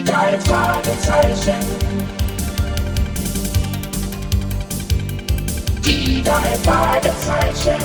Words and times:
Die 0.00 0.06
drei 0.06 0.40
Fragezeichen. 0.40 1.60
Die 5.84 6.22
drei 6.22 6.56
Fragezeichen. 6.64 7.82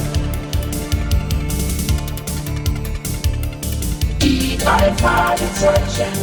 Die 4.21 4.57
drei 4.57 4.93
Fragezeichen. 4.93 6.13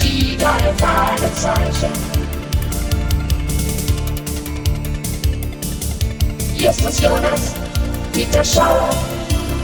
Die 0.00 0.36
drei 0.38 0.72
Fragezeichen. 0.78 1.92
Hier 6.54 6.70
ist 6.70 6.84
das 6.86 7.00
Jonas, 7.02 7.52
Peter 8.14 8.42
Schauer 8.42 8.88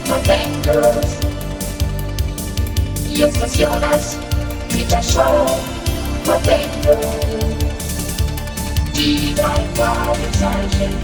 und 0.05 0.23
Bengals. 0.27 1.22
Hier 3.15 3.27
ist 3.27 3.55
Jonas, 3.57 4.17
Peter 4.69 5.03
Schauer 5.03 5.59
und 6.25 6.43
Bengals. 6.43 7.05
Die 8.95 9.35
drei 9.35 9.61
Fragezeichen. 9.75 10.95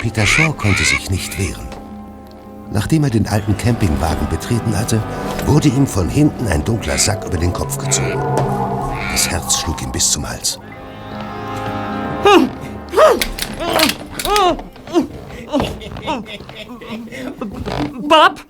Peter 0.00 0.26
Shaw 0.26 0.52
konnte 0.52 0.84
sich 0.84 1.10
nicht 1.10 1.36
wehren. 1.40 1.66
Nachdem 2.70 3.02
er 3.02 3.10
den 3.10 3.26
alten 3.26 3.58
Campingwagen 3.58 4.28
betreten 4.28 4.78
hatte, 4.78 5.02
wurde 5.46 5.68
ihm 5.68 5.88
von 5.88 6.08
hinten 6.08 6.46
ein 6.46 6.64
dunkler 6.64 6.98
Sack 6.98 7.24
über 7.24 7.36
den 7.36 7.52
Kopf 7.52 7.78
gezogen. 7.78 8.22
Das 9.10 9.28
Herz 9.28 9.58
schlug 9.58 9.82
ihm 9.82 9.90
bis 9.90 10.12
zum 10.12 10.28
Hals. 10.28 10.60
Bob! 18.08 18.40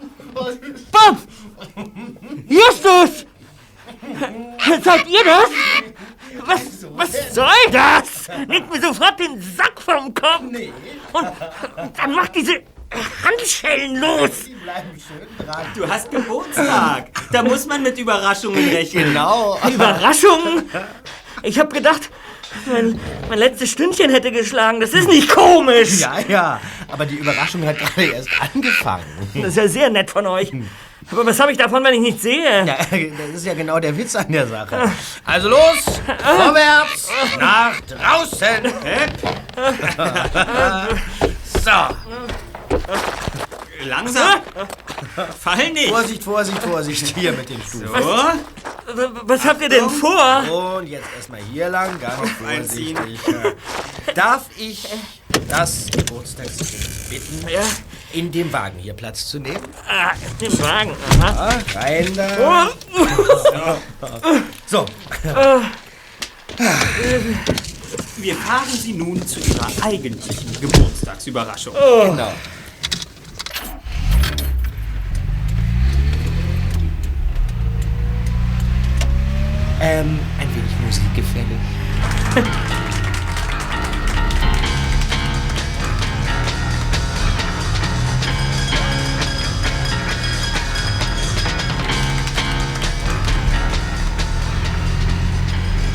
Bob! 0.93 1.17
Justus! 2.49 3.27
Seid 4.83 5.09
ihr 5.09 5.25
das? 5.25 5.51
Was, 6.45 6.87
was 6.91 7.35
soll 7.35 7.47
das? 7.73 8.29
Nehmt 8.47 8.73
mir 8.73 8.81
sofort 8.81 9.19
den 9.19 9.41
Sack 9.41 9.81
vom 9.81 10.15
Kopf! 10.15 10.43
Und 10.43 11.99
dann 11.99 12.15
macht 12.15 12.35
diese 12.35 12.63
Handschellen 13.25 13.97
los! 14.01 14.31
Du 15.75 15.89
hast 15.89 16.11
Geburtstag. 16.11 17.11
Da 17.33 17.43
muss 17.43 17.67
man 17.67 17.83
mit 17.83 17.99
Überraschungen 17.99 18.69
rechnen. 18.69 19.05
Genau. 19.05 19.59
Überraschung! 19.69 20.63
Ich 21.43 21.59
hab 21.59 21.73
gedacht, 21.73 22.11
mein, 22.67 22.99
mein 23.29 23.39
letztes 23.39 23.71
Stündchen 23.71 24.11
hätte 24.11 24.33
geschlagen. 24.33 24.81
Das 24.81 24.91
ist 24.91 25.09
nicht 25.09 25.31
komisch! 25.31 26.01
Ja, 26.01 26.19
ja. 26.27 26.61
Aber 26.89 27.07
die 27.07 27.17
Überraschung 27.17 27.67
hat 27.67 27.79
gerade 27.79 28.05
erst 28.05 28.29
angefangen. 28.41 29.05
Das 29.35 29.49
ist 29.49 29.57
ja 29.57 29.69
sehr 29.69 29.91
nett 29.91 30.11
von 30.11 30.27
euch. 30.27 30.53
Aber 31.11 31.25
was 31.25 31.41
habe 31.41 31.53
ich 31.53 31.59
davon, 31.59 31.83
wenn 31.85 31.95
ich 31.95 32.01
nicht 32.01 32.21
sehe? 32.21 32.67
Ja, 32.67 32.77
das 32.91 33.37
ist 33.37 33.47
ja 33.47 33.55
genau 33.55 33.79
der 33.81 33.97
Witz 33.97 34.15
an 34.15 34.31
der 34.31 34.47
Sache. 34.47 34.91
Also 35.25 35.49
los, 35.49 35.85
vorwärts, 36.23 37.09
nach 37.39 37.81
draußen. 37.81 38.73
so, 41.65 41.97
Langsam. 43.85 44.41
Fall 45.41 45.71
nicht. 45.73 45.89
Vorsicht, 45.89 46.23
Vorsicht, 46.23 46.63
Vorsicht. 46.63 47.17
Hier 47.17 47.33
mit 47.33 47.49
den 47.49 47.61
Stufen. 47.63 47.89
So. 47.89 48.17
Was 49.25 49.45
habt 49.45 49.61
ihr 49.63 49.69
denn 49.69 49.89
vor? 49.91 50.77
Und 50.79 50.87
jetzt 50.89 51.07
erstmal 51.17 51.41
hier 51.53 51.69
lang, 51.69 51.99
ganz 52.01 52.21
einziehen. 52.47 52.97
vorsichtig. 52.97 53.55
Darf 54.15 54.47
ich 54.57 54.89
das 55.49 55.87
Geburtstagskind 55.91 57.09
bitten, 57.11 57.49
Ja, 57.49 57.61
in 58.13 58.31
dem 58.33 58.53
Wagen 58.53 58.79
hier 58.79 58.95
Platz 58.95 59.27
zu 59.29 59.39
nehmen? 59.39 59.61
ah, 59.89 60.13
im 60.41 60.59
Wagen. 60.61 60.97
Aha. 61.21 61.49
Ah, 61.51 61.79
rein 61.79 62.13
da. 62.15 62.69
So, 64.67 64.85
Wir 68.17 68.35
fahren 68.35 68.69
Sie 68.71 68.93
nun 68.93 69.25
zu 69.27 69.41
Ihrer 69.41 69.69
eigentlichen 69.83 70.61
Geburtstagsüberraschung. 70.61 71.75
genau. 71.75 72.33
Ähm, 79.81 80.19
ein 80.41 80.49
wenig 80.55 80.81
Musik 80.85 81.15
gefällig. 81.15 81.47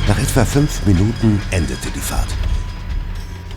Nach 0.08 0.20
etwa 0.20 0.46
fünf 0.46 0.86
Minuten 0.86 1.42
endete 1.52 1.90
die 1.94 2.00
Fahrt. 2.00 2.28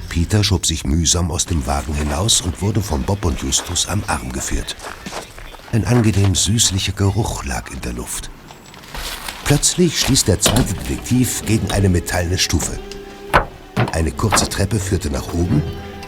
Peter 0.09 0.42
schob 0.42 0.65
sich 0.65 0.84
mühsam 0.84 1.31
aus 1.31 1.44
dem 1.44 1.66
Wagen 1.66 1.94
hinaus 1.94 2.41
und 2.41 2.62
wurde 2.62 2.81
von 2.81 3.03
Bob 3.03 3.25
und 3.25 3.42
Justus 3.42 3.86
am 3.86 4.03
Arm 4.06 4.32
geführt. 4.32 4.75
Ein 5.72 5.84
angenehm 5.84 6.34
süßlicher 6.34 6.92
Geruch 6.92 7.44
lag 7.44 7.70
in 7.70 7.81
der 7.82 7.92
Luft. 7.92 8.31
Plötzlich 9.47 10.01
stieß 10.01 10.25
der 10.25 10.41
zweite 10.41 10.75
Detektiv 10.75 11.43
gegen 11.47 11.71
eine 11.71 11.89
metallene 11.89 12.37
Stufe. 12.37 12.81
Eine 13.93 14.11
kurze 14.11 14.49
Treppe 14.49 14.81
führte 14.81 15.09
nach 15.09 15.33
oben, 15.34 15.62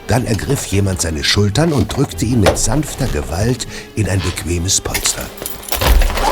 dann 0.08 0.26
ergriff 0.26 0.66
jemand 0.66 1.00
seine 1.00 1.22
Schultern 1.22 1.72
und 1.72 1.96
drückte 1.96 2.24
ihn 2.24 2.40
mit 2.40 2.58
sanfter 2.58 3.06
Gewalt 3.06 3.68
in 3.94 4.08
ein 4.08 4.20
bequemes 4.20 4.80
Polster. 4.80 5.22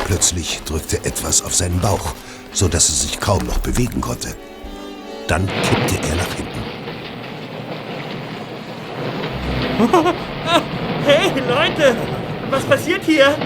Plötzlich 0.06 0.62
drückte 0.64 0.96
etwas 1.04 1.42
auf 1.42 1.54
seinen 1.54 1.78
Bauch, 1.78 2.12
so 2.52 2.66
dass 2.66 2.88
er 2.88 2.96
sich 2.96 3.20
kaum 3.20 3.46
noch 3.46 3.58
bewegen 3.58 4.00
konnte. 4.00 4.34
Dann 5.28 5.46
kippte 5.46 6.08
er 6.08 6.16
nach 6.16 6.34
hinten. 6.34 6.62
Hey, 11.04 11.30
Leute! 11.38 11.94
Was 12.50 12.64
passiert 12.64 13.04
hier? 13.04 13.36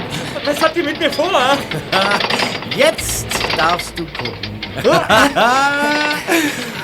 Was 0.47 0.62
habt 0.62 0.75
ihr 0.78 0.84
mit 0.84 0.98
mir 0.98 1.12
vor? 1.12 1.31
Jetzt 2.76 3.26
darfst 3.56 3.98
du 3.98 4.04
gucken. 4.06 4.60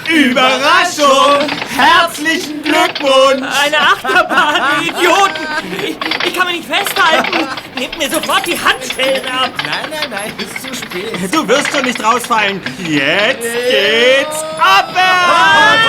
Überraschung! 0.08 1.48
Herzlichen 1.76 2.62
Glückwunsch! 2.62 3.46
Eine 3.64 3.78
Achterbahn, 3.78 4.82
ihr 4.82 4.88
Idioten! 4.92 5.46
Ich, 5.82 5.96
ich 6.26 6.34
kann 6.34 6.46
mich 6.48 6.56
nicht 6.58 6.68
festhalten! 6.68 7.48
Nehmt 7.76 7.96
mir 7.98 8.08
sofort 8.10 8.46
die 8.46 8.58
Handschellen 8.58 9.24
ab! 9.26 9.50
Nein, 9.64 9.90
nein, 9.90 10.10
nein, 10.10 10.32
ist 10.38 10.62
zu 10.62 10.74
spät. 10.74 11.32
Du 11.32 11.46
wirst 11.48 11.72
schon 11.72 11.84
nicht 11.84 12.02
rausfallen. 12.02 12.60
Jetzt 12.86 13.42
geht's 13.42 14.44
abwärts! 14.58 15.86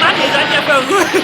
Mann, 0.00 0.14
ihr 0.16 0.32
seid 0.32 0.52
ja 0.52 0.62
verrückt! 0.62 1.14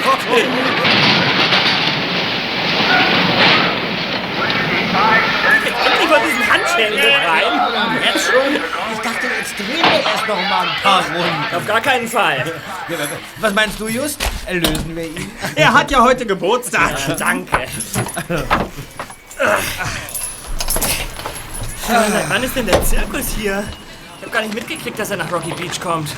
Jetzt 5.65 5.87
endlich 5.87 6.09
von 6.09 6.21
befreien! 6.91 8.03
Jetzt 8.05 8.27
schon? 8.27 8.57
Ich 8.93 9.01
dachte, 9.01 9.27
jetzt 9.39 9.59
drehen 9.59 9.85
wir 9.85 10.13
erst 10.13 10.29
noch 10.29 10.37
mal 10.49 10.69
ein 10.69 10.83
paar 10.83 11.05
Runden. 11.07 11.57
Auf 11.57 11.67
gar 11.67 11.81
keinen 11.81 12.09
Fall! 12.09 12.53
Was 13.39 13.55
meinst 13.55 13.81
du, 13.81 13.89
Just? 13.89 14.21
Erlösen 14.47 14.95
wir 14.95 15.05
ihn? 15.05 15.31
Er 15.55 15.73
hat 15.73 15.91
ja 15.91 16.03
heute 16.03 16.27
Geburtstag. 16.27 16.97
Danke! 17.19 17.67
Seit 21.87 22.31
wann 22.31 22.43
ist 22.43 22.57
denn 22.57 22.67
der 22.67 22.85
Zirkus 22.85 23.27
hier? 23.37 23.65
Ich 24.19 24.25
hab 24.25 24.33
gar 24.33 24.43
nicht 24.43 24.55
mitgekriegt, 24.55 24.99
dass 24.99 25.11
er 25.11 25.19
nach 25.19 25.31
Rocky 25.31 25.53
Beach 25.53 25.81
kommt. 25.81 26.09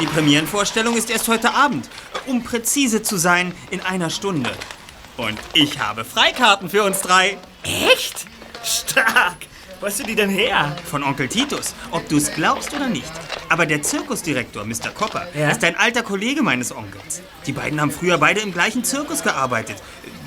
Die 0.00 0.06
Premierenvorstellung 0.06 0.96
ist 0.96 1.10
erst 1.10 1.28
heute 1.28 1.54
Abend. 1.54 1.88
Um 2.26 2.42
präzise 2.42 3.02
zu 3.02 3.16
sein, 3.16 3.54
in 3.70 3.80
einer 3.80 4.10
Stunde. 4.10 4.50
Und 5.16 5.38
ich 5.54 5.78
habe 5.80 6.04
Freikarten 6.04 6.68
für 6.68 6.84
uns 6.84 7.00
drei. 7.00 7.38
Echt? 7.62 8.26
Stark! 8.64 9.47
Wo 9.80 9.86
hast 9.86 10.00
du 10.00 10.04
die 10.04 10.16
denn 10.16 10.30
her? 10.30 10.76
Von 10.90 11.04
Onkel 11.04 11.28
Titus, 11.28 11.72
ob 11.92 12.08
du 12.08 12.16
es 12.16 12.32
glaubst 12.34 12.74
oder 12.74 12.88
nicht. 12.88 13.12
Aber 13.48 13.64
der 13.64 13.80
Zirkusdirektor, 13.82 14.64
Mr. 14.64 14.90
Copper, 14.92 15.26
Ja? 15.34 15.50
ist 15.50 15.62
ein 15.62 15.76
alter 15.76 16.02
Kollege 16.02 16.42
meines 16.42 16.74
Onkels. 16.74 17.22
Die 17.46 17.52
beiden 17.52 17.80
haben 17.80 17.92
früher 17.92 18.18
beide 18.18 18.40
im 18.40 18.52
gleichen 18.52 18.82
Zirkus 18.82 19.22
gearbeitet. 19.22 19.76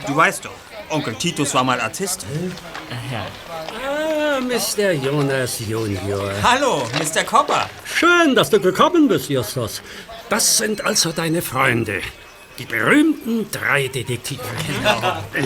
Du 0.07 0.15
weißt 0.15 0.45
doch, 0.45 0.53
Onkel 0.89 1.15
Titus 1.15 1.53
war 1.53 1.63
mal 1.65 1.81
Artist. 1.81 2.25
Ah, 2.89 4.39
Mr. 4.39 4.92
Jonas 4.92 5.59
Junior. 5.59 6.31
Hallo, 6.44 6.88
Mr. 7.00 7.24
Copper. 7.25 7.69
Schön, 7.83 8.33
dass 8.36 8.50
du 8.50 8.59
gekommen 8.59 9.07
bist, 9.09 9.30
Justus. 9.30 9.81
Das 10.30 10.57
sind 10.57 10.83
also 10.86 11.12
deine 11.12 11.42
Freunde. 11.42 12.01
Die 12.57 12.65
berühmten 12.65 13.50
drei 13.51 13.88
Detektive. 13.89 14.44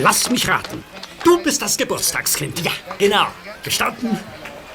Lass 0.00 0.30
mich 0.30 0.48
raten. 0.48 0.84
Du 1.24 1.42
bist 1.42 1.60
das 1.60 1.76
Geburtstagskind. 1.76 2.60
Ja, 2.64 2.70
Genau. 2.98 3.26
Gestanden. 3.66 4.18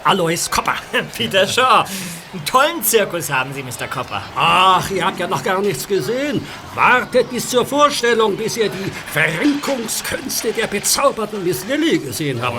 Alois 0.03 0.49
Kopper. 0.49 0.75
Peter 1.17 1.47
Shaw. 1.47 1.85
Einen 2.33 2.45
tollen 2.45 2.83
Zirkus 2.83 3.31
haben 3.31 3.53
Sie, 3.53 3.61
Mr. 3.63 3.87
Copper. 3.87 4.21
Ach, 4.35 4.89
ihr 4.89 5.05
habt 5.05 5.19
ja 5.19 5.27
noch 5.27 5.43
gar 5.43 5.61
nichts 5.61 5.87
gesehen. 5.87 6.45
Wartet 6.75 7.29
bis 7.29 7.49
zur 7.49 7.65
Vorstellung, 7.65 8.37
bis 8.37 8.57
ihr 8.57 8.69
die 8.69 8.91
Verrenkungskünste 9.11 10.53
der 10.53 10.67
bezauberten 10.67 11.43
Miss 11.43 11.65
Lily 11.65 11.99
gesehen 11.99 12.41
habt. 12.41 12.55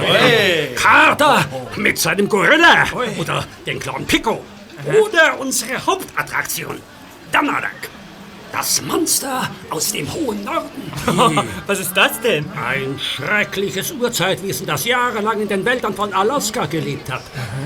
Carter 0.76 1.44
mit 1.76 1.98
seinem 1.98 2.28
Gorilla. 2.28 2.84
Oder 3.18 3.44
den 3.66 3.78
Clown 3.78 4.06
Pico. 4.06 4.44
Oder 4.86 5.38
unsere 5.38 5.84
Hauptattraktion, 5.86 6.80
Donnerdag. 7.32 7.70
Das 8.52 8.82
Monster 8.82 9.50
aus 9.70 9.92
dem 9.92 10.12
hohen 10.12 10.44
Norden. 10.44 10.92
Was 11.66 11.80
ist 11.80 11.94
das 11.94 12.20
denn? 12.20 12.44
Ein 12.52 12.98
schreckliches 12.98 13.92
Urzeitwesen, 13.92 14.66
das 14.66 14.84
jahrelang 14.84 15.40
in 15.40 15.48
den 15.48 15.64
Wäldern 15.64 15.94
von 15.94 16.12
Alaska 16.12 16.66
gelebt 16.66 17.10
hat, 17.10 17.22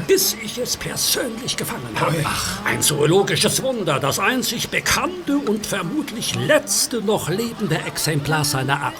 bis 0.06 0.36
ich 0.42 0.58
es 0.58 0.76
persönlich 0.76 1.56
gefangen 1.56 1.98
habe. 1.98 2.24
Ein 2.64 2.82
zoologisches 2.82 3.62
Wunder, 3.62 3.98
das 3.98 4.20
einzig 4.20 4.68
bekannte 4.68 5.38
und 5.38 5.66
vermutlich 5.66 6.36
letzte 6.36 7.02
noch 7.02 7.28
lebende 7.28 7.78
Exemplar 7.86 8.44
seiner 8.44 8.80
Art. 8.80 8.94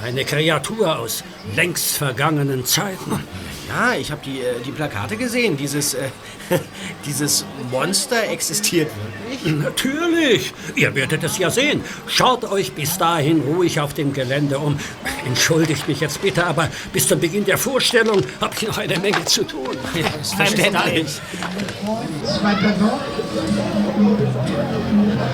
Eine 0.00 0.24
Kreatur 0.24 1.00
aus 1.00 1.24
längst 1.56 1.96
vergangenen 1.96 2.64
Zeiten. 2.64 3.24
Ja, 3.68 3.94
ich 3.94 4.10
habe 4.10 4.22
die, 4.24 4.40
äh, 4.40 4.60
die 4.64 4.70
Plakate 4.70 5.16
gesehen. 5.16 5.56
Dieses, 5.56 5.94
äh, 5.94 6.08
dieses 7.06 7.44
Monster 7.70 8.28
existiert 8.28 8.90
wirklich. 9.30 9.54
Natürlich, 9.62 10.54
ihr 10.74 10.94
werdet 10.94 11.22
es 11.22 11.38
ja 11.38 11.50
sehen. 11.50 11.82
Schaut 12.06 12.44
euch 12.44 12.72
bis 12.72 12.96
dahin 12.96 13.40
ruhig 13.40 13.80
auf 13.80 13.92
dem 13.94 14.12
Gelände 14.12 14.58
um. 14.58 14.78
Entschuldigt 15.26 15.86
mich 15.86 16.00
jetzt 16.00 16.22
bitte, 16.22 16.46
aber 16.46 16.68
bis 16.92 17.08
zum 17.08 17.20
Beginn 17.20 17.44
der 17.44 17.58
Vorstellung 17.58 18.22
habe 18.40 18.54
ich 18.58 18.66
noch 18.66 18.78
eine 18.78 18.98
Menge 18.98 19.24
zu 19.26 19.44
tun. 19.44 19.76
Verständlich. 20.36 21.20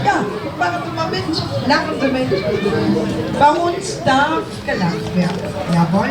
Ja, 0.05 0.25
machen 0.59 0.83
Sie 0.85 0.97
mal 0.97 1.11
mit. 1.11 1.69
Lachen 1.69 2.01
Sie 2.01 2.09
mit. 2.09 3.39
Bei 3.39 3.51
uns 3.51 4.03
darf 4.05 4.43
gelacht 4.67 5.17
werden. 5.17 5.39
Jawohl. 5.73 6.11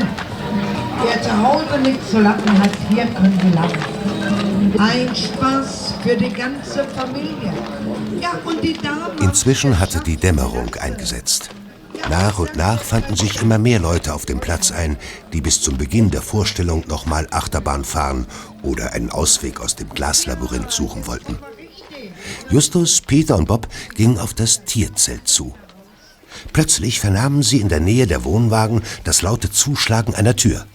Wer 1.01 1.21
zu 1.21 1.37
Hause 1.37 1.79
nichts 1.81 2.11
zu 2.11 2.19
lachen 2.19 2.59
hat, 2.59 2.71
hier 2.89 3.05
können 3.05 3.39
Sie 3.41 3.49
lachen. 3.55 4.79
Ein 4.79 5.15
Spaß 5.15 5.95
für 6.03 6.15
die 6.15 6.29
ganze 6.29 6.83
Familie. 6.85 7.53
Ja, 8.21 8.31
und 8.43 8.63
die 8.63 8.73
Damen... 8.73 9.17
Inzwischen 9.21 9.79
hatte 9.79 9.99
die 9.99 10.17
Dämmerung 10.17 10.73
eingesetzt. 10.75 11.49
Nach 12.09 12.39
und 12.39 12.55
nach 12.55 12.81
fanden 12.81 13.15
sich 13.15 13.41
immer 13.41 13.57
mehr 13.57 13.79
Leute 13.79 14.13
auf 14.13 14.25
dem 14.25 14.39
Platz 14.39 14.71
ein, 14.71 14.97
die 15.31 15.41
bis 15.41 15.61
zum 15.61 15.77
Beginn 15.77 16.11
der 16.11 16.21
Vorstellung 16.21 16.83
nochmal 16.87 17.27
Achterbahn 17.31 17.85
fahren 17.85 18.27
oder 18.61 18.93
einen 18.93 19.09
Ausweg 19.09 19.61
aus 19.61 19.75
dem 19.75 19.89
Glaslabyrinth 19.89 20.71
suchen 20.71 21.07
wollten. 21.07 21.37
Justus, 22.49 23.01
Peter 23.01 23.37
und 23.37 23.47
Bob 23.47 23.67
gingen 23.95 24.17
auf 24.17 24.33
das 24.33 24.65
Tierzelt 24.65 25.27
zu. 25.27 25.53
Plötzlich 26.51 26.99
vernahmen 26.99 27.43
sie 27.43 27.61
in 27.61 27.69
der 27.69 27.79
Nähe 27.79 28.07
der 28.07 28.23
Wohnwagen 28.23 28.81
das 29.03 29.21
laute 29.21 29.51
Zuschlagen 29.51 30.13
einer 30.15 30.35
Tür. 30.35 30.65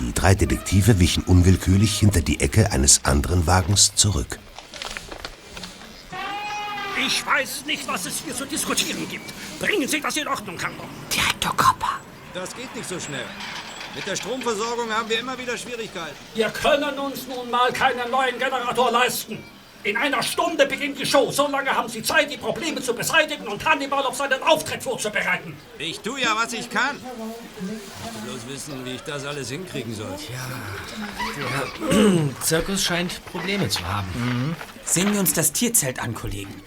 Die 0.00 0.14
drei 0.14 0.34
Detektive 0.34 0.98
wichen 0.98 1.22
unwillkürlich 1.24 1.98
hinter 1.98 2.22
die 2.22 2.40
Ecke 2.40 2.72
eines 2.72 3.04
anderen 3.04 3.46
Wagens 3.46 3.94
zurück. 3.94 4.38
Ich 7.06 7.26
weiß 7.26 7.66
nicht, 7.66 7.86
was 7.86 8.06
es 8.06 8.22
hier 8.24 8.34
zu 8.34 8.46
diskutieren 8.46 9.06
gibt. 9.10 9.30
Bringen 9.58 9.86
Sie 9.86 10.00
das 10.00 10.16
in 10.16 10.26
Ordnung, 10.26 10.56
Carter. 10.56 10.84
Direktor 11.12 11.54
Copper. 11.54 12.00
Das 12.32 12.56
geht 12.56 12.74
nicht 12.74 12.88
so 12.88 12.98
schnell. 12.98 13.26
Mit 13.94 14.06
der 14.06 14.16
Stromversorgung 14.16 14.90
haben 14.90 15.08
wir 15.10 15.20
immer 15.20 15.36
wieder 15.36 15.58
Schwierigkeiten. 15.58 16.16
Wir 16.34 16.48
können 16.48 16.98
uns 16.98 17.26
nun 17.26 17.50
mal 17.50 17.70
keinen 17.70 18.10
neuen 18.10 18.38
Generator 18.38 18.90
leisten. 18.90 19.38
In 19.82 19.96
einer 19.96 20.22
Stunde 20.22 20.66
beginnt 20.66 20.98
die 20.98 21.06
Show. 21.06 21.30
So 21.30 21.48
lange 21.48 21.70
haben 21.70 21.88
Sie 21.88 22.02
Zeit, 22.02 22.30
die 22.30 22.36
Probleme 22.36 22.82
zu 22.82 22.92
beseitigen 22.94 23.48
und 23.48 23.64
Hannibal 23.64 24.04
auf 24.04 24.14
seinen 24.14 24.42
Auftritt 24.42 24.82
vorzubereiten. 24.82 25.56
Ich 25.78 26.00
tue 26.00 26.20
ja, 26.20 26.36
was 26.36 26.52
ich 26.52 26.68
kann. 26.68 26.96
Ich 26.98 27.66
will 27.66 27.80
bloß 28.32 28.46
wissen, 28.48 28.84
wie 28.84 28.96
ich 28.96 29.00
das 29.02 29.24
alles 29.24 29.48
hinkriegen 29.48 29.94
soll. 29.94 30.14
Zirkus 32.42 32.84
scheint 32.84 33.24
Probleme 33.24 33.68
zu 33.70 33.82
haben. 33.86 34.54
Sehen 34.84 35.14
wir 35.14 35.20
uns 35.20 35.32
das 35.32 35.52
Tierzelt 35.52 35.98
an, 36.00 36.14
Kollegen. 36.14 36.62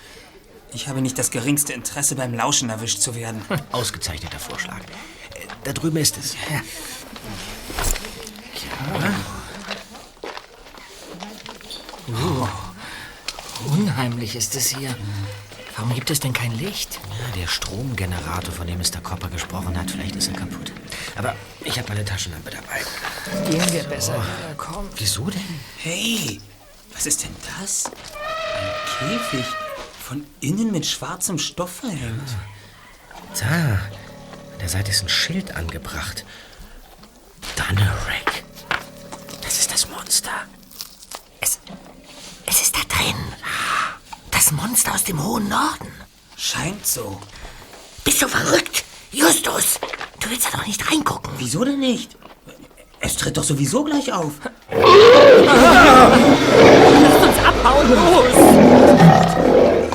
Ich 0.74 0.88
habe 0.88 1.02
nicht 1.02 1.20
das 1.20 1.30
geringste 1.30 1.74
Interesse, 1.74 2.16
beim 2.16 2.34
Lauschen 2.34 2.72
erwischt 2.72 3.00
zu 3.00 3.14
werden. 3.14 3.44
Ausgezeichneter 3.72 4.40
Vorschlag. 4.40 4.80
Äh, 5.36 5.46
Da 5.66 5.74
drüben 5.74 5.98
ist 5.98 6.18
es. 6.18 6.36
Unheimlich 13.72 14.36
ist 14.36 14.56
es 14.56 14.68
hier. 14.68 14.96
Warum 15.76 15.94
gibt 15.96 16.12
es 16.12 16.20
denn 16.20 16.34
kein 16.34 16.52
Licht? 16.52 17.00
Ja, 17.10 17.42
der 17.42 17.48
Stromgenerator, 17.48 18.54
von 18.54 18.68
dem 18.68 18.78
Mr. 18.78 19.02
Copper 19.02 19.30
gesprochen 19.30 19.78
hat, 19.78 19.90
vielleicht 19.90 20.16
ist 20.16 20.28
er 20.28 20.36
kaputt. 20.36 20.72
Aber 21.16 21.36
ich 21.64 21.78
habe 21.80 21.90
meine 21.90 22.06
Taschenlampe 22.06 22.52
dabei. 22.52 23.50
Gehen 23.50 23.74
wir 23.74 23.84
besser. 23.84 24.16
Ja, 24.16 24.54
komm. 24.56 24.88
Wieso 24.98 25.30
denn? 25.30 25.60
Hey, 25.78 26.40
was 26.94 27.06
ist 27.08 27.24
denn 27.24 27.36
das? 27.60 27.86
Ein 27.86 29.20
Käfig, 29.20 29.46
von 30.00 30.26
innen 30.42 30.72
mit 30.72 30.86
schwarzem 30.86 31.40
Stoff 31.40 31.78
verhängt. 31.78 32.36
Da, 33.40 33.48
an 33.48 34.60
der 34.60 34.70
Seite 34.70 34.92
ist 34.92 35.02
ein 35.02 35.10
Schild 35.10 35.56
angebracht. 35.56 36.24
Dunnerek. 37.56 38.44
Das 39.42 39.60
ist 39.60 39.72
das 39.72 39.90
Monster. 39.90 40.32
Es, 41.40 41.60
es 42.46 42.62
ist 42.62 42.76
da 42.76 42.82
drin. 42.96 43.16
Das 44.32 44.52
Monster 44.52 44.94
aus 44.94 45.04
dem 45.04 45.24
hohen 45.24 45.48
Norden. 45.50 45.92
Scheint 46.38 46.86
so. 46.86 47.20
Bist 48.04 48.22
du 48.22 48.28
verrückt? 48.28 48.84
Justus, 49.12 49.80
du 50.20 50.30
willst 50.30 50.48
da 50.48 50.58
doch 50.58 50.66
nicht 50.68 50.92
reingucken. 50.92 51.32
Wieso 51.38 51.64
denn 51.64 51.80
nicht? 51.80 52.18
Es 53.00 53.16
tritt 53.18 53.38
doch 53.38 53.44
sowieso 53.44 53.84
gleich 53.84 54.12
auf. 54.12 54.34
Abhauen 57.46 57.90
los! 57.90 58.36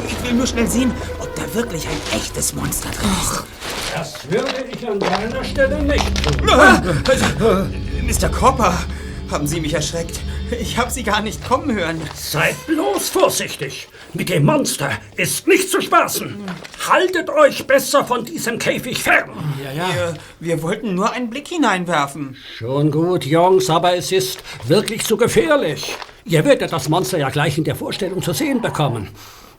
Ich 0.06 0.22
will 0.24 0.32
nur 0.34 0.46
schnell 0.46 0.66
sehen, 0.68 0.92
ob 1.18 1.34
da 1.34 1.54
wirklich 1.54 1.86
ein 1.88 2.00
echtes 2.18 2.52
Monster 2.54 2.90
drin 2.90 3.10
ist. 3.22 3.42
Das 3.94 4.30
würde 4.30 4.64
ich 4.70 4.86
an 4.86 5.00
deiner 5.00 5.42
Stelle 5.42 5.82
nicht 5.82 6.22
tun. 6.22 6.46
Mr. 8.06 8.28
Copper, 8.28 8.78
haben 9.30 9.46
Sie 9.46 9.60
mich 9.60 9.72
erschreckt? 9.72 10.20
Ich 10.50 10.78
habe 10.78 10.90
Sie 10.90 11.02
gar 11.02 11.20
nicht 11.20 11.46
kommen 11.46 11.74
hören. 11.74 12.00
Seid 12.14 12.54
bloß 12.66 13.10
vorsichtig. 13.10 13.88
Mit 14.14 14.30
dem 14.30 14.44
Monster 14.44 14.90
ist 15.16 15.46
nicht 15.46 15.70
zu 15.70 15.80
spaßen. 15.80 16.36
Haltet 16.88 17.28
euch 17.28 17.66
besser 17.66 18.04
von 18.04 18.24
diesem 18.24 18.58
Käfig 18.58 19.02
fern. 19.02 19.30
Wir, 19.60 20.14
wir 20.40 20.62
wollten 20.62 20.94
nur 20.94 21.12
einen 21.12 21.28
Blick 21.28 21.48
hineinwerfen. 21.48 22.36
Schon 22.56 22.90
gut, 22.90 23.24
Jungs, 23.24 23.68
aber 23.68 23.94
es 23.94 24.10
ist 24.12 24.42
wirklich 24.66 25.04
zu 25.04 25.16
gefährlich. 25.16 25.94
Ihr 26.24 26.44
werdet 26.44 26.72
das 26.72 26.88
Monster 26.88 27.18
ja 27.18 27.28
gleich 27.28 27.58
in 27.58 27.64
der 27.64 27.76
Vorstellung 27.76 28.22
zu 28.22 28.32
sehen 28.32 28.62
bekommen. 28.62 29.08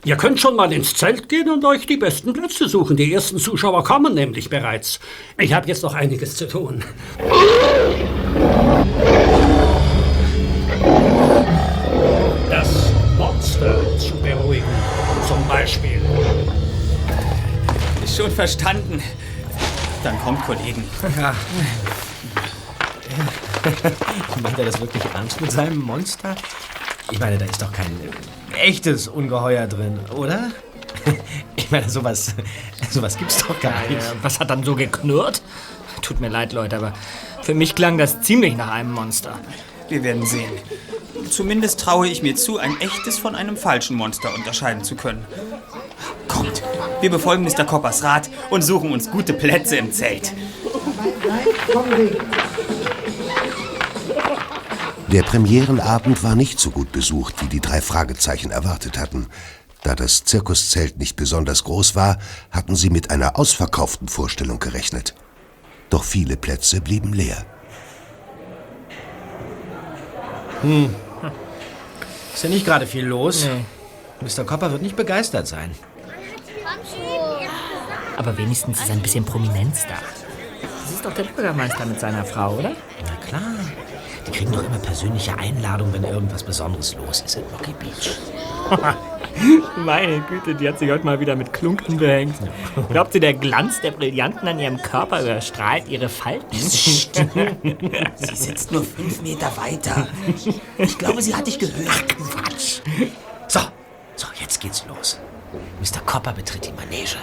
Ihr 0.06 0.16
könnt 0.16 0.40
schon 0.40 0.56
mal 0.56 0.72
ins 0.72 0.94
Zelt 0.94 1.28
gehen 1.28 1.50
und 1.50 1.66
euch 1.66 1.86
die 1.86 1.98
besten 1.98 2.32
Plätze 2.32 2.70
suchen. 2.70 2.96
Die 2.96 3.14
ersten 3.14 3.38
Zuschauer 3.38 3.84
kommen 3.84 4.14
nämlich 4.14 4.50
bereits. 4.50 5.00
Ich 5.38 5.54
habe 5.54 5.68
jetzt 5.68 5.84
noch 5.84 5.94
einiges 5.94 6.38
zu 6.38 6.48
tun. 6.48 6.84
Monster 13.60 13.98
zu 13.98 14.16
beruhigen, 14.22 14.64
zum 15.28 15.46
Beispiel. 15.48 16.00
Schon 18.08 18.32
verstanden. 18.32 19.04
Dann 20.04 20.20
kommt, 20.20 20.46
Kollegen. 20.46 20.84
Meint 24.42 24.58
er 24.58 24.64
das 24.66 24.80
wirklich 24.80 25.04
ernst 25.14 25.42
mit 25.42 25.52
seinem 25.52 25.80
Monster? 25.80 26.36
Ich 27.12 27.20
meine, 27.20 27.38
da 27.38 27.44
ist 27.46 27.62
doch 27.62 27.74
kein 27.74 27.92
echtes 28.56 29.10
Ungeheuer 29.10 29.68
drin, 29.68 30.00
oder? 30.16 30.52
Ich 31.56 31.72
meine, 31.72 31.88
sowas, 31.88 32.34
sowas 32.90 33.16
gibt's 33.16 33.46
doch 33.46 33.60
gar 33.60 33.82
nicht. 33.82 34.02
Äh, 34.02 34.16
was 34.24 34.40
hat 34.40 34.50
dann 34.50 34.64
so 34.64 34.74
geknurrt? 34.74 35.44
Tut 36.02 36.20
mir 36.20 36.30
leid, 36.30 36.52
Leute, 36.52 36.78
aber 36.78 36.94
für 37.44 37.54
mich 37.54 37.76
klang 37.76 38.00
das 38.00 38.22
ziemlich 38.22 38.58
nach 38.58 38.72
einem 38.72 38.92
Monster. 38.92 39.38
Wir 39.90 40.04
werden 40.04 40.26
sehen. 40.26 40.52
Zumindest 41.30 41.80
traue 41.80 42.08
ich 42.08 42.22
mir 42.22 42.36
zu, 42.36 42.58
ein 42.58 42.80
echtes 42.80 43.18
von 43.18 43.36
einem 43.36 43.58
falschen 43.58 43.96
Monster 43.96 44.34
unterscheiden 44.34 44.84
zu 44.84 44.96
können. 44.96 45.26
Kommt, 46.28 46.64
wir 47.02 47.10
befolgen 47.10 47.44
Mr. 47.44 47.66
Coppers 47.66 48.04
Rat 48.04 48.30
und 48.50 48.62
suchen 48.62 48.92
uns 48.92 49.10
gute 49.10 49.34
Plätze 49.34 49.78
im 49.78 49.92
Zelt. 49.92 50.34
Der 55.08 55.24
Premierenabend 55.24 56.24
war 56.24 56.36
nicht 56.36 56.60
so 56.60 56.70
gut 56.70 56.92
besucht, 56.92 57.42
wie 57.42 57.48
die 57.48 57.62
drei 57.62 57.82
Fragezeichen 57.82 58.52
erwartet 58.52 59.00
hatten. 59.00 59.28
Da 59.82 59.96
das 59.96 60.24
Zirkuszelt 60.24 61.00
nicht 61.00 61.16
besonders 61.16 61.64
groß 61.64 61.96
war, 61.96 62.20
hatten 62.52 62.76
sie 62.76 62.90
mit 62.90 63.10
einer 63.10 63.40
ausverkauften 63.40 64.08
Vorstellung 64.08 64.60
gerechnet. 64.60 65.16
Doch 65.90 66.04
viele 66.04 66.38
Plätze 66.38 66.82
blieben 66.82 67.14
leer. 67.14 67.46
Ist 72.34 72.44
ja 72.44 72.50
nicht 72.50 72.66
gerade 72.66 72.86
viel 72.86 73.06
los. 73.06 73.48
Mr. 74.22 74.44
Copper 74.46 74.72
wird 74.72 74.82
nicht 74.82 74.96
begeistert 74.96 75.48
sein. 75.48 75.72
Aber 78.18 78.38
wenigstens 78.38 78.82
ist 78.82 78.92
ein 78.92 79.02
bisschen 79.02 79.24
Prominenz 79.24 79.84
da. 79.88 79.96
Das 80.84 80.92
ist 80.92 81.06
doch 81.06 81.14
der 81.14 81.24
Bürgermeister 81.24 81.86
mit 81.86 82.00
seiner 82.00 82.26
Frau, 82.26 82.56
oder? 82.56 82.72
Na 83.06 83.28
klar. 83.28 83.42
Die 84.28 84.32
kriegen 84.32 84.52
doch 84.52 84.64
immer 84.64 84.80
persönliche 84.80 85.38
Einladungen, 85.38 85.94
wenn 85.94 86.04
irgendwas 86.04 86.44
Besonderes 86.44 86.96
los 86.96 87.22
ist 87.22 87.36
in 87.36 87.44
Rocky 87.54 87.74
Beach. 87.74 88.18
Meine 89.78 90.22
Güte, 90.22 90.56
die 90.56 90.68
hat 90.68 90.80
sich 90.80 90.90
heute 90.90 91.06
mal 91.06 91.20
wieder 91.20 91.36
mit 91.36 91.54
Klunken 91.54 91.98
behängt. 91.98 92.36
Glaubt 92.90 93.14
sie, 93.14 93.20
der 93.20 93.34
Glanz 93.34 93.82
der 93.82 93.92
Brillanten 93.92 94.48
an 94.48 94.60
ihrem 94.60 94.78
Körper 94.78 95.22
überstrahlt 95.22 95.88
ihre 95.88 96.10
Falten? 96.10 96.48
Sie 96.58 98.36
sitzt 98.36 98.72
nur 98.72 98.84
fünf 98.84 99.22
Meter 99.22 99.52
weiter. 99.58 100.08
Ich 100.78 100.98
glaube, 100.98 101.22
sie 101.22 101.36
hat 101.36 101.48
dich 101.48 101.60
gehört. 101.60 102.08
Quatsch. 102.18 102.82
So, 103.48 103.62
so, 104.16 104.28
jetzt 104.40 104.60
geht's 104.60 104.86
los. 104.88 105.20
Mr. 105.82 106.02
Copper 106.06 106.34
betritt 106.34 106.66
die 106.66 106.74
Manege. 106.74 107.18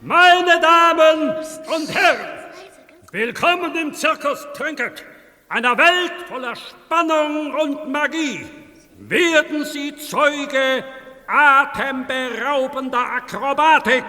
Meine 0.00 0.60
Damen 0.60 1.30
und 1.76 1.94
Herren, 1.94 2.26
willkommen 3.12 3.76
im 3.76 3.92
Zirkus 3.92 4.46
Trinket, 4.54 5.04
einer 5.48 5.76
Welt 5.78 6.12
voller 6.28 6.54
Spannung 6.56 7.54
und 7.54 7.90
Magie. 7.90 8.46
Werden 8.98 9.64
Sie 9.64 9.96
Zeuge 9.96 10.84
atemberaubender 11.26 12.98
Akrobatik, 12.98 14.04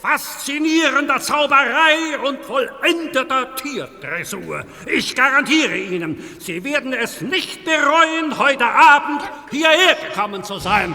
faszinierender 0.00 1.20
Zauberei 1.20 2.18
und 2.24 2.44
vollendeter 2.44 3.54
Tierdressur. 3.56 4.64
Ich 4.86 5.14
garantiere 5.14 5.76
Ihnen, 5.76 6.22
Sie 6.38 6.62
werden 6.64 6.92
es 6.92 7.20
nicht 7.20 7.64
bereuen, 7.64 8.38
heute 8.38 8.64
Abend 8.64 9.22
hierher 9.50 9.96
gekommen 10.08 10.42
zu 10.42 10.58
sein. 10.58 10.94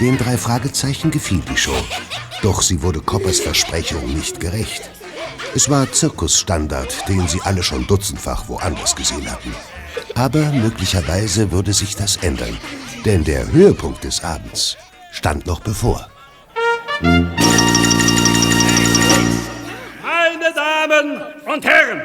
Den 0.00 0.16
drei 0.16 0.38
Fragezeichen 0.38 1.10
gefiel 1.10 1.42
die 1.50 1.58
Show. 1.58 1.76
Doch 2.40 2.62
sie 2.62 2.80
wurde 2.80 3.00
Coppers 3.00 3.40
Versprechung 3.40 4.14
nicht 4.14 4.40
gerecht. 4.40 4.88
Es 5.54 5.68
war 5.68 5.92
Zirkusstandard, 5.92 7.06
den 7.06 7.28
sie 7.28 7.42
alle 7.42 7.62
schon 7.62 7.86
dutzendfach 7.86 8.48
woanders 8.48 8.96
gesehen 8.96 9.30
hatten. 9.30 9.54
Aber 10.14 10.52
möglicherweise 10.52 11.52
würde 11.52 11.74
sich 11.74 11.96
das 11.96 12.16
ändern, 12.16 12.56
denn 13.04 13.24
der 13.24 13.52
Höhepunkt 13.52 14.02
des 14.04 14.24
Abends 14.24 14.78
stand 15.12 15.46
noch 15.46 15.60
bevor. 15.60 16.08
Meine 17.02 17.28
Damen 20.54 21.22
und 21.44 21.62
Herren, 21.62 22.00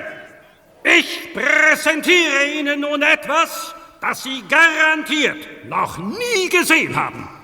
ich 0.83 1.33
präsentiere 1.33 2.59
Ihnen 2.59 2.81
nun 2.81 3.01
etwas, 3.01 3.73
das 4.01 4.23
Sie 4.23 4.43
garantiert 4.49 5.69
noch 5.69 5.97
nie 5.97 6.49
gesehen 6.49 6.93
haben. 6.93 7.34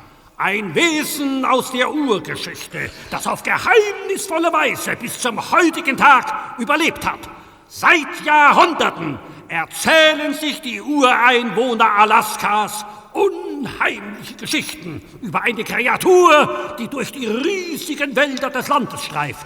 Ein 0.42 0.74
Wesen 0.74 1.46
aus 1.46 1.72
der 1.72 1.94
Urgeschichte, 1.94 2.90
das 3.12 3.28
auf 3.28 3.44
geheimnisvolle 3.44 4.52
Weise 4.52 4.96
bis 4.96 5.20
zum 5.20 5.40
heutigen 5.52 5.96
Tag 5.96 6.56
überlebt 6.58 7.06
hat. 7.06 7.20
Seit 7.68 8.26
Jahrhunderten 8.26 9.20
erzählen 9.48 10.34
sich 10.34 10.60
die 10.62 10.82
Ureinwohner 10.82 11.92
Alaskas 11.92 12.84
unheimliche 13.14 14.34
Geschichten 14.34 15.04
über 15.22 15.44
eine 15.44 15.64
Kreatur, 15.64 16.76
die 16.80 16.88
durch 16.88 17.12
die 17.12 17.28
riesigen 17.28 18.16
Wälder 18.16 18.50
des 18.50 18.68
Landes 18.68 19.04
streift. 19.04 19.46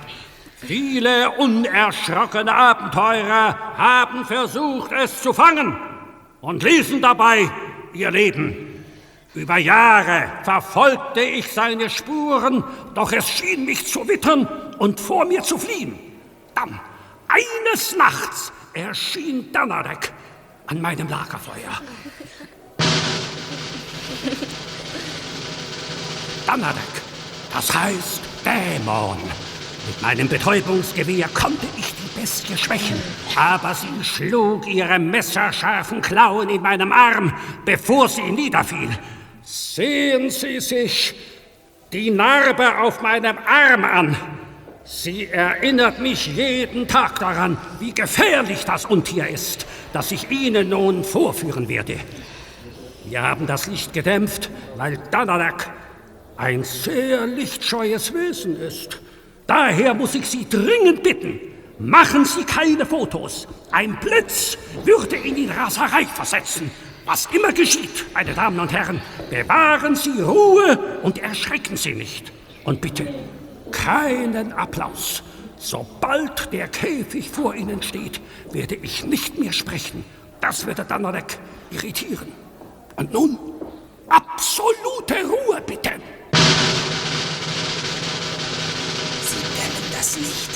Viele 0.66 1.32
unerschrockene 1.32 2.56
Abenteurer 2.56 3.76
haben 3.78 4.24
versucht, 4.24 4.94
es 4.94 5.22
zu 5.22 5.34
fangen 5.34 5.78
und 6.40 6.64
ließen 6.64 7.02
dabei 7.02 7.52
ihr 7.92 8.12
Leben. 8.12 8.75
Über 9.36 9.58
Jahre 9.58 10.32
verfolgte 10.44 11.20
ich 11.20 11.52
seine 11.52 11.90
Spuren, 11.90 12.64
doch 12.94 13.12
es 13.12 13.30
schien 13.30 13.66
mich 13.66 13.86
zu 13.86 14.08
wittern 14.08 14.48
und 14.80 14.98
vor 14.98 15.26
mir 15.26 15.44
zu 15.44 15.58
fliehen. 15.58 16.00
Dann, 16.56 16.80
eines 17.28 17.98
Nachts, 17.98 18.54
erschien 18.74 19.52
Donnerdeck 19.52 20.14
an 20.68 20.82
meinem 20.82 21.10
Lagerfeuer. 21.10 21.82
Donnerdeck, 26.48 26.84
das 27.54 27.76
heißt 27.76 28.22
Dämon. 28.46 29.18
Mit 29.88 30.02
meinem 30.02 30.30
Betäubungsgewehr 30.30 31.28
konnte 31.34 31.68
ich 31.78 31.94
die 31.94 32.20
Bestie 32.20 32.58
schwächen, 32.58 33.02
aber 33.36 33.76
sie 33.76 34.04
schlug 34.04 34.66
ihre 34.66 34.98
messerscharfen 34.98 36.00
Klauen 36.02 36.50
in 36.50 36.62
meinem 36.62 36.94
Arm, 36.94 37.34
bevor 37.66 38.08
sie 38.08 38.32
niederfiel. 38.32 38.90
Sehen 39.46 40.32
Sie 40.32 40.60
sich 40.60 41.14
die 41.94 42.10
Narbe 42.10 42.80
auf 42.80 43.02
meinem 43.04 43.38
Arm 43.38 43.84
an. 43.84 44.18
Sie 44.84 45.28
erinnert 45.28 46.00
mich 46.00 46.28
jeden 46.28 46.88
Tag 46.88 47.20
daran, 47.20 47.58
wie 47.80 47.94
gefährlich 47.94 48.66
das 48.66 48.86
Untier 48.86 49.28
ist, 49.28 49.68
das 49.94 50.12
ich 50.12 50.30
Ihnen 50.32 50.70
nun 50.70 51.04
vorführen 51.04 51.70
werde. 51.70 52.00
Wir 53.06 53.22
haben 53.22 53.46
das 53.46 53.68
Licht 53.68 53.94
gedämpft, 53.94 54.50
weil 54.78 54.98
Danadak 55.12 55.72
ein 56.38 56.64
sehr 56.64 57.28
lichtscheues 57.28 58.14
Wesen 58.16 58.60
ist. 58.60 59.00
Daher 59.46 59.94
muss 59.94 60.16
ich 60.16 60.26
Sie 60.26 60.50
dringend 60.50 61.04
bitten, 61.04 61.40
machen 61.78 62.26
Sie 62.26 62.44
keine 62.44 62.86
Fotos. 62.86 63.48
Ein 63.72 63.96
Blitz 64.00 64.58
würde 64.84 65.18
ihn 65.18 65.38
in 65.38 65.52
Raserei 65.52 66.06
versetzen. 66.06 66.72
Was 67.06 67.28
immer 67.28 67.54
geschieht, 67.54 68.06
meine 68.16 68.34
Damen 68.34 68.60
und 68.60 68.74
Herren, 68.74 69.00
bewahren 69.30 69.96
Sie 69.96 70.22
Ruhe 70.22 71.00
und 71.04 71.20
erschrecken 71.20 71.78
Sie 71.78 71.94
nicht. 71.94 72.32
Und 72.64 72.82
bitte, 72.82 73.08
keinen 73.72 74.52
Applaus. 74.54 75.22
Sobald 75.58 76.52
der 76.52 76.68
Käfig 76.68 77.30
vor 77.30 77.54
Ihnen 77.54 77.84
steht, 77.84 78.20
werde 78.52 78.76
ich 78.76 79.06
nicht 79.06 79.38
mehr 79.38 79.54
sprechen. 79.54 80.04
Das 80.42 80.66
würde 80.66 80.84
Donnerdeck 80.84 81.38
irritieren. 81.70 82.32
Und 82.96 83.14
nun, 83.14 83.38
absolute 84.10 85.16
Ruhe, 85.26 85.62
bitte. 85.66 85.92
Sie 89.22 89.42
dämmen 89.42 89.92
das 89.92 90.18
Licht. 90.18 90.52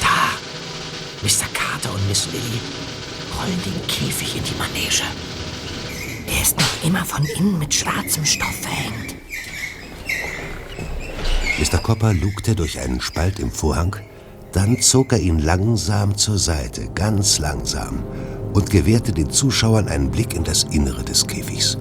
Da! 0.00 0.30
Mr. 1.22 1.46
Carter 1.52 1.92
und 1.92 2.08
Miss 2.08 2.26
Lily 2.26 2.60
rollen 3.36 3.62
den 3.64 3.86
Käfig 3.88 4.36
in 4.36 4.44
die 4.44 4.54
Manege. 4.58 5.02
Er 6.30 6.42
ist 6.42 6.56
noch 6.58 6.84
immer 6.84 7.04
von 7.04 7.24
innen 7.24 7.58
mit 7.58 7.74
schwarzem 7.74 8.24
Stoff 8.24 8.54
verhängt. 8.60 9.16
Mr. 11.58 11.78
Copper 11.78 12.14
lugte 12.14 12.54
durch 12.54 12.78
einen 12.78 13.00
Spalt 13.00 13.38
im 13.38 13.50
Vorhang, 13.50 13.96
dann 14.52 14.80
zog 14.80 15.12
er 15.12 15.18
ihn 15.20 15.38
langsam 15.38 16.16
zur 16.16 16.38
Seite, 16.38 16.88
ganz 16.94 17.38
langsam, 17.38 18.02
und 18.52 18.70
gewährte 18.70 19.12
den 19.12 19.30
Zuschauern 19.30 19.88
einen 19.88 20.10
Blick 20.10 20.34
in 20.34 20.44
das 20.44 20.64
Innere 20.64 21.04
des 21.04 21.26
Käfigs. 21.26 21.76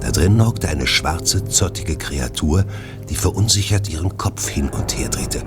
Da 0.00 0.10
drin 0.10 0.44
hockte 0.44 0.68
eine 0.68 0.86
schwarze, 0.86 1.44
zottige 1.44 1.96
Kreatur, 1.96 2.64
die 3.08 3.16
verunsichert 3.16 3.88
ihren 3.88 4.16
Kopf 4.16 4.48
hin 4.48 4.68
und 4.68 4.96
her 4.96 5.08
drehte. 5.08 5.42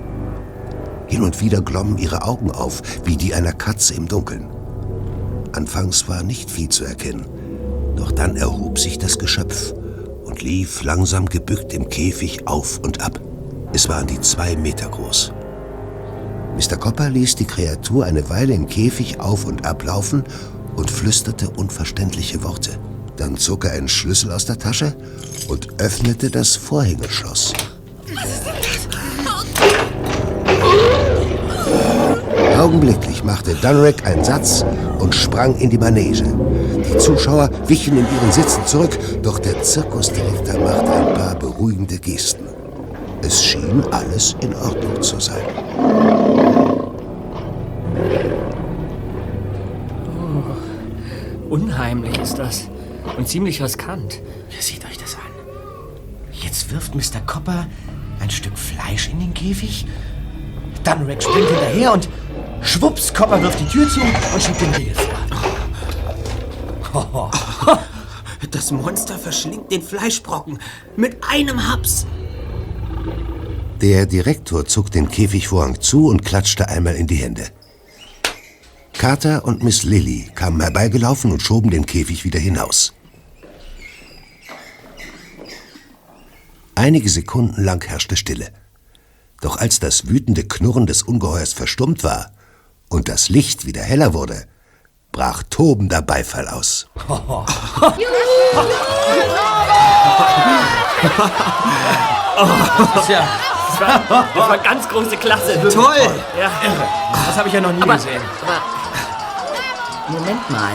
Hin 1.06 1.22
und 1.22 1.40
wieder 1.40 1.60
glommen 1.60 1.98
ihre 1.98 2.22
Augen 2.22 2.50
auf, 2.50 2.82
wie 3.04 3.16
die 3.16 3.34
einer 3.34 3.52
Katze 3.52 3.94
im 3.94 4.08
Dunkeln. 4.08 4.48
Anfangs 5.52 6.08
war 6.08 6.22
nicht 6.22 6.50
viel 6.50 6.68
zu 6.68 6.84
erkennen, 6.84 7.26
doch 7.96 8.12
dann 8.12 8.36
erhob 8.36 8.78
sich 8.78 8.98
das 8.98 9.18
Geschöpf 9.18 9.74
und 10.24 10.42
lief 10.42 10.82
langsam 10.82 11.26
gebückt 11.26 11.72
im 11.72 11.88
Käfig 11.88 12.46
auf 12.46 12.78
und 12.78 13.00
ab. 13.00 13.20
Es 13.72 13.88
war 13.88 13.96
an 13.96 14.06
die 14.06 14.20
zwei 14.20 14.56
Meter 14.56 14.88
groß. 14.88 15.32
Mr. 16.56 16.76
Copper 16.76 17.10
ließ 17.10 17.36
die 17.36 17.46
Kreatur 17.46 18.04
eine 18.04 18.28
Weile 18.28 18.54
im 18.54 18.66
Käfig 18.66 19.20
auf 19.20 19.44
und 19.44 19.64
ab 19.64 19.84
laufen 19.84 20.24
und 20.76 20.90
flüsterte 20.90 21.50
unverständliche 21.50 22.42
Worte. 22.44 22.78
Dann 23.16 23.36
zog 23.36 23.64
er 23.64 23.72
einen 23.72 23.88
Schlüssel 23.88 24.32
aus 24.32 24.46
der 24.46 24.58
Tasche 24.58 24.94
und 25.48 25.80
öffnete 25.80 26.30
das 26.30 26.56
Vorhängeschloss. 26.56 27.52
Augenblicklich 32.58 33.11
machte 33.24 33.54
Dunrick 33.54 34.06
einen 34.06 34.24
Satz 34.24 34.64
und 34.98 35.14
sprang 35.14 35.56
in 35.56 35.70
die 35.70 35.78
Manege. 35.78 36.24
Die 36.88 36.98
Zuschauer 36.98 37.50
wichen 37.66 37.96
in 37.96 38.04
ihren 38.04 38.32
Sitzen 38.32 38.66
zurück, 38.66 38.98
doch 39.22 39.38
der 39.38 39.62
Zirkusdirektor 39.62 40.58
machte 40.60 40.92
ein 40.92 41.14
paar 41.14 41.34
beruhigende 41.34 41.98
Gesten. 41.98 42.46
Es 43.22 43.42
schien 43.42 43.82
alles 43.90 44.36
in 44.40 44.54
Ordnung 44.54 45.00
zu 45.00 45.20
sein. 45.20 45.42
Unheimlich 51.48 52.18
ist 52.18 52.38
das. 52.38 52.68
Und 53.16 53.28
ziemlich 53.28 53.62
riskant. 53.62 54.20
Seht 54.58 54.84
euch 54.84 54.98
das 54.98 55.16
an. 55.16 55.20
Jetzt 56.32 56.72
wirft 56.72 56.94
Mr. 56.94 57.20
Copper 57.26 57.66
ein 58.20 58.30
Stück 58.30 58.56
Fleisch 58.56 59.08
in 59.10 59.20
den 59.20 59.34
Käfig. 59.34 59.86
Dunrick 60.84 61.22
springt 61.22 61.48
hinterher 61.48 61.92
und 61.92 62.08
schwupps, 62.62 63.12
Copper 63.12 63.42
wirft 63.42 63.60
die 63.60 63.66
Tür 63.66 63.88
zu 63.88 64.00
und 64.00 64.42
schiebt 64.42 64.60
den 64.60 64.74
Riegel 64.74 64.94
vor. 64.94 65.12
Das 68.50 68.70
Monster 68.70 69.18
verschlingt 69.18 69.72
den 69.72 69.82
Fleischbrocken 69.82 70.58
mit 70.96 71.16
einem 71.28 71.68
Haps. 71.68 72.06
Der 73.80 74.06
Direktor 74.06 74.66
zog 74.66 74.90
den 74.90 75.08
Käfigvorhang 75.08 75.80
zu 75.80 76.08
und 76.08 76.24
klatschte 76.24 76.68
einmal 76.68 76.96
in 76.96 77.06
die 77.06 77.16
Hände. 77.16 77.48
Carter 78.92 79.44
und 79.44 79.64
Miss 79.64 79.84
Lilly 79.84 80.30
kamen 80.34 80.60
herbeigelaufen 80.60 81.32
und 81.32 81.42
schoben 81.42 81.70
den 81.70 81.86
Käfig 81.86 82.24
wieder 82.24 82.38
hinaus. 82.38 82.92
Einige 86.74 87.08
Sekunden 87.08 87.62
lang 87.62 87.86
herrschte 87.86 88.16
Stille. 88.16 88.52
Doch 89.40 89.56
als 89.56 89.80
das 89.80 90.08
wütende 90.08 90.44
Knurren 90.44 90.86
des 90.86 91.02
Ungeheuers 91.02 91.52
verstummt 91.52 92.04
war 92.04 92.32
und 92.92 93.08
das 93.08 93.28
Licht 93.28 93.64
wieder 93.64 93.82
heller 93.82 94.12
wurde, 94.12 94.46
brach 95.12 95.42
tobender 95.48 96.02
Beifall 96.02 96.48
aus. 96.48 96.86
Tja, 103.06 103.28
das 103.68 103.80
war, 103.80 104.24
das 104.34 104.48
war 104.48 104.58
ganz 104.58 104.88
große 104.88 105.16
Klasse. 105.16 105.60
Toll! 105.72 106.22
Ja. 106.38 106.50
Das 107.26 107.36
habe 107.36 107.48
ich 107.48 107.54
ja 107.54 107.60
noch 107.60 107.72
nie 107.72 107.82
Aber, 107.82 107.94
gesehen. 107.94 108.20
aber. 108.42 108.60
Moment 110.08 110.50
mal. 110.50 110.72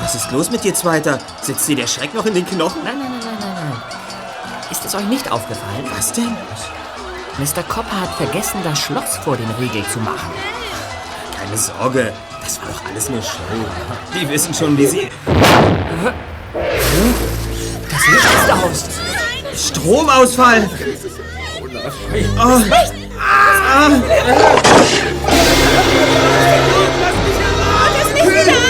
Was 0.00 0.14
ist 0.16 0.30
los 0.32 0.50
mit 0.50 0.64
dir, 0.64 0.74
Zweiter? 0.74 1.18
Sitzt 1.40 1.68
dir 1.68 1.76
der 1.76 1.86
Schreck 1.86 2.14
noch 2.14 2.26
in 2.26 2.34
den 2.34 2.46
Knochen? 2.46 2.82
Nein, 2.84 2.98
nein, 2.98 3.10
nein, 3.10 3.20
nein, 3.24 3.38
nein, 3.40 3.54
nein. 3.54 3.82
Ist 4.70 4.84
es 4.84 4.94
euch 4.94 5.04
nicht 5.04 5.30
aufgefallen? 5.30 5.84
Was 5.96 6.12
denn? 6.12 6.36
Mr. 7.38 7.62
Copper 7.62 8.00
hat 8.00 8.10
vergessen, 8.16 8.60
das 8.64 8.78
Schloss 8.78 9.16
vor 9.18 9.36
den 9.36 9.50
Riegel 9.60 9.84
zu 9.86 9.98
machen. 10.00 10.30
Keine 11.44 11.58
Sorge, 11.58 12.12
das 12.42 12.58
war 12.58 12.68
doch 12.68 12.82
alles 12.90 13.10
nur 13.10 13.20
Show. 13.20 13.36
Die 14.14 14.26
wissen 14.30 14.54
schon, 14.54 14.78
wie 14.78 14.86
sie... 14.86 15.10
Das 17.90 18.06
Licht 18.08 18.24
ist 18.24 18.50
aus. 18.50 18.84
Stromausfall! 19.68 20.70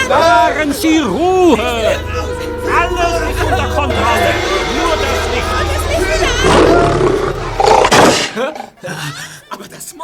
Wahren 0.08 0.72
Sie 0.72 0.98
Ruhe! 0.98 1.56
Alles 2.76 3.20
ist 3.30 3.44
unter 3.44 3.68
Kontrolle. 3.68 4.34
Nur 4.74 4.96
das 4.96 5.22
Licht. 5.32 5.44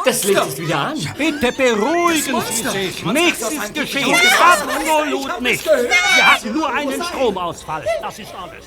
Das 0.05 0.23
Licht 0.23 0.45
ist 0.47 0.57
wieder 0.59 0.77
an. 0.77 0.97
Bitte 1.17 1.51
beruhigen 1.51 2.41
Sie 2.41 2.67
sich. 2.67 3.05
Nichts 3.05 3.51
ist 3.51 3.73
geschehen. 3.73 4.15
Absolut 4.39 5.41
nichts. 5.41 5.65
Wir 5.65 6.31
hatten 6.31 6.53
nur 6.53 6.73
einen 6.73 7.03
Stromausfall. 7.03 7.85
Das 8.01 8.19
ist 8.19 8.33
alles. 8.33 8.65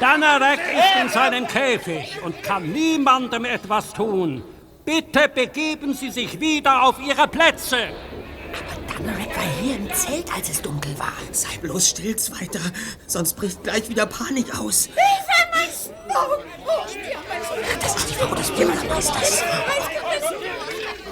Danarek 0.00 0.60
ist 0.60 1.02
in 1.02 1.08
seinem 1.10 1.46
Käfig 1.46 2.18
und 2.24 2.42
kann 2.42 2.72
niemandem 2.72 3.44
etwas 3.44 3.92
tun. 3.92 4.42
Bitte 4.84 5.28
begeben 5.28 5.94
Sie 5.94 6.10
sich 6.10 6.40
wieder 6.40 6.82
auf 6.82 6.96
Ihre 7.00 7.28
Plätze. 7.28 7.88
Danarek 9.02 9.34
war 9.36 9.44
hier 9.62 9.76
im 9.76 9.92
Zelt, 9.94 10.32
als 10.34 10.50
es 10.50 10.60
dunkel 10.60 10.98
war. 10.98 11.12
Sei 11.32 11.56
bloß 11.58 11.88
still, 11.88 12.16
Zweiter, 12.16 12.60
sonst 13.06 13.34
bricht 13.34 13.62
gleich 13.64 13.88
wieder 13.88 14.06
Panik 14.06 14.58
aus. 14.58 14.88
Das 17.80 17.96
ist 17.96 18.10
die 18.10 18.14
Frau 18.14 18.34
des 18.34 18.50
Bürgermeisters. 18.50 19.42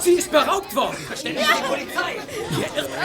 Sie 0.00 0.12
ist 0.12 0.30
beraubt 0.30 0.74
worden. 0.76 0.96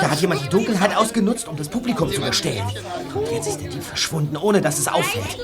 Da 0.01 0.09
hat 0.09 0.19
jemand 0.19 0.43
die 0.43 0.49
Dunkelheit 0.49 0.95
ausgenutzt, 0.95 1.47
um 1.47 1.55
das 1.55 1.69
Publikum 1.69 2.11
zu 2.11 2.21
bestellen. 2.21 2.65
Und 3.13 3.31
jetzt 3.31 3.47
ist 3.47 3.61
der 3.61 3.69
Dieb 3.69 3.83
verschwunden, 3.83 4.35
ohne 4.37 4.61
dass 4.61 4.79
es 4.79 4.87
auffällt. 4.87 5.37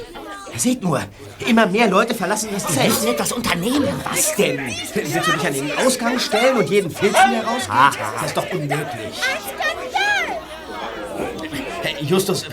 Seht 0.56 0.82
nur, 0.84 1.02
immer 1.48 1.68
mehr 1.68 1.88
Leute 1.88 2.14
verlassen 2.14 2.50
das 2.52 2.68
Wir 2.68 2.76
Zelt. 2.76 2.90
müssen 2.90 3.08
etwas 3.08 3.32
unternehmen. 3.32 3.88
Was 4.04 4.36
denn? 4.36 4.60
Willst 4.94 5.16
du 5.16 5.32
dich 5.32 5.48
an 5.48 5.54
den 5.54 5.72
Ausgang 5.78 6.20
stellen 6.20 6.58
und 6.58 6.70
jeden 6.70 6.92
filzen, 6.92 7.32
der 7.32 7.44
rausgeht? 7.46 8.02
Das 8.16 8.26
ist 8.28 8.38
doch 8.38 8.52
unmöglich. 8.52 9.22
Hey, 11.82 11.96
Justus, 12.04 12.46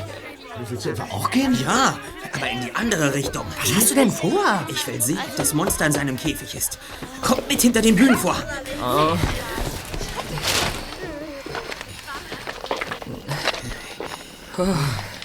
willst 0.68 0.85
du 0.85 0.90
etwa 0.90 1.04
auch 1.04 1.30
gehen? 1.30 1.59
Ja, 1.64 1.98
aber 2.32 2.48
in 2.50 2.61
die 2.61 2.74
andere 2.74 3.12
Richtung. 3.14 3.44
Was 3.61 3.74
hast 3.74 3.90
du 3.90 3.94
denn 3.96 4.11
vor? 4.12 4.64
Ich 4.68 4.87
will 4.87 5.00
sehen, 5.02 5.18
ob 5.28 5.37
das 5.37 5.52
Monster 5.52 5.87
in 5.87 5.92
seinem 5.92 6.16
Käfig 6.16 6.54
ist. 6.54 6.78
Kommt 7.22 7.48
mit 7.48 7.61
hinter 7.61 7.82
den 7.82 7.96
Bühnenvorhang. 7.96 8.44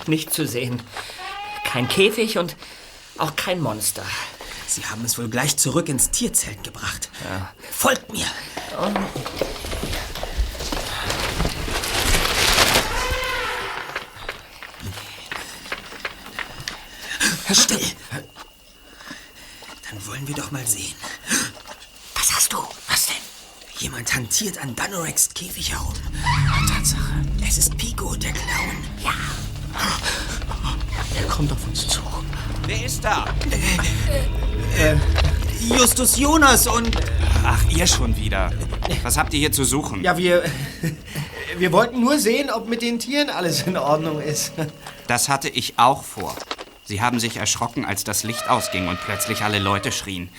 Nicht 0.07 0.33
zu 0.33 0.45
sehen. 0.47 0.81
Kein 1.71 1.87
Käfig 1.87 2.37
und 2.37 2.57
auch 3.17 3.35
kein 3.37 3.61
Monster. 3.61 4.03
Sie 4.67 4.85
haben 4.85 5.05
es 5.05 5.17
wohl 5.17 5.29
gleich 5.29 5.55
zurück 5.55 5.87
ins 5.87 6.11
Tierzelt 6.11 6.63
gebracht. 6.65 7.09
Folgt 7.71 8.11
mir. 8.11 8.25
Still. 17.53 17.79
Dann 19.89 20.07
wollen 20.07 20.27
wir 20.27 20.35
doch 20.35 20.51
mal 20.51 20.65
sehen. 20.67 20.95
Was 22.15 22.33
hast 22.33 22.51
du? 22.51 22.57
Was 22.89 23.07
denn? 23.07 23.15
Jemand 23.79 24.13
hantiert 24.13 24.57
an 24.57 24.75
Danoreks 24.75 25.29
Käfig 25.33 25.71
herum. 25.71 25.93
Tatsache. 26.67 27.25
Es 27.47 27.57
ist 27.57 27.77
Pico, 27.77 28.15
der 28.15 28.33
Clown. 28.33 28.83
Ja. 29.03 29.13
Kommt 31.31 31.53
auf 31.53 31.65
uns 31.65 31.87
zu. 31.87 32.01
Wer 32.67 32.85
ist 32.85 33.05
da? 33.05 33.25
Justus 35.61 36.17
Jonas 36.17 36.67
und... 36.67 36.91
Ach, 37.45 37.63
ihr 37.69 37.87
schon 37.87 38.17
wieder. 38.17 38.51
Was 39.01 39.17
habt 39.17 39.33
ihr 39.33 39.39
hier 39.39 39.51
zu 39.53 39.63
suchen? 39.63 40.03
Ja, 40.03 40.17
wir. 40.17 40.43
Wir 41.57 41.73
wollten 41.73 41.99
nur 41.99 42.17
sehen, 42.17 42.49
ob 42.49 42.69
mit 42.69 42.81
den 42.81 42.97
Tieren 42.97 43.29
alles 43.29 43.63
in 43.63 43.75
Ordnung 43.75 44.21
ist. 44.21 44.53
Das 45.07 45.27
hatte 45.27 45.49
ich 45.49 45.77
auch 45.77 46.03
vor. 46.03 46.33
Sie 46.85 47.01
haben 47.01 47.19
sich 47.19 47.37
erschrocken, 47.37 47.83
als 47.85 48.05
das 48.05 48.23
Licht 48.23 48.49
ausging 48.49 48.87
und 48.87 48.99
plötzlich 49.01 49.41
alle 49.41 49.59
Leute 49.59 49.91
schrien. 49.91 50.29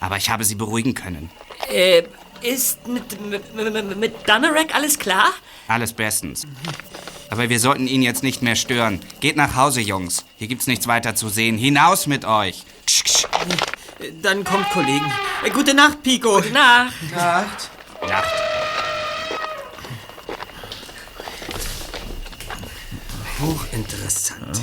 Aber 0.00 0.16
ich 0.16 0.30
habe 0.30 0.44
sie 0.44 0.56
beruhigen 0.56 0.94
können. 0.94 1.30
Äh, 1.70 2.02
ist 2.42 2.86
mit, 2.88 3.20
mit, 3.20 3.54
mit, 3.54 3.96
mit 3.96 4.14
Danarek 4.26 4.74
alles 4.74 4.98
klar? 4.98 5.28
Alles 5.68 5.92
bestens. 5.92 6.44
Aber 7.32 7.48
wir 7.48 7.58
sollten 7.58 7.86
ihn 7.86 8.02
jetzt 8.02 8.22
nicht 8.22 8.42
mehr 8.42 8.56
stören. 8.56 9.00
Geht 9.20 9.36
nach 9.36 9.56
Hause, 9.56 9.80
Jungs. 9.80 10.26
Hier 10.36 10.48
gibt's 10.48 10.66
nichts 10.66 10.86
weiter 10.86 11.14
zu 11.14 11.30
sehen. 11.30 11.56
Hinaus 11.56 12.06
mit 12.06 12.26
euch. 12.26 12.62
Ksch, 12.86 13.04
ksch. 13.04 13.26
Dann 14.20 14.44
kommt 14.44 14.68
Kollegen. 14.68 15.10
Äh, 15.42 15.48
Gute 15.48 15.72
Nacht, 15.72 16.02
Pico. 16.02 16.34
Gute 16.34 16.50
Nacht. 16.50 16.92
Nacht. 17.10 17.70
Nacht. 18.06 18.34
Hochinteressant. 23.40 24.60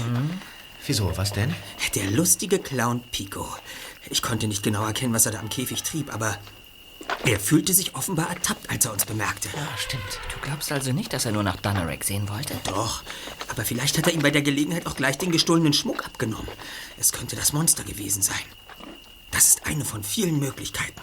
Wieso, 0.85 1.17
was 1.17 1.33
denn? 1.33 1.55
Der 1.95 2.11
lustige 2.11 2.59
Clown 2.59 3.01
Pico. 3.11 3.47
Ich 4.11 4.21
konnte 4.21 4.47
nicht 4.47 4.61
genau 4.61 4.85
erkennen, 4.85 5.15
was 5.15 5.25
er 5.25 5.31
da 5.31 5.39
am 5.39 5.49
Käfig 5.49 5.81
trieb, 5.81 6.13
aber 6.13 6.37
er 7.25 7.39
fühlte 7.39 7.73
sich 7.73 7.95
offenbar 7.95 8.29
ertappt, 8.29 8.69
als 8.69 8.85
er 8.85 8.93
uns 8.93 9.05
bemerkte. 9.05 9.49
Ja, 9.55 9.67
stimmt. 9.77 10.19
Du 10.33 10.39
glaubst 10.41 10.71
also 10.71 10.91
nicht, 10.91 11.13
dass 11.13 11.25
er 11.25 11.31
nur 11.31 11.43
nach 11.43 11.57
Danarek 11.57 12.03
sehen 12.03 12.29
wollte? 12.29 12.55
Doch, 12.65 13.03
aber 13.49 13.65
vielleicht 13.65 13.97
hat 13.97 14.07
er 14.07 14.13
ihm 14.13 14.21
bei 14.21 14.31
der 14.31 14.41
Gelegenheit 14.41 14.87
auch 14.87 14.95
gleich 14.95 15.17
den 15.17 15.31
gestohlenen 15.31 15.73
Schmuck 15.73 16.05
abgenommen. 16.05 16.47
Es 16.97 17.11
könnte 17.11 17.35
das 17.35 17.53
Monster 17.53 17.83
gewesen 17.83 18.21
sein. 18.21 18.35
Das 19.31 19.47
ist 19.47 19.65
eine 19.65 19.85
von 19.85 20.03
vielen 20.03 20.39
Möglichkeiten. 20.39 20.99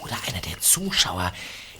Oder 0.00 0.16
einer 0.26 0.40
der 0.40 0.58
Zuschauer, 0.60 1.32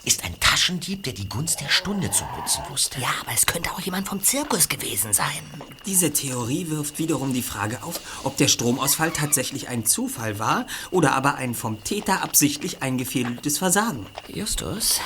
ist 0.05 0.25
ein 0.25 0.39
Taschendieb, 0.41 1.05
der 1.05 1.13
die 1.13 1.29
Gunst 1.29 1.61
der 1.61 1.69
Stunde 1.69 2.11
zu 2.11 2.25
nutzen 2.37 2.63
wusste. 2.69 3.01
Ja, 3.01 3.11
aber 3.21 3.33
es 3.35 3.47
könnte 3.47 3.71
auch 3.73 3.81
jemand 3.81 4.09
vom 4.09 4.23
Zirkus 4.23 4.69
gewesen 4.69 5.13
sein. 5.13 5.43
Diese 5.87 6.13
Theorie 6.13 6.69
wirft 6.69 6.99
wiederum 6.99 7.33
die 7.33 7.43
Frage 7.43 7.83
auf, 7.83 8.01
ob 8.25 8.37
der 8.37 8.49
Stromausfall 8.49 9.13
tatsächlich 9.13 9.69
ein 9.69 9.87
Zufall 9.87 10.39
war 10.39 10.67
oder 10.91 11.15
aber 11.15 11.37
ein 11.37 11.55
vom 11.55 11.83
Täter 11.85 12.23
absichtlich 12.23 12.83
eingefädeltes 12.83 13.59
Versagen. 13.59 14.07
Justus, 14.29 15.01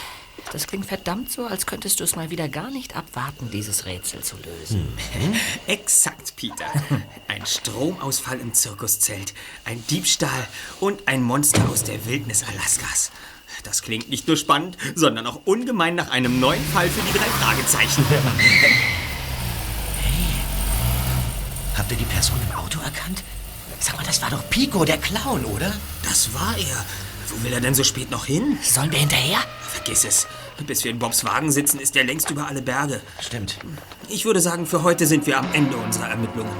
das 0.52 0.66
klingt 0.66 0.86
verdammt 0.86 1.30
so, 1.30 1.46
als 1.46 1.66
könntest 1.66 2.00
du 2.00 2.04
es 2.04 2.14
mal 2.14 2.30
wieder 2.30 2.48
gar 2.48 2.70
nicht 2.70 2.96
abwarten, 2.96 3.50
dieses 3.50 3.84
Rätsel 3.84 4.22
zu 4.22 4.36
lösen. 4.36 4.86
Exakt, 5.66 6.36
Peter. 6.36 6.66
Ein 7.28 7.44
Stromausfall 7.44 8.40
im 8.40 8.54
Zirkuszelt, 8.54 9.34
ein 9.64 9.84
Diebstahl 9.88 10.46
und 10.80 11.08
ein 11.08 11.22
Monster 11.22 11.68
aus 11.68 11.84
der 11.84 12.06
Wildnis 12.06 12.44
Alaskas. 12.44 13.10
Das 13.66 13.82
klingt 13.82 14.08
nicht 14.08 14.28
nur 14.28 14.36
spannend, 14.36 14.76
sondern 14.94 15.26
auch 15.26 15.40
ungemein 15.44 15.96
nach 15.96 16.10
einem 16.10 16.38
neuen 16.38 16.64
Fall 16.66 16.88
für 16.88 17.00
die 17.02 17.12
drei 17.18 17.24
Fragezeichen. 17.24 18.04
Habt 21.76 21.90
ihr 21.90 21.96
die 21.96 22.04
Person 22.04 22.38
im 22.48 22.56
Auto 22.56 22.78
erkannt? 22.80 23.24
Sag 23.80 23.96
mal, 23.96 24.06
das 24.06 24.22
war 24.22 24.30
doch 24.30 24.48
Pico, 24.50 24.84
der 24.84 24.98
Clown, 24.98 25.44
oder? 25.44 25.74
Das 26.04 26.32
war 26.32 26.56
er. 26.56 26.84
Wo 27.28 27.42
will 27.42 27.52
er 27.52 27.60
denn 27.60 27.74
so 27.74 27.82
spät 27.82 28.10
noch 28.10 28.24
hin? 28.24 28.56
Sollen 28.62 28.92
wir 28.92 29.00
hinterher? 29.00 29.40
Vergiss 29.60 30.04
es. 30.04 30.28
Bis 30.66 30.84
wir 30.84 30.92
in 30.92 30.98
Bobs 30.98 31.24
Wagen 31.24 31.50
sitzen, 31.50 31.80
ist 31.80 31.96
er 31.96 32.04
längst 32.04 32.30
über 32.30 32.46
alle 32.46 32.62
Berge. 32.62 33.00
Stimmt. 33.20 33.58
Ich 34.08 34.24
würde 34.24 34.40
sagen, 34.40 34.64
für 34.66 34.84
heute 34.84 35.06
sind 35.06 35.26
wir 35.26 35.38
am 35.38 35.52
Ende 35.52 35.76
unserer 35.76 36.08
Ermittlungen. 36.08 36.52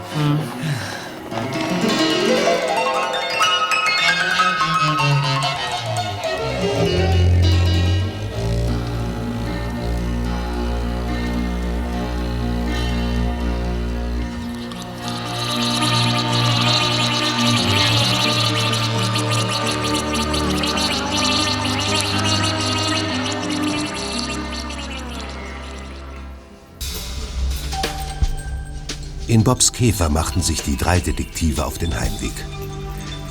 In 29.36 29.44
Bobs 29.44 29.70
Käfer 29.70 30.08
machten 30.08 30.40
sich 30.40 30.62
die 30.62 30.78
drei 30.78 30.98
Detektive 30.98 31.66
auf 31.66 31.76
den 31.76 31.94
Heimweg. 31.94 32.32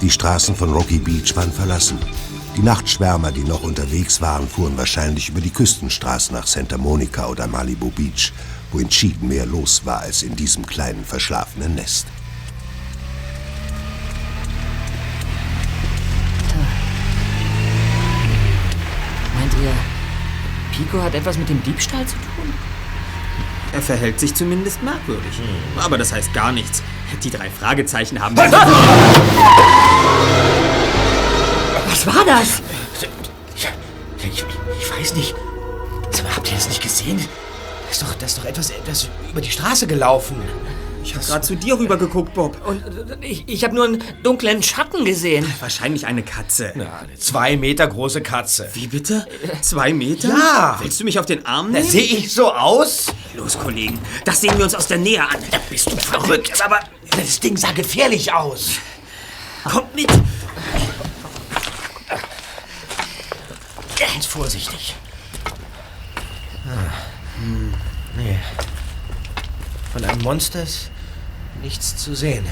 Die 0.03 0.11
Straßen 0.11 0.55
von 0.55 0.71
Rocky 0.71 0.99
Beach 0.99 1.35
waren 1.35 1.51
verlassen. 1.51 1.97
Die 2.55 2.61
Nachtschwärmer, 2.61 3.31
die 3.31 3.43
noch 3.43 3.63
unterwegs 3.63 4.21
waren, 4.21 4.47
fuhren 4.47 4.77
wahrscheinlich 4.77 5.29
über 5.29 5.41
die 5.41 5.49
Küstenstraßen 5.49 6.35
nach 6.35 6.45
Santa 6.45 6.77
Monica 6.77 7.25
oder 7.25 7.47
Malibu 7.47 7.89
Beach, 7.89 8.31
wo 8.71 8.77
entschieden 8.77 9.29
mehr 9.29 9.47
los 9.47 9.83
war 9.83 10.01
als 10.01 10.21
in 10.21 10.35
diesem 10.35 10.63
kleinen 10.63 11.03
verschlafenen 11.03 11.73
Nest. 11.73 12.05
Meint 19.33 19.53
ihr, 19.63 19.73
Pico 20.71 21.01
hat 21.01 21.15
etwas 21.15 21.39
mit 21.39 21.49
dem 21.49 21.63
Diebstahl 21.63 22.05
zu 22.05 22.13
tun? 22.17 22.74
Er 23.75 23.81
verhält 23.81 24.21
sich 24.21 24.33
zumindest 24.33 24.81
merkwürdig. 24.81 25.41
Aber 25.83 25.97
das 25.97 26.13
heißt 26.13 26.33
gar 26.33 26.53
nichts. 26.53 26.81
Die 27.21 27.29
drei 27.29 27.49
Fragezeichen 27.49 28.21
haben... 28.21 28.37
Was 28.37 28.53
war 32.07 32.23
das? 32.25 32.61
Ich, 34.17 34.25
ich, 34.25 34.45
ich 34.79 34.91
weiß 34.97 35.15
nicht. 35.15 35.35
Habt 36.35 36.47
ihr 36.47 36.55
das 36.55 36.69
nicht 36.69 36.81
gesehen? 36.81 37.17
Das 37.87 37.97
ist 37.97 38.01
doch, 38.01 38.15
das 38.15 38.31
ist 38.31 38.37
doch 38.39 38.45
etwas, 38.45 38.69
etwas 38.69 39.09
über 39.29 39.41
die 39.41 39.51
Straße 39.51 39.87
gelaufen. 39.87 40.37
Ich 41.05 41.13
habe 41.13 41.23
gerade 41.23 41.45
zu 41.45 41.55
dir 41.55 41.77
rüber 41.77 41.97
geguckt, 41.97 42.33
Bob. 42.33 42.57
Und 42.65 42.83
ich, 43.21 43.47
ich 43.47 43.63
habe 43.63 43.75
nur 43.75 43.85
einen 43.85 44.03
dunklen 44.23 44.63
Schatten 44.63 45.05
gesehen. 45.05 45.45
Wahrscheinlich 45.59 46.07
eine 46.07 46.23
Katze. 46.23 46.73
Ja, 46.75 47.01
eine 47.03 47.15
zwei 47.19 47.55
Meter 47.57 47.85
große 47.85 48.21
Katze. 48.21 48.67
Wie 48.73 48.87
bitte? 48.87 49.27
Zwei 49.61 49.93
Meter? 49.93 50.29
Ja. 50.29 50.79
Willst 50.81 50.99
du 50.99 51.03
mich 51.03 51.19
auf 51.19 51.27
den 51.27 51.45
Arm 51.45 51.71
Da 51.71 51.79
nehmen? 51.79 51.91
sehe 51.91 52.01
ich 52.01 52.33
so 52.33 52.51
aus? 52.51 53.13
Los, 53.35 53.55
Kollegen. 53.59 53.99
Das 54.25 54.41
sehen 54.41 54.57
wir 54.57 54.63
uns 54.63 54.73
aus 54.73 54.87
der 54.87 54.97
Nähe 54.97 55.21
an. 55.21 55.37
Da 55.51 55.59
bist 55.69 55.91
du 55.91 55.95
verrückt. 55.95 56.59
Aber 56.65 56.79
das 57.15 57.39
Ding 57.39 57.55
sah 57.55 57.71
gefährlich 57.71 58.33
aus. 58.33 58.71
Kommt 59.63 59.93
mit. 59.93 60.09
Ganz 63.99 64.25
vorsichtig. 64.25 64.95
Ah. 66.65 67.39
Hm. 67.43 67.73
Nee. 68.17 68.39
Von 69.93 70.03
einem 70.03 70.21
Monster 70.23 70.63
ist 70.63 70.89
nichts 71.65 71.97
zu 71.97 72.13
sehen. 72.15 72.45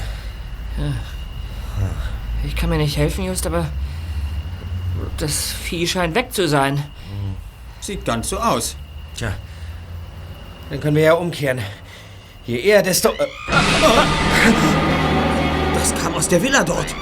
Ich 2.44 2.56
kann 2.56 2.68
mir 2.68 2.78
nicht 2.78 2.96
helfen, 2.96 3.24
Just, 3.24 3.46
aber 3.46 3.68
das 5.18 5.52
Vieh 5.52 5.86
scheint 5.86 6.14
weg 6.16 6.32
zu 6.32 6.48
sein. 6.48 6.82
Sieht 7.80 8.04
ganz 8.04 8.28
so 8.30 8.38
aus. 8.38 8.76
Tja, 9.16 9.32
dann 10.68 10.80
können 10.80 10.96
wir 10.96 11.04
ja 11.04 11.14
umkehren. 11.14 11.60
Je 12.46 12.58
eher, 12.58 12.82
desto... 12.82 13.10
Äh, 13.10 13.26
Das 15.74 15.94
kam 16.02 16.14
aus 16.14 16.28
der 16.28 16.42
Villa 16.42 16.64
dort. 16.64 16.94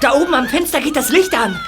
Da 0.00 0.12
oben 0.12 0.34
am 0.34 0.46
Fenster 0.48 0.80
geht 0.80 0.96
das 0.96 1.08
Licht 1.08 1.32
an. 1.34 1.58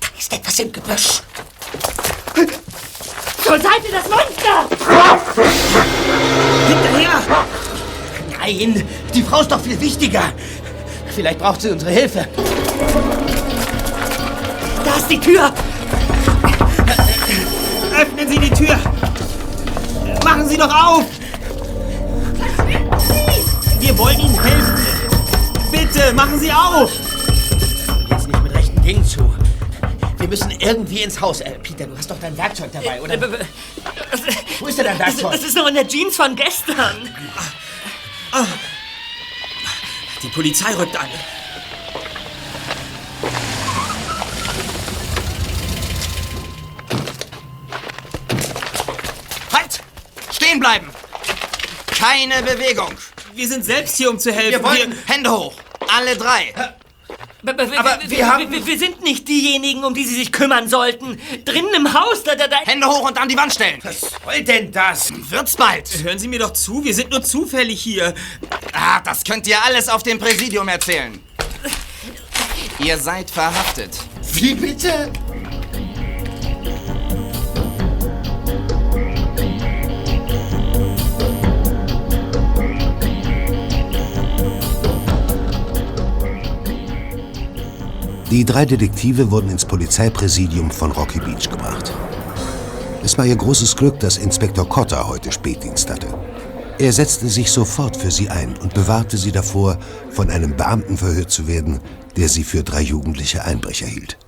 da 0.00 0.08
ist 0.18 0.32
etwas 0.32 0.58
im 0.60 0.72
Gebüsch. 0.72 1.22
Zur 3.42 3.60
Seite 3.60 3.88
das 3.92 4.08
Monster! 4.08 5.25
Hinterher! 6.68 7.22
Nein, 8.38 8.82
die 9.14 9.22
Frau 9.22 9.40
ist 9.40 9.50
doch 9.50 9.60
viel 9.60 9.80
wichtiger. 9.80 10.32
Vielleicht 11.14 11.38
braucht 11.38 11.60
sie 11.60 11.70
unsere 11.70 11.90
Hilfe. 11.90 12.26
Da 14.84 14.96
ist 14.96 15.10
die 15.10 15.20
Tür. 15.20 15.52
Öffnen 18.00 18.28
Sie 18.28 18.38
die 18.38 18.50
Tür. 18.50 18.78
Machen 20.24 20.48
Sie 20.48 20.56
doch 20.56 20.72
auf. 20.72 21.04
Wir 23.80 23.98
wollen 23.98 24.18
Ihnen 24.18 24.42
helfen. 24.42 24.74
Bitte, 25.70 26.12
machen 26.12 26.38
Sie 26.38 26.52
auf. 26.52 26.90
Jetzt 28.10 28.28
nicht 28.28 28.42
mit 28.42 28.54
rechten 28.54 28.82
Dingen 28.82 29.04
zu. 29.04 29.34
Wir 30.18 30.28
müssen 30.28 30.50
irgendwie 30.58 31.02
ins 31.02 31.20
Haus. 31.20 31.40
Äh, 31.40 31.52
Peter, 31.62 31.86
du 31.86 31.96
hast 31.96 32.10
doch 32.10 32.18
dein 32.20 32.36
Werkzeug 32.36 32.70
dabei, 32.72 33.00
oder? 33.00 33.16
Ist 34.76 34.84
denn 34.84 34.98
dein 34.98 34.98
Das, 34.98 35.16
Werkzeug? 35.16 35.32
das 35.32 35.42
ist 35.42 35.56
noch 35.56 35.66
in 35.68 35.74
der 35.74 35.88
Jeans 35.88 36.16
von 36.16 36.36
gestern. 36.36 37.08
Die 40.22 40.28
Polizei 40.28 40.74
rückt 40.74 40.94
an. 40.96 41.08
Halt! 49.52 49.80
Stehen 50.32 50.60
bleiben! 50.60 50.88
Keine 51.86 52.42
Bewegung! 52.42 52.92
Wir 53.34 53.48
sind 53.48 53.64
selbst 53.64 53.96
hier, 53.96 54.10
um 54.10 54.18
zu 54.18 54.32
helfen. 54.32 54.52
Wir 54.52 54.62
wollen 54.62 54.96
Hände 55.06 55.30
hoch! 55.30 55.54
Alle 55.88 56.16
drei! 56.16 56.52
Aber 57.46 57.98
wir 58.02 58.10
wir, 58.10 58.26
haben- 58.26 58.50
wir, 58.50 58.66
wir 58.66 58.78
sind 58.78 59.02
nicht 59.02 59.26
diejenigen, 59.28 59.84
um 59.84 59.94
die 59.94 60.04
Sie 60.04 60.14
sich 60.16 60.32
kümmern 60.32 60.68
sollten. 60.68 61.18
Drinnen 61.44 61.74
im 61.74 61.94
Haus, 61.94 62.22
da, 62.24 62.34
da, 62.34 62.46
da. 62.48 62.56
Hände 62.64 62.86
hoch 62.86 63.08
und 63.08 63.18
an 63.18 63.28
die 63.28 63.36
Wand 63.36 63.52
stellen! 63.54 63.78
Was 63.82 64.00
soll 64.00 64.42
denn 64.42 64.72
das? 64.72 65.12
Wird's 65.30 65.56
bald! 65.56 65.88
Hören 66.02 66.18
Sie 66.18 66.28
mir 66.28 66.38
doch 66.40 66.52
zu, 66.52 66.84
wir 66.84 66.94
sind 66.94 67.10
nur 67.10 67.22
zufällig 67.22 67.80
hier. 67.80 68.14
Ah, 68.72 69.00
das 69.00 69.24
könnt 69.24 69.46
ihr 69.46 69.62
alles 69.64 69.88
auf 69.88 70.02
dem 70.02 70.18
Präsidium 70.18 70.68
erzählen. 70.68 71.18
Ihr 72.78 72.98
seid 72.98 73.30
verhaftet. 73.30 73.90
Wie 74.32 74.54
bitte? 74.54 75.10
Die 88.36 88.44
drei 88.44 88.66
Detektive 88.66 89.30
wurden 89.30 89.48
ins 89.48 89.64
Polizeipräsidium 89.64 90.70
von 90.70 90.92
Rocky 90.92 91.20
Beach 91.20 91.48
gebracht. 91.48 91.90
Es 93.02 93.16
war 93.16 93.24
ihr 93.24 93.34
großes 93.34 93.74
Glück, 93.76 93.98
dass 94.00 94.18
Inspektor 94.18 94.68
Cotter 94.68 95.08
heute 95.08 95.32
Spätdienst 95.32 95.88
hatte. 95.88 96.08
Er 96.78 96.92
setzte 96.92 97.28
sich 97.28 97.50
sofort 97.50 97.96
für 97.96 98.10
sie 98.10 98.28
ein 98.28 98.54
und 98.58 98.74
bewahrte 98.74 99.16
sie 99.16 99.32
davor, 99.32 99.78
von 100.10 100.28
einem 100.28 100.54
Beamten 100.54 100.98
verhört 100.98 101.30
zu 101.30 101.48
werden, 101.48 101.80
der 102.18 102.28
sie 102.28 102.44
für 102.44 102.62
drei 102.62 102.82
jugendliche 102.82 103.42
Einbrecher 103.42 103.86
hielt. 103.86 104.18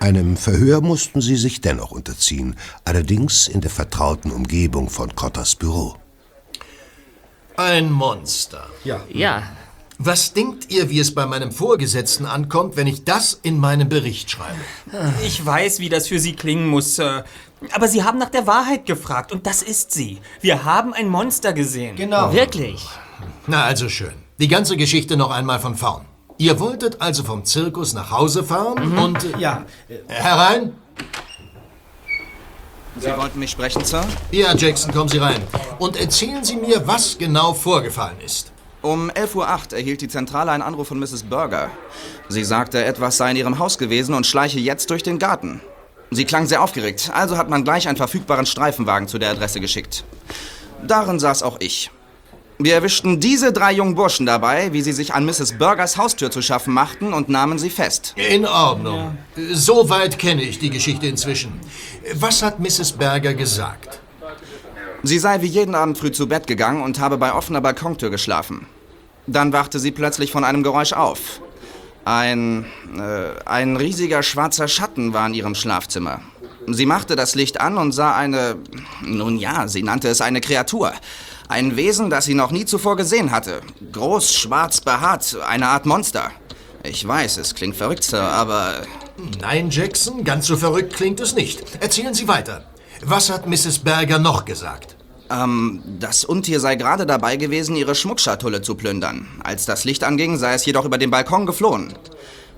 Einem 0.00 0.36
Verhör 0.36 0.80
mussten 0.80 1.20
sie 1.20 1.36
sich 1.36 1.60
dennoch 1.60 1.92
unterziehen, 1.92 2.56
allerdings 2.84 3.46
in 3.46 3.60
der 3.60 3.70
vertrauten 3.70 4.32
Umgebung 4.32 4.90
von 4.90 5.14
Cotters 5.14 5.54
Büro. 5.54 5.94
Ein 7.56 7.92
Monster. 7.92 8.66
Ja. 8.82 9.04
Ja, 9.08 9.44
Was 10.02 10.32
denkt 10.32 10.70
ihr, 10.72 10.88
wie 10.88 10.98
es 10.98 11.14
bei 11.14 11.26
meinem 11.26 11.52
Vorgesetzten 11.52 12.24
ankommt, 12.24 12.78
wenn 12.78 12.86
ich 12.86 13.04
das 13.04 13.38
in 13.42 13.58
meinem 13.58 13.90
Bericht 13.90 14.30
schreibe? 14.30 14.56
Ich 15.26 15.44
weiß, 15.44 15.78
wie 15.80 15.90
das 15.90 16.08
für 16.08 16.18
Sie 16.18 16.32
klingen 16.34 16.68
muss, 16.68 16.96
Sir. 16.96 17.24
Aber 17.72 17.86
Sie 17.86 18.02
haben 18.02 18.16
nach 18.18 18.30
der 18.30 18.46
Wahrheit 18.46 18.86
gefragt 18.86 19.30
und 19.30 19.46
das 19.46 19.60
ist 19.62 19.92
sie. 19.92 20.18
Wir 20.40 20.64
haben 20.64 20.94
ein 20.94 21.06
Monster 21.06 21.52
gesehen. 21.52 21.96
Genau. 21.96 22.32
Wirklich? 22.32 22.88
Na 23.46 23.64
also 23.64 23.90
schön. 23.90 24.14
Die 24.38 24.48
ganze 24.48 24.78
Geschichte 24.78 25.18
noch 25.18 25.30
einmal 25.30 25.60
von 25.60 25.74
vorn. 25.76 26.06
Ihr 26.38 26.58
wolltet 26.58 27.02
also 27.02 27.22
vom 27.22 27.44
Zirkus 27.44 27.92
nach 27.92 28.10
Hause 28.10 28.42
fahren 28.42 28.96
und... 28.96 29.22
äh, 29.22 29.38
Ja, 29.38 29.66
Herein? 30.08 30.72
Sie 32.98 33.14
wollten 33.18 33.38
mich 33.38 33.50
sprechen, 33.50 33.84
Sir? 33.84 34.02
Ja, 34.30 34.56
Jackson, 34.56 34.92
kommen 34.92 35.10
Sie 35.10 35.18
rein. 35.18 35.42
Und 35.78 35.96
erzählen 36.00 36.42
Sie 36.42 36.56
mir, 36.56 36.86
was 36.86 37.18
genau 37.18 37.52
vorgefallen 37.52 38.18
ist. 38.24 38.50
Um 38.82 39.10
11.08 39.10 39.36
Uhr 39.36 39.78
erhielt 39.78 40.00
die 40.00 40.08
Zentrale 40.08 40.52
einen 40.52 40.62
Anruf 40.62 40.88
von 40.88 40.98
Mrs. 40.98 41.24
Burger. 41.24 41.70
Sie 42.28 42.44
sagte, 42.44 42.82
etwas 42.82 43.18
sei 43.18 43.32
in 43.32 43.36
ihrem 43.36 43.58
Haus 43.58 43.76
gewesen 43.76 44.14
und 44.14 44.26
schleiche 44.26 44.58
jetzt 44.58 44.88
durch 44.90 45.02
den 45.02 45.18
Garten. 45.18 45.60
Sie 46.10 46.24
klang 46.24 46.46
sehr 46.46 46.62
aufgeregt, 46.62 47.10
also 47.14 47.36
hat 47.36 47.50
man 47.50 47.62
gleich 47.62 47.88
einen 47.88 47.98
verfügbaren 47.98 48.46
Streifenwagen 48.46 49.06
zu 49.06 49.18
der 49.18 49.30
Adresse 49.30 49.60
geschickt. 49.60 50.04
Darin 50.86 51.20
saß 51.20 51.42
auch 51.42 51.60
ich. 51.60 51.90
Wir 52.58 52.74
erwischten 52.74 53.20
diese 53.20 53.52
drei 53.52 53.72
jungen 53.72 53.94
Burschen 53.94 54.26
dabei, 54.26 54.72
wie 54.72 54.82
sie 54.82 54.92
sich 54.92 55.14
an 55.14 55.24
Mrs. 55.24 55.56
Burgers 55.58 55.96
Haustür 55.96 56.30
zu 56.30 56.42
schaffen 56.42 56.74
machten 56.74 57.12
und 57.12 57.28
nahmen 57.28 57.58
sie 57.58 57.70
fest. 57.70 58.14
In 58.16 58.46
Ordnung. 58.46 59.16
Soweit 59.52 60.18
kenne 60.18 60.42
ich 60.42 60.58
die 60.58 60.68
Geschichte 60.68 61.06
inzwischen. 61.06 61.58
Was 62.14 62.42
hat 62.42 62.60
Mrs. 62.60 62.92
Berger 62.92 63.34
gesagt? 63.34 64.00
Sie 65.02 65.18
sei 65.18 65.40
wie 65.40 65.46
jeden 65.46 65.74
Abend 65.74 65.96
früh 65.96 66.12
zu 66.12 66.28
Bett 66.28 66.46
gegangen 66.46 66.82
und 66.82 67.00
habe 67.00 67.16
bei 67.16 67.32
offener 67.32 67.60
Balkontür 67.60 68.10
geschlafen. 68.10 68.66
Dann 69.26 69.52
wachte 69.52 69.78
sie 69.78 69.92
plötzlich 69.92 70.32
von 70.32 70.44
einem 70.44 70.62
Geräusch 70.62 70.92
auf. 70.92 71.40
Ein, 72.04 72.66
äh, 72.96 73.44
ein 73.46 73.76
riesiger 73.76 74.22
schwarzer 74.22 74.68
Schatten 74.68 75.12
war 75.12 75.26
in 75.26 75.34
ihrem 75.34 75.54
Schlafzimmer. 75.54 76.20
Sie 76.66 76.86
machte 76.86 77.16
das 77.16 77.34
Licht 77.34 77.60
an 77.60 77.78
und 77.78 77.92
sah 77.92 78.14
eine, 78.14 78.56
nun 79.02 79.38
ja, 79.38 79.68
sie 79.68 79.82
nannte 79.82 80.08
es 80.08 80.20
eine 80.20 80.40
Kreatur. 80.40 80.92
Ein 81.48 81.76
Wesen, 81.76 82.10
das 82.10 82.26
sie 82.26 82.34
noch 82.34 82.52
nie 82.52 82.64
zuvor 82.64 82.96
gesehen 82.96 83.30
hatte. 83.30 83.60
Groß, 83.92 84.34
schwarz, 84.34 84.80
behaart, 84.80 85.36
eine 85.46 85.68
Art 85.68 85.86
Monster. 85.86 86.30
Ich 86.82 87.06
weiß, 87.06 87.38
es 87.38 87.54
klingt 87.54 87.76
verrückt, 87.76 88.04
Sir, 88.04 88.22
aber 88.22 88.82
Nein, 89.40 89.70
Jackson, 89.70 90.24
ganz 90.24 90.46
so 90.46 90.56
verrückt 90.56 90.94
klingt 90.94 91.20
es 91.20 91.34
nicht. 91.34 91.62
Erzählen 91.80 92.14
Sie 92.14 92.28
weiter. 92.28 92.64
Was 93.02 93.30
hat 93.30 93.46
Mrs. 93.46 93.78
Berger 93.78 94.18
noch 94.18 94.44
gesagt? 94.44 94.96
Ähm, 95.30 95.82
das 95.98 96.24
Untier 96.24 96.60
sei 96.60 96.74
gerade 96.74 97.06
dabei 97.06 97.36
gewesen, 97.36 97.76
ihre 97.76 97.94
Schmuckschatulle 97.94 98.60
zu 98.62 98.74
plündern. 98.74 99.26
Als 99.42 99.64
das 99.64 99.84
Licht 99.84 100.04
anging, 100.04 100.36
sei 100.36 100.54
es 100.54 100.66
jedoch 100.66 100.84
über 100.84 100.98
den 100.98 101.10
Balkon 101.10 101.46
geflohen. 101.46 101.94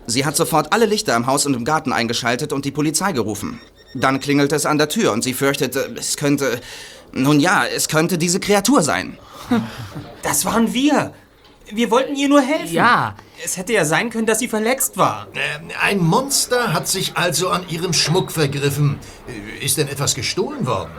Sie 0.07 0.27
hat 0.27 0.37
sofort 0.37 0.73
alle 0.73 0.87
Lichter 0.87 1.15
im 1.15 1.27
Haus 1.27 1.47
und 1.47 1.55
im 1.55 1.65
Garten 1.65 1.93
eingeschaltet 1.93 2.53
und 2.53 2.65
die 2.65 2.73
Polizei 2.73 3.13
gerufen. 3.13 3.61
Dann 3.95 4.19
klingelte 4.19 4.57
es 4.57 4.67
an 4.67 4.79
der 4.79 4.89
Tür 4.89 5.13
und 5.13 5.23
sie 5.23 5.35
fürchtete, 5.35 5.95
es 5.97 6.17
könnte... 6.17 6.61
Nun 7.13 7.41
ja, 7.41 7.65
es 7.67 7.89
könnte 7.89 8.17
diese 8.17 8.41
Kreatur 8.41 8.83
sein. 8.83 9.19
Das 10.23 10.47
waren 10.47 10.73
wir. 10.73 11.13
Wir 11.71 11.91
wollten 11.91 12.17
ihr 12.17 12.29
nur 12.29 12.41
helfen. 12.41 12.73
Ja. 12.73 13.17
Es 13.45 13.57
hätte 13.57 13.73
ja 13.73 13.85
sein 13.85 14.11
können, 14.11 14.27
dass 14.27 14.39
sie 14.39 14.49
verletzt 14.49 14.97
war. 14.97 15.27
Äh, 15.35 15.39
Ein 15.83 15.99
Monster 15.99 16.73
hat 16.73 16.87
sich 16.89 17.17
also 17.17 17.49
an 17.49 17.65
Ihrem 17.69 17.93
Schmuck 17.93 18.31
vergriffen. 18.31 18.99
Äh, 19.61 19.65
Ist 19.65 19.79
denn 19.79 19.89
etwas 19.89 20.15
gestohlen 20.15 20.67
worden? 20.67 20.93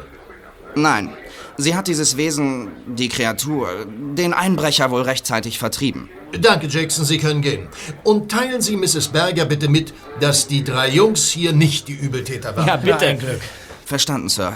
Nein, 0.75 1.13
sie 1.57 1.75
hat 1.75 1.87
dieses 1.87 2.17
Wesen, 2.17 2.69
die 2.87 3.07
Kreatur, 3.07 3.85
den 3.87 4.33
Einbrecher 4.33 4.89
wohl 4.89 5.03
rechtzeitig 5.03 5.59
vertrieben. 5.59 6.09
Danke, 6.39 6.65
Jackson, 6.67 7.05
Sie 7.05 7.19
können 7.19 7.41
gehen. 7.43 7.67
Und 8.03 8.31
teilen 8.31 8.59
Sie 8.59 8.75
Mrs. 8.75 9.09
Berger 9.09 9.45
bitte 9.45 9.69
mit, 9.69 9.93
dass 10.19 10.47
die 10.47 10.63
drei 10.63 10.89
Jungs 10.89 11.29
hier 11.29 11.53
nicht 11.53 11.87
die 11.87 11.93
Übeltäter 11.93 12.57
waren. 12.57 12.67
Ja, 12.67 12.75
bitte. 12.77 13.05
ein 13.05 13.19
Glück. 13.19 13.39
Verstanden, 13.85 14.29
Sir. 14.29 14.53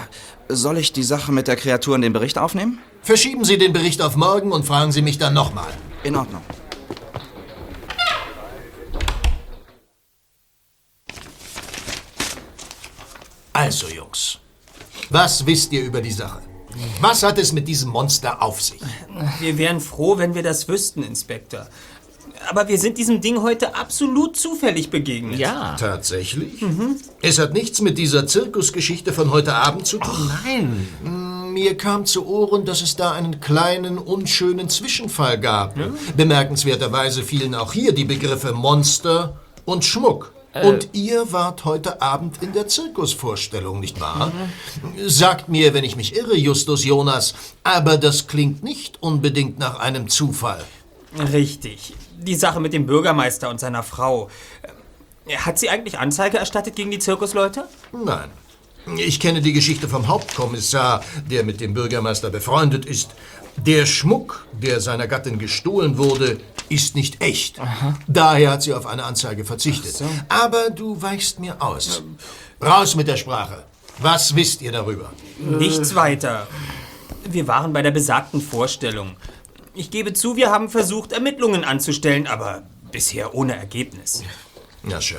Soll 0.48 0.78
ich 0.78 0.92
die 0.92 1.04
Sache 1.04 1.30
mit 1.30 1.46
der 1.46 1.54
Kreatur 1.54 1.94
in 1.94 2.02
den 2.02 2.12
Bericht 2.12 2.36
aufnehmen? 2.36 2.80
Verschieben 3.02 3.44
Sie 3.44 3.58
den 3.58 3.72
Bericht 3.72 4.02
auf 4.02 4.16
morgen 4.16 4.50
und 4.50 4.66
fragen 4.66 4.90
Sie 4.90 5.02
mich 5.02 5.18
dann 5.18 5.34
nochmal. 5.34 5.68
In 6.02 6.16
Ordnung. 6.16 6.42
Also, 13.58 13.88
Jungs, 13.88 14.38
was 15.10 15.44
wisst 15.44 15.72
ihr 15.72 15.82
über 15.82 16.00
die 16.00 16.12
Sache? 16.12 16.42
Was 17.00 17.24
hat 17.24 17.38
es 17.38 17.52
mit 17.52 17.66
diesem 17.66 17.90
Monster 17.90 18.40
auf 18.40 18.62
sich? 18.62 18.80
Wir 19.40 19.58
wären 19.58 19.80
froh, 19.80 20.16
wenn 20.16 20.36
wir 20.36 20.44
das 20.44 20.68
wüssten, 20.68 21.02
Inspektor. 21.02 21.66
Aber 22.48 22.68
wir 22.68 22.78
sind 22.78 22.98
diesem 22.98 23.20
Ding 23.20 23.42
heute 23.42 23.74
absolut 23.74 24.36
zufällig 24.36 24.90
begegnet. 24.90 25.40
Ja. 25.40 25.74
Tatsächlich? 25.74 26.64
Es 27.20 27.40
hat 27.40 27.52
nichts 27.52 27.80
mit 27.80 27.98
dieser 27.98 28.28
Zirkusgeschichte 28.28 29.12
von 29.12 29.32
heute 29.32 29.54
Abend 29.54 29.88
zu 29.88 29.98
tun. 29.98 30.30
Nein. 30.44 31.52
Mir 31.52 31.76
kam 31.76 32.06
zu 32.06 32.28
Ohren, 32.28 32.64
dass 32.64 32.80
es 32.80 32.94
da 32.94 33.10
einen 33.10 33.40
kleinen, 33.40 33.98
unschönen 33.98 34.68
Zwischenfall 34.68 35.40
gab. 35.40 35.74
Bemerkenswerterweise 36.16 37.24
fielen 37.24 37.56
auch 37.56 37.72
hier 37.72 37.90
die 37.90 38.04
Begriffe 38.04 38.52
Monster 38.52 39.36
und 39.64 39.84
Schmuck. 39.84 40.32
Und 40.64 40.90
ihr 40.92 41.32
wart 41.32 41.64
heute 41.64 42.00
Abend 42.02 42.42
in 42.42 42.52
der 42.52 42.68
Zirkusvorstellung, 42.68 43.80
nicht 43.80 44.00
wahr? 44.00 44.32
Sagt 45.06 45.48
mir, 45.48 45.74
wenn 45.74 45.84
ich 45.84 45.96
mich 45.96 46.16
irre, 46.16 46.36
Justus 46.36 46.84
Jonas, 46.84 47.34
aber 47.64 47.96
das 47.96 48.26
klingt 48.26 48.62
nicht 48.62 49.02
unbedingt 49.02 49.58
nach 49.58 49.78
einem 49.78 50.08
Zufall. 50.08 50.64
Richtig. 51.32 51.94
Die 52.18 52.34
Sache 52.34 52.60
mit 52.60 52.72
dem 52.72 52.86
Bürgermeister 52.86 53.48
und 53.48 53.60
seiner 53.60 53.82
Frau. 53.82 54.28
Äh, 55.26 55.36
Hat 55.36 55.58
sie 55.58 55.70
eigentlich 55.70 55.98
Anzeige 55.98 56.38
erstattet 56.38 56.76
gegen 56.76 56.90
die 56.90 56.98
Zirkusleute? 56.98 57.64
Nein. 57.92 58.28
Ich 58.96 59.20
kenne 59.20 59.42
die 59.42 59.52
Geschichte 59.52 59.88
vom 59.88 60.08
Hauptkommissar, 60.08 61.04
der 61.30 61.44
mit 61.44 61.60
dem 61.60 61.74
Bürgermeister 61.74 62.30
befreundet 62.30 62.86
ist. 62.86 63.10
Der 63.64 63.86
Schmuck, 63.86 64.46
der 64.52 64.80
seiner 64.80 65.06
Gattin 65.06 65.38
gestohlen 65.38 65.98
wurde, 65.98 66.38
ist 66.68 66.94
nicht 66.94 67.22
echt. 67.22 67.60
Daher 68.06 68.52
hat 68.52 68.62
sie 68.62 68.74
auf 68.74 68.86
eine 68.86 69.04
Anzeige 69.04 69.44
verzichtet. 69.44 70.02
Aber 70.28 70.70
du 70.70 71.00
weichst 71.00 71.40
mir 71.40 71.60
aus. 71.60 72.02
Raus 72.62 72.94
mit 72.94 73.08
der 73.08 73.16
Sprache. 73.16 73.64
Was 73.98 74.36
wisst 74.36 74.62
ihr 74.62 74.72
darüber? 74.72 75.10
Nichts 75.38 75.94
weiter. 75.94 76.46
Wir 77.28 77.48
waren 77.48 77.72
bei 77.72 77.82
der 77.82 77.90
besagten 77.90 78.40
Vorstellung. 78.40 79.16
Ich 79.74 79.90
gebe 79.90 80.12
zu, 80.12 80.36
wir 80.36 80.50
haben 80.50 80.68
versucht, 80.68 81.12
Ermittlungen 81.12 81.64
anzustellen, 81.64 82.26
aber 82.26 82.62
bisher 82.90 83.34
ohne 83.34 83.56
Ergebnis. 83.56 84.22
Na 84.82 85.00
schön. 85.00 85.18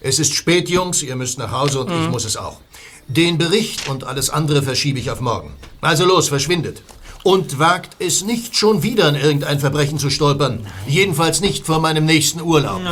Es 0.00 0.18
ist 0.18 0.34
spät, 0.34 0.68
Jungs. 0.68 1.02
Ihr 1.02 1.16
müsst 1.16 1.38
nach 1.38 1.50
Hause 1.50 1.80
und 1.80 1.90
ich 1.90 2.08
muss 2.10 2.24
es 2.24 2.36
auch. 2.36 2.60
Den 3.06 3.38
Bericht 3.38 3.88
und 3.88 4.04
alles 4.04 4.30
andere 4.30 4.62
verschiebe 4.62 4.98
ich 4.98 5.10
auf 5.10 5.20
morgen. 5.20 5.54
Also 5.80 6.04
los, 6.04 6.28
verschwindet. 6.28 6.82
Und 7.24 7.58
wagt 7.58 7.96
es 7.98 8.22
nicht 8.22 8.54
schon 8.54 8.82
wieder 8.82 9.08
in 9.08 9.14
irgendein 9.14 9.58
Verbrechen 9.58 9.98
zu 9.98 10.10
stolpern. 10.10 10.66
Jedenfalls 10.86 11.40
nicht 11.40 11.64
vor 11.66 11.80
meinem 11.80 12.04
nächsten 12.04 12.42
Urlaub. 12.42 12.82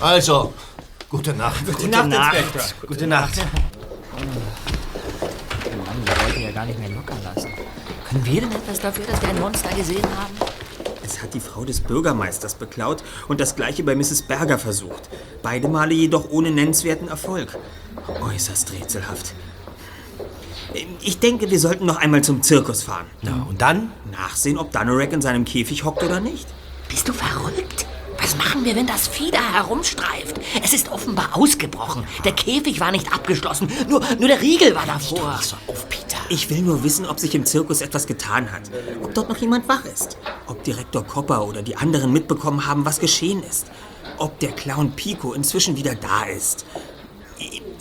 Also, 0.00 0.52
gute 1.08 1.32
Nacht. 1.32 1.64
Gute 1.66 1.88
Nacht, 1.88 2.36
Inspektor. 2.36 2.86
Gute 2.86 3.06
Nacht. 3.06 3.36
Mann, 5.94 6.06
wir 6.06 6.24
wollten 6.24 6.42
ja 6.42 6.50
gar 6.50 6.66
nicht 6.66 6.78
mehr 6.78 6.90
locker 6.90 7.16
lassen. 7.24 7.50
Können 8.08 8.24
wir 8.26 8.40
denn 8.42 8.52
etwas 8.52 8.80
dafür, 8.80 9.06
dass 9.06 9.22
wir 9.22 9.30
ein 9.30 9.40
Monster 9.40 9.74
gesehen 9.74 10.04
haben? 10.16 10.34
Es 11.02 11.22
hat 11.22 11.32
die 11.32 11.40
Frau 11.40 11.64
des 11.64 11.80
Bürgermeisters 11.80 12.54
beklaut 12.54 13.02
und 13.28 13.40
das 13.40 13.56
gleiche 13.56 13.82
bei 13.82 13.94
Mrs. 13.94 14.22
Berger 14.22 14.58
versucht. 14.58 15.08
Beide 15.42 15.68
Male 15.68 15.94
jedoch 15.94 16.30
ohne 16.30 16.50
nennenswerten 16.50 17.08
Erfolg. 17.08 17.56
Äußerst 18.20 18.72
rätselhaft. 18.72 19.34
Ich 21.00 21.18
denke, 21.18 21.50
wir 21.50 21.60
sollten 21.60 21.86
noch 21.86 21.96
einmal 21.96 22.22
zum 22.22 22.42
Zirkus 22.42 22.82
fahren. 22.82 23.06
Na, 23.22 23.46
und 23.48 23.60
dann? 23.60 23.92
Nachsehen, 24.10 24.58
ob 24.58 24.72
Danorek 24.72 25.12
in 25.12 25.22
seinem 25.22 25.44
Käfig 25.44 25.84
hockt 25.84 26.02
oder 26.02 26.20
nicht. 26.20 26.46
Bist 26.88 27.08
du 27.08 27.12
verrückt? 27.12 27.86
Was 28.18 28.36
machen 28.36 28.64
wir, 28.64 28.74
wenn 28.74 28.86
das 28.86 29.06
Vieh 29.06 29.30
da 29.30 29.52
herumstreift? 29.52 30.40
Es 30.62 30.72
ist 30.72 30.90
offenbar 30.90 31.36
ausgebrochen. 31.36 32.04
Der 32.24 32.32
Käfig 32.32 32.80
war 32.80 32.90
nicht 32.90 33.12
abgeschlossen. 33.12 33.68
Nur, 33.88 34.00
nur 34.18 34.28
der 34.28 34.40
Riegel 34.40 34.74
war 34.74 34.86
davor. 34.86 35.38
So 35.42 35.56
auf, 35.66 35.88
Peter. 35.88 36.16
Ich 36.30 36.48
will 36.48 36.62
nur 36.62 36.82
wissen, 36.82 37.06
ob 37.06 37.20
sich 37.20 37.34
im 37.34 37.44
Zirkus 37.44 37.82
etwas 37.82 38.06
getan 38.06 38.50
hat. 38.50 38.62
Ob 39.02 39.14
dort 39.14 39.28
noch 39.28 39.36
jemand 39.36 39.68
wach 39.68 39.84
ist. 39.84 40.16
Ob 40.46 40.62
Direktor 40.64 41.04
Kopper 41.04 41.46
oder 41.46 41.62
die 41.62 41.76
anderen 41.76 42.12
mitbekommen 42.12 42.66
haben, 42.66 42.86
was 42.86 42.98
geschehen 42.98 43.42
ist. 43.42 43.66
Ob 44.16 44.38
der 44.38 44.52
Clown 44.52 44.92
Pico 44.92 45.34
inzwischen 45.34 45.76
wieder 45.76 45.94
da 45.94 46.22
ist. 46.24 46.64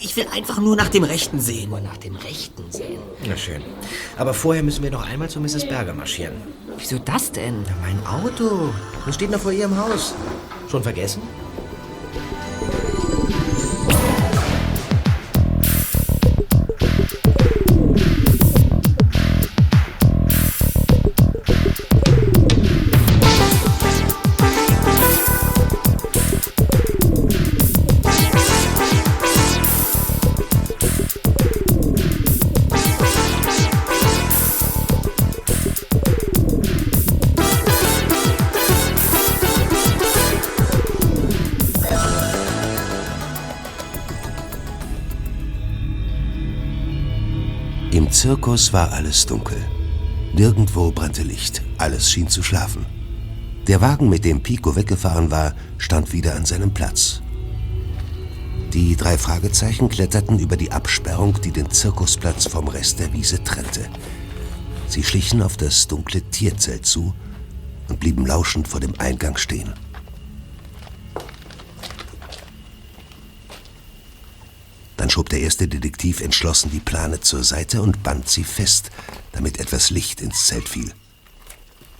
Ich- 0.05 0.15
will 0.17 0.27
einfach 0.33 0.59
nur 0.59 0.75
nach 0.75 0.89
dem 0.89 1.03
Rechten 1.03 1.39
sehen. 1.39 1.69
Nur 1.69 1.79
nach 1.81 1.97
dem 1.97 2.15
Rechten 2.15 2.65
sehen. 2.71 2.99
Na 3.27 3.35
schön. 3.37 3.61
Aber 4.17 4.33
vorher 4.33 4.61
müssen 4.61 4.83
wir 4.83 4.91
noch 4.91 5.05
einmal 5.07 5.29
zu 5.29 5.39
Mrs. 5.39 5.67
Berger 5.67 5.93
marschieren. 5.93 6.35
Wieso 6.77 6.99
das 6.99 7.31
denn? 7.31 7.63
Na, 7.67 7.75
mein 7.81 8.05
Auto. 8.05 8.69
Das 9.05 9.15
steht 9.15 9.31
noch 9.31 9.39
vor 9.39 9.51
ihrem 9.51 9.77
Haus. 9.77 10.13
Schon 10.69 10.83
vergessen? 10.83 11.21
Zirkus 48.53 48.71
war 48.71 48.91
alles 48.91 49.25
dunkel. 49.25 49.57
Nirgendwo 50.35 50.91
brannte 50.91 51.23
Licht, 51.23 51.63
alles 51.79 52.11
schien 52.11 52.27
zu 52.27 52.43
schlafen. 52.43 52.85
Der 53.65 53.81
Wagen, 53.81 54.09
mit 54.09 54.25
dem 54.25 54.43
Pico 54.43 54.75
weggefahren 54.75 55.31
war, 55.31 55.55
stand 55.79 56.13
wieder 56.13 56.35
an 56.35 56.45
seinem 56.45 56.71
Platz. 56.71 57.23
Die 58.71 58.95
drei 58.95 59.17
Fragezeichen 59.17 59.89
kletterten 59.89 60.37
über 60.37 60.55
die 60.55 60.71
Absperrung, 60.71 61.41
die 61.41 61.49
den 61.49 61.71
Zirkusplatz 61.71 62.45
vom 62.45 62.67
Rest 62.67 62.99
der 62.99 63.11
Wiese 63.11 63.43
trennte. 63.43 63.89
Sie 64.87 65.01
schlichen 65.01 65.41
auf 65.41 65.57
das 65.57 65.87
dunkle 65.87 66.21
Tierzelt 66.21 66.85
zu 66.85 67.15
und 67.89 67.99
blieben 67.99 68.27
lauschend 68.27 68.67
vor 68.67 68.79
dem 68.79 68.93
Eingang 68.99 69.35
stehen. 69.37 69.73
Dann 75.03 75.09
schob 75.09 75.27
der 75.27 75.41
erste 75.41 75.67
Detektiv 75.67 76.21
entschlossen 76.21 76.71
die 76.71 76.79
Plane 76.79 77.19
zur 77.19 77.43
Seite 77.43 77.81
und 77.81 78.03
band 78.03 78.29
sie 78.29 78.45
fest, 78.45 78.89
damit 79.33 79.59
etwas 79.59 79.89
Licht 79.89 80.21
ins 80.21 80.47
Zelt 80.47 80.69
fiel. 80.69 80.93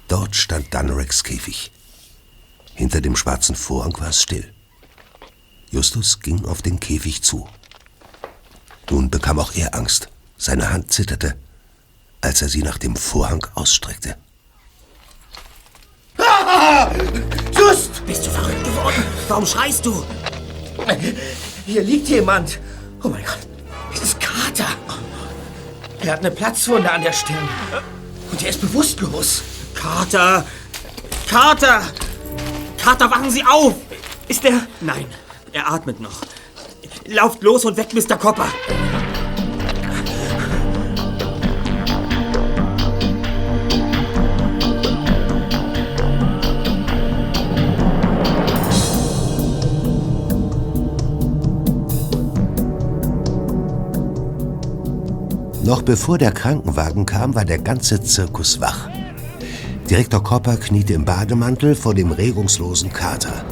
Dort 0.07 0.37
stand 0.37 0.73
Dunereks 0.73 1.25
Käfig. 1.25 1.73
Hinter 2.75 3.01
dem 3.01 3.17
schwarzen 3.17 3.57
Vorhang 3.57 3.93
war 3.99 4.07
es 4.07 4.21
still. 4.21 4.53
Justus 5.69 6.21
ging 6.21 6.45
auf 6.45 6.61
den 6.61 6.79
Käfig 6.79 7.21
zu. 7.23 7.45
Nun 8.89 9.09
bekam 9.09 9.37
auch 9.37 9.53
er 9.53 9.75
Angst. 9.75 10.07
Seine 10.37 10.71
Hand 10.71 10.93
zitterte, 10.93 11.35
als 12.21 12.41
er 12.41 12.47
sie 12.47 12.63
nach 12.63 12.77
dem 12.77 12.95
Vorhang 12.95 13.45
ausstreckte. 13.53 14.15
Ah! 16.19 16.89
Just! 17.53 18.05
Bist 18.05 18.25
du 18.25 18.29
verrückt 18.29 18.63
geworden? 18.63 19.03
Warum 19.27 19.45
schreist 19.45 19.85
du? 19.85 20.05
Hier 21.65 21.83
liegt 21.83 22.07
jemand. 22.07 22.59
Oh 23.03 23.09
mein 23.09 23.23
Gott, 23.23 23.39
es 23.93 24.01
ist 24.01 24.19
Carter. 24.19 24.65
Er 26.01 26.13
hat 26.13 26.19
eine 26.19 26.31
Platzwunde 26.31 26.89
an 26.89 27.01
der 27.01 27.11
Stirn. 27.11 27.49
Und 28.31 28.41
er 28.41 28.49
ist 28.49 28.61
bewusstlos. 28.61 29.43
Carter! 29.73 30.45
Carter! 31.29 31.83
Carter, 32.77 33.11
wachen 33.11 33.29
Sie 33.29 33.43
auf! 33.43 33.75
Ist 34.27 34.45
er... 34.45 34.67
Nein, 34.81 35.05
er 35.51 35.71
atmet 35.71 35.99
noch. 35.99 36.21
Lauft 37.05 37.43
los 37.43 37.65
und 37.65 37.75
weckt 37.75 37.93
Mr. 37.93 38.17
Copper. 38.17 38.47
Noch 55.73 55.81
bevor 55.81 56.19
der 56.19 56.31
Krankenwagen 56.31 57.07
kam, 57.07 57.33
war 57.33 57.45
der 57.45 57.57
ganze 57.57 57.99
Zirkus 57.99 58.61
wach. 58.61 58.91
Direktor 59.89 60.23
Copper 60.23 60.55
kniete 60.55 60.93
im 60.93 61.03
Bademantel 61.03 61.73
vor 61.73 61.95
dem 61.95 62.11
regungslosen 62.11 62.93
Kater, 62.93 63.43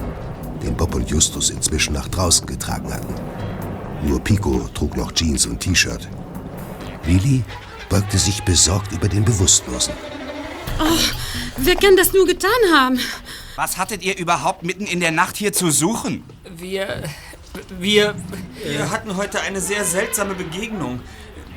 den 0.62 0.78
Bob 0.78 0.94
und 0.94 1.10
Justus 1.10 1.50
inzwischen 1.50 1.94
nach 1.94 2.08
draußen 2.10 2.46
getragen 2.46 2.94
hatten. 2.94 3.16
Nur 4.04 4.20
Pico 4.20 4.70
trug 4.76 4.96
noch 4.98 5.12
Jeans 5.14 5.48
und 5.48 5.62
T-Shirt. 5.62 6.08
Lili 7.08 7.44
beugte 7.90 8.20
sich 8.20 8.44
besorgt 8.44 8.92
über 8.92 9.08
den 9.08 9.26
Bewusstlosen. 9.26 9.96
Oh, 10.80 11.00
wer 11.58 11.76
kann 11.76 11.98
das 11.98 12.14
nur 12.14 12.28
getan 12.28 12.52
haben? 12.72 13.00
Was 13.56 13.80
hattet 13.80 14.04
ihr 14.04 14.16
überhaupt 14.16 14.62
mitten 14.62 14.86
in 14.86 15.00
der 15.00 15.12
Nacht 15.12 15.38
hier 15.38 15.54
zu 15.54 15.72
suchen? 15.72 16.24
Wir. 16.56 17.02
Wir. 17.80 18.14
Wir 18.64 18.92
hatten 18.92 19.18
heute 19.18 19.42
eine 19.42 19.60
sehr 19.60 19.84
seltsame 19.84 20.36
Begegnung. 20.36 21.00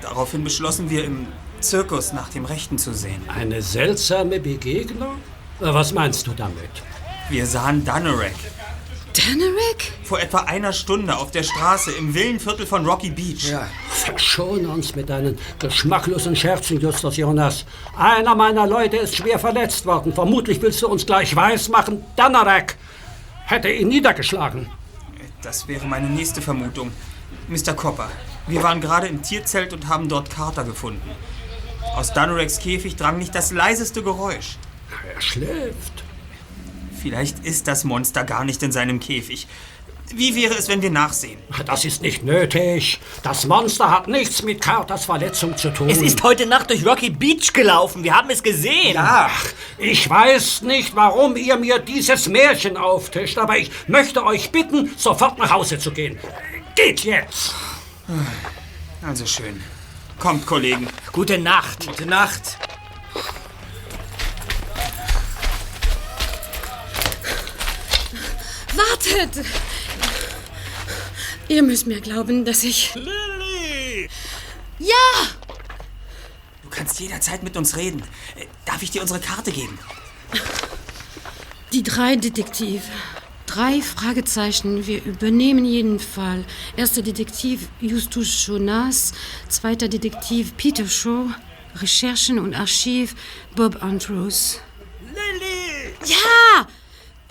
Daraufhin 0.04 0.44
beschlossen 0.44 0.90
wir, 0.90 1.02
im 1.02 1.28
Zirkus 1.60 2.12
nach 2.12 2.28
dem 2.28 2.44
Rechten 2.44 2.76
zu 2.76 2.92
sehen. 2.92 3.22
Eine 3.26 3.62
seltsame 3.62 4.38
Begegnung? 4.38 5.16
Was 5.60 5.94
meinst 5.94 6.26
du 6.26 6.32
damit? 6.32 6.68
Wir 7.30 7.46
sahen 7.46 7.86
Dunerek. 7.86 8.34
Dunerek? 9.14 9.92
Vor 10.02 10.20
etwa 10.20 10.40
einer 10.40 10.74
Stunde 10.74 11.16
auf 11.16 11.30
der 11.30 11.42
Straße 11.42 11.90
im 11.92 12.12
Villenviertel 12.12 12.66
von 12.66 12.84
Rocky 12.84 13.08
Beach. 13.08 13.48
Ja. 13.48 13.66
Verschone 13.88 14.68
uns 14.68 14.94
mit 14.94 15.08
deinen 15.08 15.38
geschmacklosen 15.58 16.36
Scherzen, 16.36 16.78
Justus 16.78 17.16
Jonas. 17.16 17.64
Einer 17.96 18.34
meiner 18.34 18.66
Leute 18.66 18.98
ist 18.98 19.16
schwer 19.16 19.38
verletzt 19.38 19.86
worden. 19.86 20.12
Vermutlich 20.12 20.60
willst 20.60 20.82
du 20.82 20.88
uns 20.88 21.06
gleich 21.06 21.34
weismachen, 21.34 22.04
Dunerek 22.14 22.76
hätte 23.46 23.70
ihn 23.70 23.88
niedergeschlagen. 23.88 24.68
Das 25.40 25.66
wäre 25.66 25.86
meine 25.86 26.08
nächste 26.08 26.42
Vermutung. 26.42 26.90
Mr. 27.48 27.72
Copper, 27.72 28.10
wir 28.46 28.62
waren 28.62 28.80
gerade 28.80 29.06
im 29.06 29.22
Tierzelt 29.22 29.72
und 29.72 29.88
haben 29.88 30.08
dort 30.08 30.30
Carter 30.30 30.64
gefunden. 30.64 31.10
Aus 31.96 32.12
Dunereks 32.12 32.58
Käfig 32.58 32.96
drang 32.96 33.18
nicht 33.18 33.34
das 33.34 33.52
leiseste 33.52 34.02
Geräusch. 34.02 34.56
Er 35.14 35.20
schläft. 35.20 36.04
Vielleicht 37.00 37.44
ist 37.44 37.68
das 37.68 37.84
Monster 37.84 38.24
gar 38.24 38.44
nicht 38.44 38.62
in 38.62 38.72
seinem 38.72 39.00
Käfig. 39.00 39.46
Wie 40.14 40.34
wäre 40.34 40.54
es, 40.54 40.68
wenn 40.68 40.82
wir 40.82 40.90
nachsehen? 40.90 41.38
Das 41.66 41.84
ist 41.84 42.02
nicht 42.02 42.22
nötig. 42.24 43.00
Das 43.22 43.46
Monster 43.46 43.90
hat 43.90 44.06
nichts 44.06 44.42
mit 44.42 44.60
Carters 44.60 45.06
Verletzung 45.06 45.56
zu 45.56 45.72
tun. 45.72 45.88
Es 45.88 46.02
ist 46.02 46.22
heute 46.22 46.46
Nacht 46.46 46.70
durch 46.70 46.84
Rocky 46.86 47.10
Beach 47.10 47.52
gelaufen. 47.52 48.04
Wir 48.04 48.14
haben 48.14 48.30
es 48.30 48.42
gesehen. 48.42 48.94
Ja, 48.94 49.30
ich 49.78 50.08
weiß 50.08 50.62
nicht, 50.62 50.94
warum 50.94 51.36
ihr 51.36 51.56
mir 51.56 51.78
dieses 51.78 52.28
Märchen 52.28 52.76
auftischt, 52.76 53.38
aber 53.38 53.56
ich 53.56 53.70
möchte 53.88 54.24
euch 54.24 54.50
bitten, 54.50 54.92
sofort 54.96 55.38
nach 55.38 55.50
Hause 55.50 55.78
zu 55.78 55.90
gehen. 55.90 56.18
Geht 56.76 57.04
jetzt! 57.04 57.54
Also 59.02 59.26
schön. 59.26 59.62
Kommt, 60.18 60.46
Kollegen. 60.46 60.88
Gute 61.12 61.38
Nacht. 61.38 61.86
Gute 61.86 62.06
Nacht. 62.06 62.58
Wartet! 68.74 69.44
Ihr 71.48 71.62
müsst 71.62 71.86
mir 71.86 72.00
glauben, 72.00 72.44
dass 72.44 72.64
ich. 72.64 72.94
Lilly! 72.94 74.08
Ja! 74.78 75.28
Du 76.62 76.70
kannst 76.70 76.98
jederzeit 77.00 77.42
mit 77.42 77.56
uns 77.56 77.76
reden. 77.76 78.02
Darf 78.64 78.82
ich 78.82 78.90
dir 78.90 79.02
unsere 79.02 79.20
Karte 79.20 79.52
geben? 79.52 79.78
Die 81.72 81.82
drei 81.82 82.16
Detektive. 82.16 82.82
Drei 83.46 83.80
Fragezeichen. 83.82 84.86
Wir 84.86 85.04
übernehmen 85.04 85.64
jeden 85.64 86.00
Fall. 86.00 86.44
Erster 86.76 87.02
Detektiv 87.02 87.68
Justus 87.80 88.46
Jonas, 88.46 89.12
zweiter 89.48 89.88
Detektiv 89.88 90.56
Peter 90.56 90.86
Shaw, 90.86 91.26
Recherchen 91.76 92.38
und 92.38 92.54
Archiv 92.54 93.14
Bob 93.54 93.82
Andrews. 93.82 94.60
Lilly! 95.00 95.94
Ja! 96.06 96.66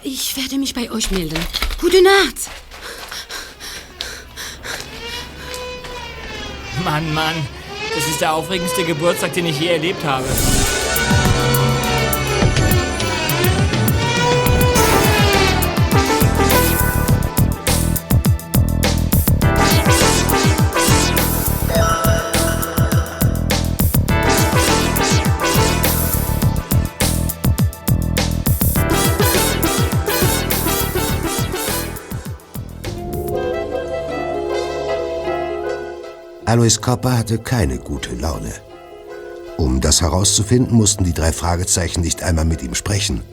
Ich 0.04 0.36
werde 0.38 0.58
mich 0.58 0.74
bei 0.74 0.92
euch 0.92 1.12
melden. 1.12 1.40
Gute 1.80 2.02
Nacht! 2.02 2.50
Mann, 6.84 7.14
Mann. 7.14 7.36
Das 7.96 8.08
ist 8.08 8.22
der 8.22 8.34
aufregendste 8.34 8.84
Geburtstag, 8.84 9.34
den 9.34 9.46
ich 9.46 9.60
je 9.60 9.68
erlebt 9.68 10.04
habe. 10.04 10.26
Alois 36.54 36.80
Copper 36.80 37.18
hatte 37.18 37.40
keine 37.40 37.80
gute 37.80 38.14
Laune. 38.14 38.54
Um 39.58 39.82
das 39.82 40.02
herauszufinden, 40.02 40.78
mussten 40.78 41.04
die 41.04 41.12
drei 41.12 41.32
Fragezeichen 41.32 42.02
nicht 42.02 42.22
einmal 42.22 42.46
mit 42.46 42.62
ihm 42.62 42.76
sprechen. 42.76 43.24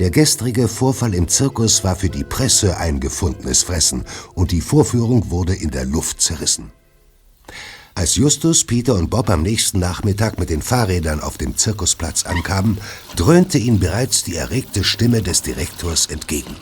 Der 0.00 0.10
gestrige 0.10 0.66
Vorfall 0.66 1.14
im 1.14 1.28
Zirkus 1.28 1.84
war 1.84 1.94
für 1.94 2.08
die 2.08 2.24
Presse 2.24 2.76
ein 2.76 2.98
gefundenes 2.98 3.62
Fressen 3.62 4.04
und 4.34 4.50
die 4.50 4.60
Vorführung 4.60 5.30
wurde 5.30 5.54
in 5.54 5.70
der 5.70 5.84
Luft 5.84 6.20
zerrissen. 6.20 6.72
Als 7.94 8.16
Justus, 8.16 8.64
Peter 8.64 8.96
und 8.96 9.10
Bob 9.10 9.30
am 9.30 9.42
nächsten 9.42 9.78
Nachmittag 9.78 10.40
mit 10.40 10.50
den 10.50 10.60
Fahrrädern 10.60 11.20
auf 11.20 11.38
dem 11.38 11.56
Zirkusplatz 11.56 12.24
ankamen, 12.26 12.78
dröhnte 13.14 13.58
ihnen 13.58 13.78
bereits 13.78 14.24
die 14.24 14.34
erregte 14.34 14.82
Stimme 14.82 15.22
des 15.22 15.40
Direktors 15.42 16.06
entgegen. 16.06 16.56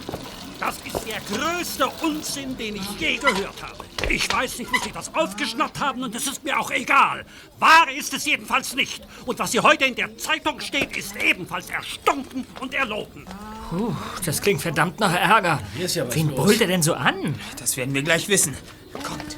Das 0.64 0.76
ist 0.76 1.06
der 1.06 1.20
größte 1.36 1.86
Unsinn, 2.02 2.56
den 2.56 2.76
ich 2.76 2.98
je 2.98 3.16
gehört 3.18 3.62
habe. 3.62 3.84
Ich 4.08 4.32
weiß 4.32 4.58
nicht, 4.60 4.72
wo 4.72 4.78
Sie 4.82 4.92
das 4.92 5.14
aufgeschnappt 5.14 5.78
haben 5.78 6.02
und 6.02 6.14
es 6.14 6.26
ist 6.26 6.42
mir 6.42 6.58
auch 6.58 6.70
egal. 6.70 7.26
Wahr 7.58 7.90
ist 7.94 8.14
es 8.14 8.24
jedenfalls 8.24 8.74
nicht. 8.74 9.06
Und 9.26 9.38
was 9.38 9.52
hier 9.52 9.62
heute 9.62 9.84
in 9.84 9.94
der 9.94 10.16
Zeitung 10.16 10.60
steht, 10.60 10.96
ist 10.96 11.16
ebenfalls 11.16 11.68
erstunken 11.68 12.46
und 12.60 12.72
erlogen. 12.72 13.26
Puh, 13.68 13.94
das 14.24 14.40
klingt 14.40 14.62
verdammt 14.62 15.00
nach 15.00 15.12
Ärger. 15.12 15.60
Hier 15.76 15.84
ist 15.84 15.96
ja 15.96 16.06
was 16.06 16.14
Wen 16.14 16.30
los. 16.30 16.38
brüllt 16.42 16.60
er 16.62 16.68
denn 16.68 16.82
so 16.82 16.94
an? 16.94 17.34
Das 17.58 17.76
werden 17.76 17.92
wir 17.92 18.02
gleich 18.02 18.28
wissen. 18.28 18.56
Kommt. 19.02 19.36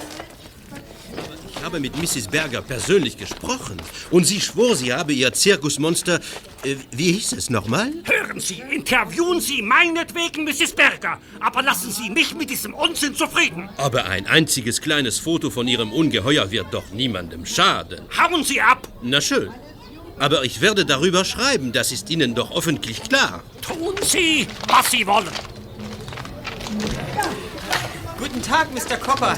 Habe 1.66 1.80
mit 1.80 1.96
Mrs. 2.00 2.28
Berger 2.28 2.62
persönlich 2.62 3.18
gesprochen. 3.18 3.76
Und 4.12 4.24
sie 4.24 4.40
schwor, 4.40 4.76
sie 4.76 4.92
habe 4.92 5.12
ihr 5.12 5.32
Zirkusmonster. 5.32 6.20
Äh, 6.62 6.76
wie 6.92 7.10
hieß 7.10 7.32
es 7.32 7.50
nochmal? 7.50 7.92
Hören 8.04 8.38
Sie, 8.38 8.62
interviewen 8.70 9.40
Sie 9.40 9.62
meinetwegen 9.62 10.44
Mrs. 10.44 10.72
Berger, 10.76 11.18
aber 11.40 11.62
lassen 11.62 11.90
Sie 11.90 12.08
mich 12.08 12.36
mit 12.36 12.50
diesem 12.50 12.72
Unsinn 12.72 13.16
zufrieden. 13.16 13.68
Aber 13.78 14.04
ein 14.04 14.28
einziges 14.28 14.80
kleines 14.80 15.18
Foto 15.18 15.50
von 15.50 15.66
ihrem 15.66 15.92
Ungeheuer 15.92 16.52
wird 16.52 16.72
doch 16.72 16.88
niemandem 16.92 17.44
schaden. 17.44 18.02
Hauen 18.16 18.44
Sie 18.44 18.60
ab! 18.60 18.86
Na 19.02 19.20
schön. 19.20 19.50
Aber 20.20 20.44
ich 20.44 20.60
werde 20.60 20.86
darüber 20.86 21.24
schreiben, 21.24 21.72
das 21.72 21.90
ist 21.90 22.08
Ihnen 22.10 22.36
doch 22.36 22.56
öffentlich 22.56 23.02
klar. 23.02 23.42
Tun 23.60 23.96
Sie, 24.02 24.46
was 24.68 24.88
Sie 24.92 25.04
wollen. 25.04 25.26
Guten 28.18 28.40
Tag, 28.40 28.68
Mr. 28.72 28.96
Copper. 28.98 29.36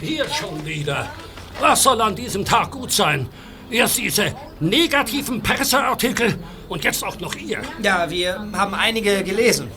Hier 0.00 0.26
schon 0.30 0.64
wieder. 0.64 1.10
Was 1.62 1.84
soll 1.84 2.00
an 2.00 2.16
diesem 2.16 2.44
Tag 2.44 2.72
gut 2.72 2.90
sein? 2.90 3.28
Erst 3.70 3.98
diese 3.98 4.34
negativen 4.58 5.40
Presseartikel 5.40 6.36
und 6.68 6.82
jetzt 6.82 7.04
auch 7.04 7.20
noch 7.20 7.36
ihr. 7.36 7.62
Ja, 7.80 8.10
wir 8.10 8.44
haben 8.52 8.74
einige 8.74 9.22
gelesen. 9.22 9.70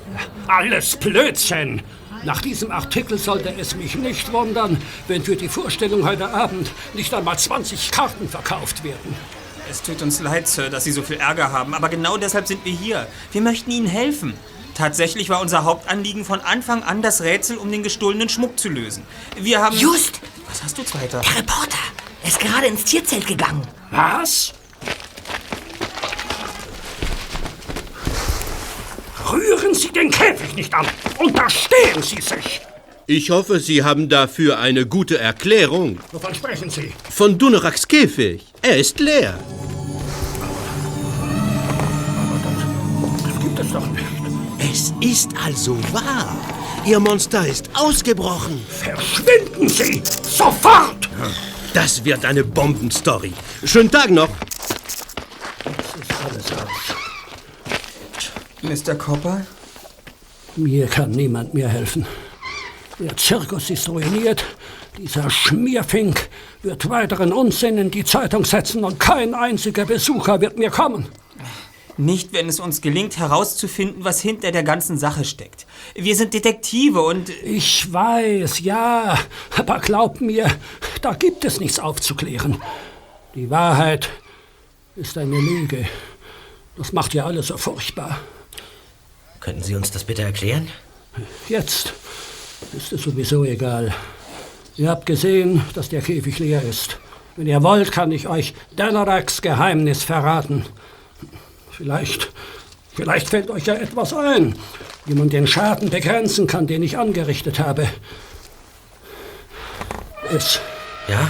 Alles 0.47 0.95
Blödsinn. 0.95 1.83
Nach 2.23 2.41
diesem 2.41 2.71
Artikel 2.71 3.19
sollte 3.19 3.53
es 3.59 3.75
mich 3.75 3.93
nicht 3.93 4.33
wundern, 4.33 4.81
wenn 5.07 5.23
für 5.23 5.35
die 5.35 5.47
Vorstellung 5.47 6.03
heute 6.07 6.27
Abend 6.27 6.71
nicht 6.95 7.13
einmal 7.13 7.37
20 7.37 7.91
Karten 7.91 8.27
verkauft 8.27 8.83
werden. 8.83 9.15
Es 9.69 9.83
tut 9.83 10.01
uns 10.01 10.19
leid, 10.21 10.47
Sir, 10.47 10.71
dass 10.71 10.85
Sie 10.85 10.91
so 10.91 11.03
viel 11.03 11.17
Ärger 11.17 11.51
haben, 11.51 11.75
aber 11.75 11.89
genau 11.89 12.17
deshalb 12.17 12.47
sind 12.47 12.65
wir 12.65 12.73
hier. 12.73 13.05
Wir 13.31 13.41
möchten 13.41 13.69
Ihnen 13.69 13.85
helfen. 13.85 14.33
Tatsächlich 14.73 15.29
war 15.29 15.39
unser 15.39 15.65
Hauptanliegen 15.65 16.25
von 16.25 16.41
Anfang 16.41 16.81
an, 16.81 17.03
das 17.03 17.21
Rätsel 17.21 17.57
um 17.57 17.71
den 17.71 17.83
gestohlenen 17.83 18.27
Schmuck 18.27 18.59
zu 18.59 18.69
lösen. 18.69 19.03
Wir 19.39 19.61
haben... 19.61 19.77
Just! 19.77 20.19
Was 20.55 20.63
hast 20.63 20.77
du, 20.77 20.85
Zweiter? 20.85 21.19
Der 21.19 21.35
Reporter 21.35 21.83
ist 22.25 22.39
gerade 22.39 22.67
ins 22.67 22.85
Tierzelt 22.85 23.27
gegangen. 23.27 23.61
Was? 23.91 24.53
Rühren 29.29 29.73
Sie 29.73 29.91
den 29.91 30.09
Käfig 30.09 30.55
nicht 30.55 30.73
an! 30.73 30.87
Unterstehen 31.19 32.01
Sie 32.01 32.21
sich! 32.21 32.61
Ich 33.05 33.31
hoffe, 33.31 33.59
Sie 33.59 33.83
haben 33.83 34.07
dafür 34.07 34.57
eine 34.57 34.85
gute 34.85 35.19
Erklärung. 35.19 35.99
Wovon 36.13 36.33
sprechen 36.33 36.69
Sie? 36.69 36.93
Von 37.11 37.37
Duneraks 37.37 37.85
Käfig. 37.85 38.45
Er 38.61 38.77
ist 38.77 39.01
leer. 39.01 39.37
Das 43.25 43.39
gibt 43.41 43.59
es 43.59 43.73
doch 43.73 43.87
nicht. 43.87 44.05
Es 44.71 44.93
ist 45.01 45.31
also 45.45 45.77
wahr. 45.91 46.33
Ihr 46.85 46.99
Monster 46.99 47.47
ist 47.47 47.67
ausgebrochen. 47.73 48.63
Verschwinden 48.69 49.67
Sie! 49.67 50.03
Sofort! 50.21 51.09
Das 51.73 52.05
wird 52.05 52.23
eine 52.23 52.43
Bombenstory. 52.43 53.33
Schönen 53.63 53.89
Tag 53.89 54.11
noch. 54.11 54.29
Alles 56.23 56.51
aus. 56.51 56.69
Mr. 58.87 58.93
Copper? 58.93 59.47
Mir 60.55 60.85
kann 60.85 61.09
niemand 61.09 61.55
mehr 61.55 61.69
helfen. 61.69 62.05
Der 62.99 63.17
Zirkus 63.17 63.71
ist 63.71 63.89
ruiniert. 63.89 64.45
Dieser 64.99 65.31
Schmierfink 65.31 66.29
wird 66.61 66.87
weiteren 66.87 67.33
Unsinn 67.33 67.79
in 67.79 67.89
die 67.89 68.05
Zeitung 68.05 68.45
setzen 68.45 68.83
und 68.83 68.99
kein 68.99 69.33
einziger 69.33 69.85
Besucher 69.85 70.39
wird 70.39 70.59
mir 70.59 70.69
kommen. 70.69 71.07
Nicht, 71.97 72.33
wenn 72.33 72.49
es 72.49 72.59
uns 72.59 72.81
gelingt, 72.81 73.17
herauszufinden, 73.17 74.03
was 74.03 74.21
hinter 74.21 74.51
der 74.51 74.63
ganzen 74.63 74.97
Sache 74.97 75.23
steckt. 75.23 75.65
Wir 75.95 76.15
sind 76.15 76.33
Detektive 76.33 77.01
und... 77.01 77.29
Ich 77.29 77.91
weiß, 77.91 78.59
ja, 78.59 79.17
aber 79.55 79.79
glaub 79.79 80.19
mir, 80.19 80.47
da 81.01 81.13
gibt 81.13 81.45
es 81.45 81.59
nichts 81.59 81.79
aufzuklären. 81.79 82.61
Die 83.33 83.49
Wahrheit 83.49 84.09
ist 84.95 85.17
eine 85.17 85.39
Lüge. 85.39 85.87
Das 86.77 86.91
macht 86.91 87.13
ja 87.13 87.25
alles 87.25 87.47
so 87.47 87.57
furchtbar. 87.57 88.19
Könnten 89.39 89.63
Sie 89.63 89.75
uns 89.75 89.91
das 89.91 90.03
bitte 90.03 90.23
erklären? 90.23 90.67
Jetzt 91.47 91.93
ist 92.75 92.91
es 92.91 93.03
sowieso 93.03 93.45
egal. 93.45 93.93
Ihr 94.75 94.89
habt 94.89 95.05
gesehen, 95.05 95.61
dass 95.73 95.87
der 95.87 96.01
Käfig 96.01 96.39
leer 96.39 96.61
ist. 96.61 96.97
Wenn 97.37 97.47
ihr 97.47 97.63
wollt, 97.63 97.91
kann 97.93 98.11
ich 98.11 98.27
euch 98.27 98.53
Danoraks 98.75 99.41
Geheimnis 99.41 100.03
verraten. 100.03 100.65
Vielleicht, 101.77 102.29
vielleicht 102.93 103.29
fällt 103.29 103.49
euch 103.49 103.65
ja 103.65 103.73
etwas 103.73 104.13
ein, 104.13 104.57
wie 105.05 105.13
man 105.13 105.29
den 105.29 105.45
Schaden 105.45 105.89
begrenzen 105.89 106.47
kann, 106.47 106.67
den 106.67 106.83
ich 106.83 106.97
angerichtet 106.97 107.59
habe. 107.59 107.87
Es. 110.31 110.61
Ja? 111.09 111.29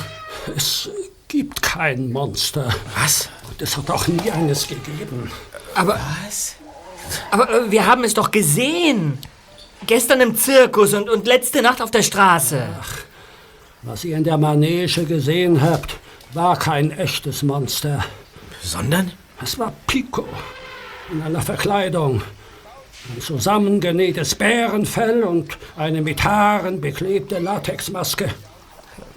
Es 0.56 0.90
gibt 1.28 1.64
kein 1.64 2.12
Monster. 2.12 2.74
Was? 2.96 3.30
Und 3.50 3.60
es 3.62 3.76
hat 3.76 3.90
auch 3.90 4.08
nie 4.08 4.30
eines 4.30 4.68
gegeben. 4.68 5.32
Aber. 5.74 6.00
Was? 6.26 6.56
Aber 7.32 7.50
äh, 7.50 7.72
wir 7.72 7.88
haben 7.88 8.04
es 8.04 8.14
doch 8.14 8.30
gesehen. 8.30 9.18
Gestern 9.88 10.22
im 10.22 10.36
Zirkus 10.36 10.94
und, 10.94 11.10
und 11.10 11.26
letzte 11.26 11.62
Nacht 11.62 11.82
auf 11.82 11.92
der 11.92 12.04
Straße. 12.04 12.68
Was 13.82 14.04
ihr 14.04 14.18
in 14.18 14.24
der 14.24 14.38
Manege 14.38 15.06
gesehen 15.06 15.62
habt, 15.62 15.98
war 16.34 16.58
kein 16.58 16.92
echtes 16.92 17.44
Monster. 17.44 18.06
Sondern? 18.62 19.12
Es 19.42 19.60
war 19.60 19.74
Pico. 19.88 20.28
In 21.12 21.22
einer 21.22 21.42
Verkleidung. 21.42 22.22
Ein 23.14 23.22
zusammengenähtes 23.22 24.34
Bärenfell 24.36 25.24
und 25.24 25.58
eine 25.78 26.02
mit 26.02 26.24
Haaren 26.24 26.82
beklebte 26.82 27.38
Latexmaske. 27.40 28.30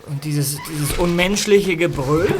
Und 0.06 0.24
dieses, 0.24 0.58
dieses 0.70 0.98
unmenschliche 0.98 1.76
Gebrüll? 1.76 2.34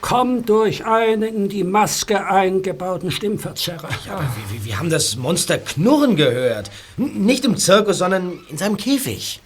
Kommt 0.00 0.48
durch 0.48 0.84
einen 0.84 1.22
in 1.22 1.48
die 1.48 1.64
Maske 1.64 2.26
eingebauten 2.26 3.10
Stimmverzerrer. 3.10 3.88
Ja, 4.06 4.14
aber 4.14 4.28
wir, 4.50 4.64
wir 4.64 4.78
haben 4.78 4.90
das 4.90 5.16
Monster 5.16 5.58
knurren 5.58 6.16
gehört. 6.16 6.70
N 6.96 7.24
nicht 7.24 7.44
im 7.44 7.56
Zirkus, 7.56 7.98
sondern 7.98 8.38
in 8.48 8.58
seinem 8.58 8.76
Käfig. 8.76 9.40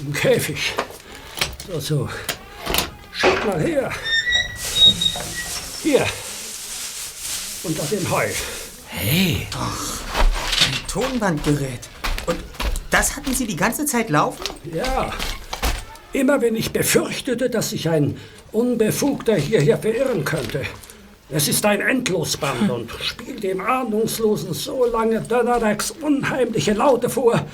Im 0.00 0.12
Käfig. 0.12 0.72
So, 1.70 1.80
so. 1.80 2.08
Schaut 3.12 3.46
mal 3.46 3.60
her. 3.60 3.90
Hier. 5.82 6.06
Unter 7.66 7.82
dem 7.84 8.08
Heu. 8.12 8.26
Hey. 8.86 9.48
Ein 9.50 10.86
Tonbandgerät. 10.86 11.80
Und 12.26 12.36
das 12.90 13.16
hatten 13.16 13.34
Sie 13.34 13.44
die 13.44 13.56
ganze 13.56 13.86
Zeit 13.86 14.08
laufen? 14.08 14.44
Ja. 14.72 15.10
Immer 16.12 16.40
wenn 16.40 16.54
ich 16.54 16.72
befürchtete, 16.72 17.50
dass 17.50 17.70
sich 17.70 17.88
ein 17.88 18.16
Unbefugter 18.52 19.34
hierher 19.34 19.78
verirren 19.78 20.24
könnte. 20.24 20.62
Es 21.28 21.48
ist 21.48 21.66
ein 21.66 21.80
Endlosband 21.80 22.70
und 22.70 22.92
spielt 23.02 23.42
dem 23.42 23.60
Ahnungslosen 23.60 24.54
so 24.54 24.84
lange 24.84 25.20
Donnerdags 25.22 25.90
unheimliche 25.90 26.72
Laute 26.72 27.10
vor. 27.10 27.44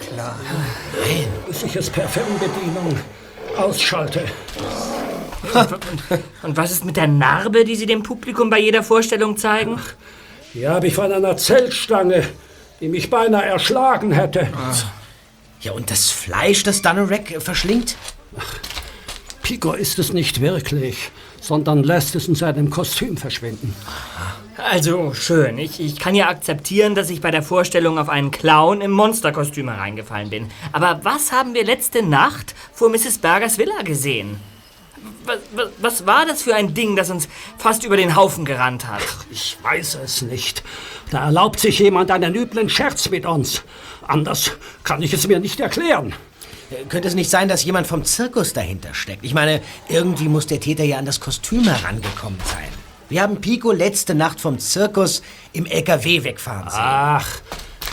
Klar. 0.00 0.40
Nein. 1.04 1.26
Bis 1.46 1.62
ich 1.62 1.76
es 1.76 1.90
per 1.90 2.08
Fernbedienung 2.08 2.98
ausschalte. 3.58 4.24
Und 6.42 6.56
was 6.56 6.72
ist 6.72 6.84
mit 6.84 6.96
der 6.96 7.06
Narbe, 7.06 7.64
die 7.64 7.76
Sie 7.76 7.86
dem 7.86 8.02
Publikum 8.02 8.50
bei 8.50 8.60
jeder 8.60 8.82
Vorstellung 8.82 9.36
zeigen? 9.36 9.80
Die 10.54 10.66
habe 10.66 10.86
ich 10.88 10.94
von 10.94 11.12
einer 11.12 11.36
Zeltstange, 11.36 12.24
die 12.80 12.88
mich 12.88 13.10
beinahe 13.10 13.44
erschlagen 13.44 14.12
hätte. 14.12 14.48
Ja, 15.60 15.72
und 15.72 15.90
das 15.90 16.10
Fleisch, 16.10 16.62
das 16.62 16.82
Dunorak 16.82 17.40
verschlingt? 17.42 17.96
Pico 19.42 19.72
ist 19.72 19.98
es 19.98 20.12
nicht 20.12 20.40
wirklich, 20.40 21.10
sondern 21.40 21.84
lässt 21.84 22.14
es 22.14 22.28
in 22.28 22.34
seinem 22.34 22.70
Kostüm 22.70 23.16
verschwinden. 23.16 23.74
Also, 24.58 25.12
schön. 25.12 25.58
Ich, 25.58 25.80
ich 25.80 25.98
kann 25.98 26.14
ja 26.14 26.28
akzeptieren, 26.28 26.94
dass 26.94 27.10
ich 27.10 27.20
bei 27.20 27.30
der 27.30 27.42
Vorstellung 27.42 27.98
auf 27.98 28.08
einen 28.08 28.30
Clown 28.30 28.80
im 28.80 28.90
Monsterkostüm 28.90 29.68
hereingefallen 29.68 30.30
bin. 30.30 30.50
Aber 30.72 31.00
was 31.02 31.30
haben 31.30 31.52
wir 31.52 31.64
letzte 31.64 32.02
Nacht 32.02 32.54
vor 32.72 32.88
Mrs. 32.88 33.18
Bergers 33.18 33.58
Villa 33.58 33.82
gesehen? 33.82 34.40
Was, 35.26 35.38
was, 35.54 35.68
was 35.78 36.06
war 36.06 36.24
das 36.24 36.42
für 36.42 36.54
ein 36.54 36.72
Ding, 36.72 36.96
das 36.96 37.10
uns 37.10 37.28
fast 37.58 37.84
über 37.84 37.98
den 37.98 38.16
Haufen 38.16 38.44
gerannt 38.46 38.86
hat? 38.88 39.02
Ich 39.30 39.58
weiß 39.62 39.98
es 40.02 40.22
nicht. 40.22 40.62
Da 41.10 41.26
erlaubt 41.26 41.60
sich 41.60 41.78
jemand 41.78 42.10
einen 42.10 42.34
üblen 42.34 42.70
Scherz 42.70 43.10
mit 43.10 43.26
uns. 43.26 43.62
Anders 44.06 44.52
kann 44.84 45.02
ich 45.02 45.12
es 45.12 45.26
mir 45.26 45.38
nicht 45.38 45.60
erklären. 45.60 46.14
Könnte 46.88 47.08
es 47.08 47.14
nicht 47.14 47.30
sein, 47.30 47.48
dass 47.48 47.64
jemand 47.64 47.86
vom 47.86 48.04
Zirkus 48.04 48.52
dahinter 48.52 48.94
steckt? 48.94 49.24
Ich 49.24 49.34
meine, 49.34 49.60
irgendwie 49.88 50.28
muss 50.28 50.46
der 50.46 50.60
Täter 50.60 50.84
ja 50.84 50.98
an 50.98 51.06
das 51.06 51.20
Kostüm 51.20 51.64
herangekommen 51.64 52.40
sein. 52.44 52.85
Wir 53.08 53.22
haben 53.22 53.40
Pico 53.40 53.70
letzte 53.70 54.14
Nacht 54.14 54.40
vom 54.40 54.58
Zirkus 54.58 55.22
im 55.52 55.64
LKW 55.64 56.24
wegfahren 56.24 56.68
sehen. 56.68 56.80
Ach, 56.80 57.40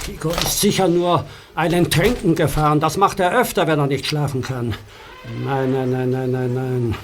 Pico 0.06 0.30
ist 0.30 0.60
sicher 0.60 0.88
nur 0.88 1.26
einen 1.54 1.92
Trinken 1.92 2.34
gefahren. 2.34 2.80
Das 2.80 2.98
macht 2.98 3.20
er 3.20 3.40
öfter, 3.40 3.68
wenn 3.68 3.80
er 3.80 3.88
nicht 3.88 4.08
schlafen 4.08 4.42
kann. 4.42 4.74
Nein, 5.46 5.72
nein, 5.72 5.92
nein, 5.92 6.10
nein, 6.10 6.32
nein, 6.32 6.54
nein. 6.54 6.96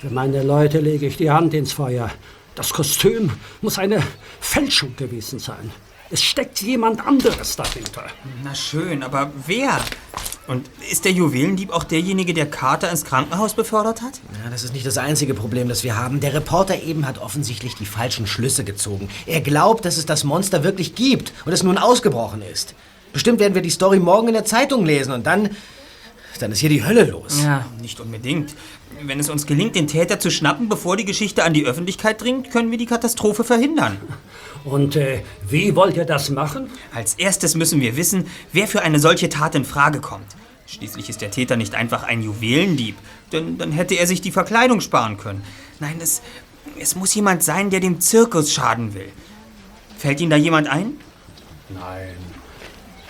Für 0.00 0.10
meine 0.10 0.42
Leute 0.42 0.80
lege 0.80 1.06
ich 1.06 1.18
die 1.18 1.30
Hand 1.30 1.52
ins 1.52 1.72
Feuer. 1.72 2.10
Das 2.54 2.72
Kostüm 2.72 3.30
muss 3.60 3.78
eine 3.78 4.02
Fälschung 4.40 4.96
gewesen 4.96 5.38
sein. 5.38 5.70
Es 6.10 6.22
steckt 6.22 6.62
jemand 6.62 7.06
anderes 7.06 7.56
dahinter. 7.56 8.06
Na 8.42 8.54
schön, 8.54 9.02
aber 9.02 9.30
wer? 9.46 9.78
Und 10.46 10.70
ist 10.90 11.04
der 11.04 11.12
Juwelendieb 11.12 11.70
auch 11.70 11.84
derjenige, 11.84 12.32
der 12.32 12.48
Carter 12.48 12.90
ins 12.90 13.04
Krankenhaus 13.04 13.52
befördert 13.52 14.00
hat? 14.00 14.20
Ja, 14.42 14.50
das 14.50 14.64
ist 14.64 14.72
nicht 14.72 14.86
das 14.86 14.96
einzige 14.96 15.34
Problem, 15.34 15.68
das 15.68 15.84
wir 15.84 15.96
haben. 15.96 16.20
Der 16.20 16.32
Reporter 16.32 16.82
eben 16.82 17.06
hat 17.06 17.18
offensichtlich 17.18 17.74
die 17.74 17.84
falschen 17.84 18.26
Schlüsse 18.26 18.64
gezogen. 18.64 19.10
Er 19.26 19.42
glaubt, 19.42 19.84
dass 19.84 19.98
es 19.98 20.06
das 20.06 20.24
Monster 20.24 20.64
wirklich 20.64 20.94
gibt 20.94 21.34
und 21.44 21.52
es 21.52 21.62
nun 21.62 21.76
ausgebrochen 21.76 22.40
ist. 22.40 22.74
Bestimmt 23.12 23.40
werden 23.40 23.54
wir 23.54 23.62
die 23.62 23.68
Story 23.70 23.98
morgen 23.98 24.28
in 24.28 24.34
der 24.34 24.46
Zeitung 24.46 24.86
lesen 24.86 25.12
und 25.12 25.26
dann. 25.26 25.50
dann 26.38 26.52
ist 26.52 26.60
hier 26.60 26.70
die 26.70 26.84
Hölle 26.84 27.04
los. 27.04 27.42
Ja, 27.42 27.66
nicht 27.82 28.00
unbedingt. 28.00 28.54
Wenn 29.02 29.20
es 29.20 29.28
uns 29.28 29.46
gelingt, 29.46 29.74
den 29.74 29.86
Täter 29.86 30.18
zu 30.18 30.30
schnappen, 30.30 30.70
bevor 30.70 30.96
die 30.96 31.04
Geschichte 31.04 31.44
an 31.44 31.52
die 31.52 31.66
Öffentlichkeit 31.66 32.22
dringt, 32.22 32.50
können 32.50 32.70
wir 32.70 32.78
die 32.78 32.86
Katastrophe 32.86 33.44
verhindern. 33.44 33.98
Und 34.64 34.96
äh, 34.96 35.22
wie 35.48 35.74
wollt 35.76 35.96
ihr 35.96 36.04
das 36.04 36.30
machen? 36.30 36.70
Als 36.94 37.14
erstes 37.14 37.54
müssen 37.54 37.80
wir 37.80 37.96
wissen, 37.96 38.26
wer 38.52 38.66
für 38.66 38.82
eine 38.82 38.98
solche 38.98 39.28
Tat 39.28 39.54
in 39.54 39.64
Frage 39.64 40.00
kommt. 40.00 40.26
Schließlich 40.66 41.08
ist 41.08 41.22
der 41.22 41.30
Täter 41.30 41.56
nicht 41.56 41.74
einfach 41.74 42.02
ein 42.02 42.22
Juwelendieb, 42.22 42.96
denn 43.32 43.56
dann 43.56 43.72
hätte 43.72 43.94
er 43.94 44.06
sich 44.06 44.20
die 44.20 44.30
Verkleidung 44.30 44.80
sparen 44.80 45.16
können. 45.16 45.42
Nein, 45.80 45.96
es, 46.02 46.20
es 46.78 46.94
muss 46.94 47.14
jemand 47.14 47.42
sein, 47.42 47.70
der 47.70 47.80
dem 47.80 48.00
Zirkus 48.00 48.52
schaden 48.52 48.94
will. 48.94 49.08
Fällt 49.96 50.20
Ihnen 50.20 50.30
da 50.30 50.36
jemand 50.36 50.68
ein? 50.68 50.94
Nein. 51.70 52.14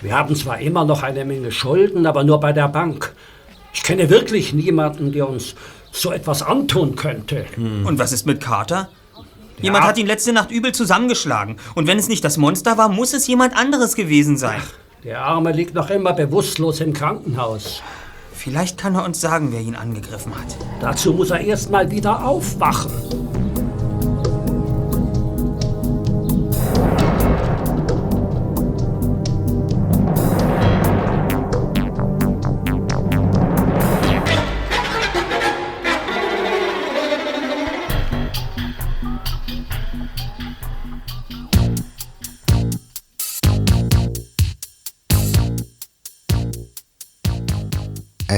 Wir 0.01 0.17
haben 0.17 0.37
zwar 0.37 0.61
immer 0.61 0.85
noch 0.85 1.03
eine 1.03 1.25
Menge 1.25 1.51
Schulden, 1.51 2.07
aber 2.07 2.23
nur 2.23 2.39
bei 2.39 2.53
der 2.53 2.69
Bank. 2.69 3.15
Ich 3.75 3.83
kenne 3.83 4.09
wirklich 4.09 4.53
niemanden, 4.53 5.13
der 5.13 5.29
uns 5.29 5.55
so 5.91 6.13
etwas 6.13 6.43
antun 6.43 6.95
könnte. 6.95 7.47
Und 7.85 7.99
was 7.99 8.13
ist 8.13 8.25
mit 8.25 8.41
Carter? 8.41 8.89
Jemand 9.61 9.85
hat 9.85 9.99
ihn 9.99 10.07
letzte 10.07 10.33
Nacht 10.33 10.51
übel 10.51 10.73
zusammengeschlagen. 10.73 11.57
Und 11.75 11.87
wenn 11.87 11.99
es 11.99 12.09
nicht 12.09 12.25
das 12.25 12.37
Monster 12.37 12.79
war, 12.79 12.89
muss 12.89 13.13
es 13.13 13.27
jemand 13.27 13.57
anderes 13.57 13.95
gewesen 13.95 14.37
sein. 14.37 14.61
Der 15.05 15.23
Arme 15.23 15.53
liegt 15.53 15.75
noch 15.75 15.91
immer 15.91 16.13
bewusstlos 16.13 16.81
im 16.81 16.93
Krankenhaus. 16.93 17.83
Vielleicht 18.33 18.79
kann 18.79 18.95
er 18.95 19.05
uns 19.05 19.21
sagen, 19.21 19.53
wer 19.53 19.61
ihn 19.61 19.75
angegriffen 19.75 20.33
hat. 20.35 20.57
Dazu 20.81 21.13
muss 21.13 21.31
er 21.31 21.41
erst 21.41 21.71
mal 21.71 21.91
wieder 21.91 22.25
aufwachen. 22.25 22.93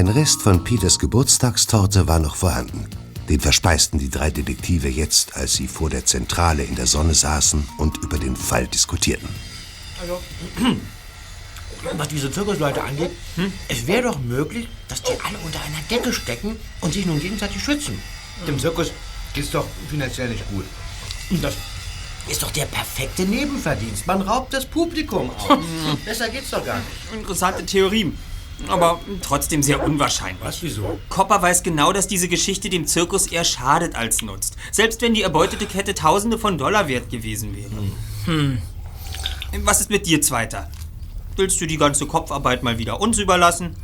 Ein 0.01 0.09
Rest 0.09 0.40
von 0.40 0.64
Peters 0.64 0.98
Geburtstagstorte 0.98 2.09
war 2.09 2.20
noch 2.20 2.34
vorhanden. 2.34 2.88
Den 3.28 3.38
verspeisten 3.38 3.98
die 3.98 4.09
drei 4.09 4.30
Detektive 4.30 4.88
jetzt, 4.88 5.36
als 5.36 5.53
sie 5.53 5.68
vor 5.68 5.90
der 5.90 6.07
Zentrale 6.07 6.62
in 6.62 6.74
der 6.74 6.86
Sonne 6.86 7.12
saßen 7.12 7.68
und 7.76 7.98
über 7.98 8.16
den 8.16 8.34
Fall 8.34 8.66
diskutierten. 8.66 9.28
Also, 10.01 10.18
was 11.98 12.09
diese 12.09 12.32
Zirkusleute 12.32 12.82
angeht, 12.82 13.11
es 13.68 13.86
wäre 13.86 14.05
doch 14.05 14.18
möglich, 14.20 14.68
dass 14.88 15.03
die 15.03 15.12
alle 15.22 15.36
unter 15.44 15.61
einer 15.61 15.82
Decke 15.90 16.14
stecken 16.14 16.57
und 16.80 16.94
sich 16.94 17.05
nun 17.05 17.20
gegenseitig 17.20 17.62
schützen. 17.62 18.01
Dem 18.46 18.59
Zirkus 18.59 18.92
geht's 19.34 19.51
doch 19.51 19.66
finanziell 19.90 20.30
nicht 20.30 20.48
gut. 20.48 20.64
Und 21.28 21.44
das 21.44 21.53
ist 22.26 22.42
doch 22.42 22.53
der 22.53 22.64
perfekte 22.64 23.24
Nebenverdienst. 23.24 24.07
Man 24.07 24.22
raubt 24.22 24.55
das 24.55 24.64
Publikum 24.64 25.28
aus. 25.28 25.59
Besser 26.07 26.30
geht's 26.30 26.48
doch 26.48 26.64
gar 26.64 26.78
nicht. 26.78 26.88
Interessante 27.12 27.66
Theorie. 27.66 28.14
Aber 28.68 29.00
trotzdem 29.22 29.62
sehr 29.62 29.82
unwahrscheinlich. 29.82 30.42
Was, 30.42 30.62
wieso? 30.62 30.98
Copper 31.08 31.42
weiß 31.42 31.62
genau, 31.62 31.92
dass 31.92 32.06
diese 32.06 32.28
Geschichte 32.28 32.68
dem 32.70 32.86
Zirkus 32.86 33.26
eher 33.26 33.44
schadet 33.44 33.96
als 33.96 34.22
nutzt. 34.22 34.56
Selbst 34.70 35.02
wenn 35.02 35.14
die 35.14 35.22
erbeutete 35.22 35.66
Kette 35.66 35.94
Tausende 35.94 36.38
von 36.38 36.58
Dollar 36.58 36.88
wert 36.88 37.11
gewesen 37.11 37.56
wäre. 37.56 37.70
Hm. 38.26 38.62
Was 39.64 39.80
ist 39.80 39.90
mit 39.90 40.06
dir, 40.06 40.20
Zweiter? 40.22 40.70
Willst 41.36 41.61
du 41.61 41.66
die 41.66 41.78
ganze 41.78 42.06
Kopfarbeit 42.06 42.62
mal 42.62 42.78
wieder 42.78 43.00
uns 43.00 43.18
überlassen? 43.18 43.74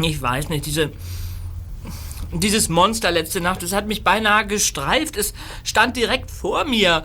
Ich 0.00 0.20
weiß 0.20 0.48
nicht, 0.48 0.66
diese. 0.66 0.92
Dieses 2.32 2.68
Monster 2.68 3.12
letzte 3.12 3.40
Nacht, 3.40 3.62
das 3.62 3.72
hat 3.72 3.86
mich 3.86 4.02
beinahe 4.02 4.46
gestreift. 4.46 5.16
Es 5.16 5.34
stand 5.62 5.96
direkt 5.96 6.30
vor 6.30 6.64
mir. 6.64 7.04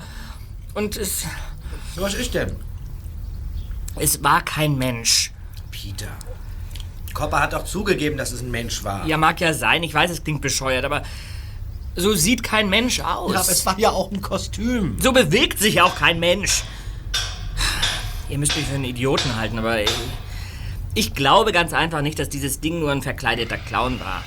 Und 0.74 0.97
es. 0.97 1.26
Was 1.95 2.16
ist 2.16 2.34
denn? 2.34 2.56
Es 3.95 4.24
war 4.24 4.41
kein 4.41 4.78
Mensch. 4.78 5.32
Peter. 5.90 6.12
Copper 7.14 7.40
hat 7.40 7.54
doch 7.54 7.66
zugegeben, 7.66 8.18
dass 8.18 8.32
es 8.32 8.42
ein 8.42 8.52
Mensch 8.52 8.84
war. 8.84 9.06
Ja, 9.08 9.18
mag 9.18 9.42
ja 9.42 9.54
sein. 9.54 9.82
Ich 9.84 9.94
weiß, 9.94 10.12
es 10.12 10.24
klingt 10.24 10.42
bescheuert, 10.42 10.86
aber 10.86 11.02
so 11.96 12.14
sieht 12.14 12.44
kein 12.44 12.70
Mensch 12.70 13.00
aus. 13.00 13.34
Ja, 13.34 13.40
aber 13.40 13.50
es 13.50 13.66
war 13.66 13.80
ja 13.80 13.90
auch 13.90 14.12
ein 14.12 14.22
Kostüm. 14.22 14.98
So 15.02 15.12
bewegt 15.12 15.60
sich 15.60 15.82
auch 15.82 15.96
kein 15.96 16.20
Mensch. 16.20 16.64
Ihr 18.30 18.38
müsst 18.38 18.56
mich 18.56 18.66
für 18.66 18.76
einen 18.76 18.86
Idioten 18.86 19.36
halten, 19.36 19.58
aber 19.58 19.82
ich, 19.82 19.90
ich 20.94 21.16
glaube 21.16 21.52
ganz 21.52 21.74
einfach 21.74 22.02
nicht, 22.02 22.20
dass 22.20 22.30
dieses 22.30 22.60
Ding 22.60 22.80
nur 22.80 22.92
ein 22.92 23.02
verkleideter 23.02 23.58
Clown 23.58 24.00
war. 24.00 24.24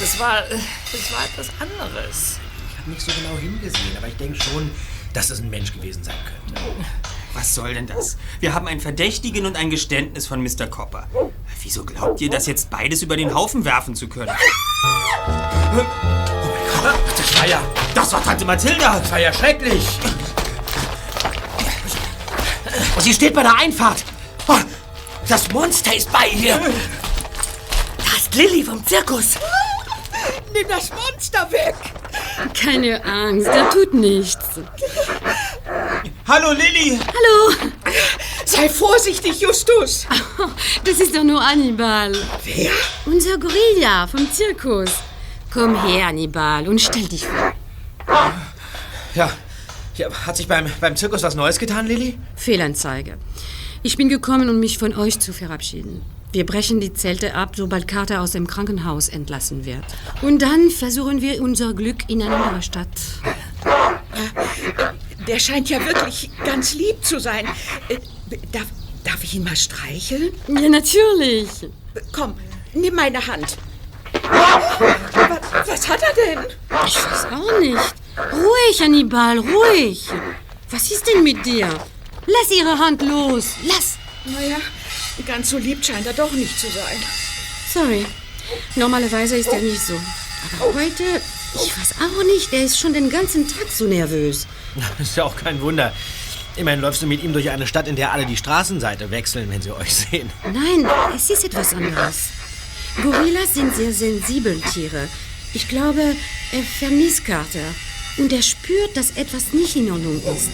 Das 0.00 0.18
war, 0.18 0.42
das 0.42 1.12
war 1.12 1.24
etwas 1.24 1.50
anderes. 1.60 2.40
Ich 2.72 2.78
habe 2.78 2.90
nicht 2.90 3.00
so 3.00 3.12
genau 3.12 3.38
hingesehen, 3.38 3.96
aber 3.96 4.08
ich 4.08 4.16
denke 4.16 4.42
schon, 4.42 4.70
dass 5.12 5.30
es 5.30 5.40
ein 5.40 5.50
Mensch 5.50 5.72
gewesen 5.72 6.02
sein 6.02 6.16
könnte. 6.24 6.60
Was 7.34 7.54
soll 7.54 7.74
denn 7.74 7.86
das? 7.86 8.16
Wir 8.40 8.54
haben 8.54 8.66
einen 8.66 8.80
Verdächtigen 8.80 9.46
und 9.46 9.56
ein 9.56 9.70
Geständnis 9.70 10.26
von 10.26 10.42
Mr. 10.42 10.66
Copper. 10.68 11.06
Wieso 11.62 11.84
glaubt 11.84 12.20
ihr, 12.20 12.30
das 12.30 12.46
jetzt 12.46 12.70
beides 12.70 13.02
über 13.02 13.16
den 13.16 13.34
Haufen 13.34 13.64
werfen 13.64 13.94
zu 13.94 14.08
können? 14.08 14.32
Das 17.16 17.38
war 17.38 17.46
ja. 17.46 17.60
Das 17.94 18.12
war 18.12 18.22
Tante 18.24 18.44
Mathilda! 18.44 18.98
Das 18.98 19.10
war 19.10 19.18
ja 19.20 19.32
schrecklich! 19.32 19.86
Und 22.96 23.02
sie 23.02 23.12
steht 23.12 23.34
bei 23.34 23.42
der 23.42 23.56
Einfahrt! 23.56 24.04
Oh, 24.48 24.58
Das 25.28 25.50
Monster 25.52 25.94
ist 25.94 26.10
bei 26.10 26.28
ihr! 26.28 26.58
Da 26.58 28.16
ist 28.16 28.34
Lilly 28.34 28.64
vom 28.64 28.84
Zirkus! 28.86 29.34
Nimm 30.52 30.66
das 30.68 30.90
Monster 30.90 31.50
weg! 31.52 31.74
Keine 32.54 33.04
Angst, 33.04 33.46
er 33.46 33.70
tut 33.70 33.94
nichts. 33.94 34.38
Hallo, 36.26 36.52
Lilly! 36.52 36.98
Hallo! 36.98 37.70
Sei 38.44 38.68
vorsichtig, 38.68 39.40
Justus! 39.40 40.06
Das 40.84 41.00
ist 41.00 41.14
doch 41.14 41.24
nur 41.24 41.44
Hannibal. 41.44 42.12
Wer? 42.44 42.70
Unser 43.06 43.38
Gorilla 43.38 44.06
vom 44.06 44.30
Zirkus. 44.32 44.90
Komm 45.52 45.74
her, 45.84 46.06
Hannibal, 46.06 46.68
und 46.68 46.80
stell 46.80 47.06
dich 47.06 47.26
vor. 47.26 47.52
Ja. 49.14 49.30
ja 49.96 50.08
hat 50.26 50.36
sich 50.36 50.46
beim, 50.46 50.66
beim 50.80 50.96
Zirkus 50.96 51.22
was 51.22 51.34
Neues 51.34 51.58
getan, 51.58 51.86
Lilly? 51.86 52.18
Fehlanzeige. 52.36 53.18
Ich 53.82 53.96
bin 53.96 54.08
gekommen, 54.08 54.48
um 54.48 54.60
mich 54.60 54.78
von 54.78 54.94
euch 54.96 55.18
zu 55.20 55.32
verabschieden. 55.32 56.02
Wir 56.32 56.46
brechen 56.46 56.80
die 56.80 56.92
Zelte 56.92 57.34
ab, 57.34 57.54
sobald 57.56 57.88
Carter 57.88 58.20
aus 58.20 58.32
dem 58.32 58.46
Krankenhaus 58.46 59.08
entlassen 59.08 59.64
wird. 59.64 59.84
Und 60.22 60.42
dann 60.42 60.70
versuchen 60.70 61.22
wir 61.22 61.42
unser 61.42 61.74
Glück 61.74 62.08
in 62.08 62.22
einer 62.22 62.36
anderen 62.36 62.62
Stadt. 62.62 62.86
Der 65.26 65.38
scheint 65.38 65.68
ja 65.68 65.84
wirklich 65.84 66.30
ganz 66.44 66.74
lieb 66.74 67.04
zu 67.04 67.18
sein. 67.20 67.46
Äh, 67.88 67.98
Darf, 68.52 68.66
darf 69.04 69.24
ich 69.24 69.34
ihn 69.34 69.42
mal 69.44 69.56
streicheln? 69.56 70.32
Ja, 70.48 70.68
natürlich. 70.68 71.48
Komm, 72.12 72.34
nimm 72.74 72.94
meine 72.94 73.26
Hand. 73.26 73.56
Was, 74.22 75.68
was 75.68 75.88
hat 75.88 76.00
er 76.02 76.14
denn? 76.14 76.46
Ich 76.86 76.94
weiß 76.96 77.26
auch 77.32 77.58
nicht. 77.58 77.94
Ruhig, 78.32 78.80
Hannibal, 78.80 79.38
ruhig. 79.38 80.04
Was 80.70 80.90
ist 80.92 81.06
denn 81.08 81.24
mit 81.24 81.44
dir? 81.44 81.68
Lass 82.26 82.56
ihre 82.56 82.78
Hand 82.78 83.02
los. 83.02 83.54
Lass. 83.64 83.98
Naja, 84.24 84.58
ganz 85.26 85.50
so 85.50 85.58
lieb 85.58 85.84
scheint 85.84 86.06
er 86.06 86.12
doch 86.12 86.30
nicht 86.32 86.58
zu 86.58 86.66
sein. 86.68 86.98
Sorry. 87.72 88.06
Normalerweise 88.76 89.36
ist 89.36 89.48
er 89.52 89.60
nicht 89.60 89.80
so. 89.80 89.98
Aber 90.60 90.74
heute, 90.74 91.02
ich 91.54 91.76
weiß 91.76 91.94
auch 92.00 92.24
nicht, 92.24 92.52
er 92.52 92.64
ist 92.64 92.78
schon 92.78 92.92
den 92.92 93.10
ganzen 93.10 93.48
Tag 93.48 93.66
so 93.70 93.86
nervös. 93.86 94.46
Ist 94.98 95.16
ja 95.16 95.24
auch 95.24 95.36
kein 95.36 95.60
Wunder. 95.60 95.92
Immerhin 96.56 96.80
läufst 96.80 97.02
du 97.02 97.06
mit 97.06 97.22
ihm 97.22 97.32
durch 97.32 97.50
eine 97.50 97.66
Stadt, 97.66 97.88
in 97.88 97.96
der 97.96 98.12
alle 98.12 98.26
die 98.26 98.36
Straßenseite 98.36 99.10
wechseln, 99.10 99.50
wenn 99.50 99.62
sie 99.62 99.70
euch 99.70 99.94
sehen. 99.94 100.30
Nein, 100.44 100.86
es 101.14 101.30
ist 101.30 101.44
etwas 101.44 101.74
anderes. 101.74 102.30
Gorillas 103.02 103.54
sind 103.54 103.74
sehr 103.74 103.92
sensibel 103.92 104.60
Tiere. 104.72 105.08
Ich 105.54 105.68
glaube, 105.68 106.16
er 106.52 106.62
vermisst 106.62 107.24
Carter. 107.24 107.74
Und 108.18 108.32
er 108.32 108.42
spürt, 108.42 108.96
dass 108.96 109.12
etwas 109.12 109.52
nicht 109.52 109.76
in 109.76 109.90
Ordnung 109.90 110.20
ist. 110.36 110.50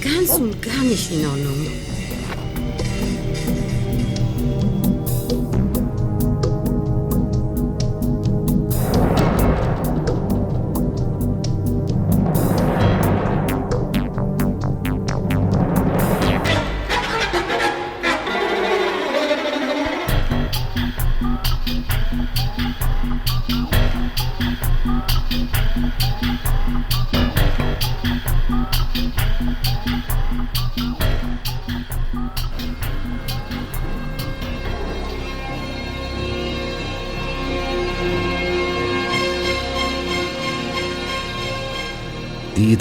Ganz 0.00 0.30
und 0.30 0.62
gar 0.62 0.82
nicht 0.84 1.10
in 1.10 1.26
Ordnung. 1.26 1.66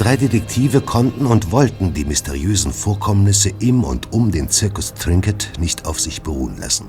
Drei 0.10 0.18
Detektive 0.18 0.82
konnten 0.82 1.28
und 1.28 1.52
wollten 1.52 1.94
die 1.94 2.04
mysteriösen 2.04 2.74
Vorkommnisse 2.74 3.52
im 3.60 3.84
und 3.84 4.12
um 4.12 4.32
den 4.32 4.50
Zirkus 4.50 4.96
Trinket 4.96 5.52
nicht 5.60 5.86
auf 5.86 6.00
sich 6.00 6.24
beruhen 6.24 6.58
lassen. 6.58 6.88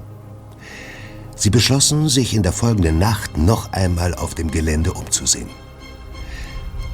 Sie 1.36 1.50
beschlossen, 1.50 2.08
sich 2.08 2.32
in 2.32 2.42
der 2.42 2.54
folgenden 2.54 2.98
Nacht 2.98 3.36
noch 3.36 3.74
einmal 3.74 4.14
auf 4.14 4.34
dem 4.34 4.50
Gelände 4.50 4.94
umzusehen. 4.94 5.50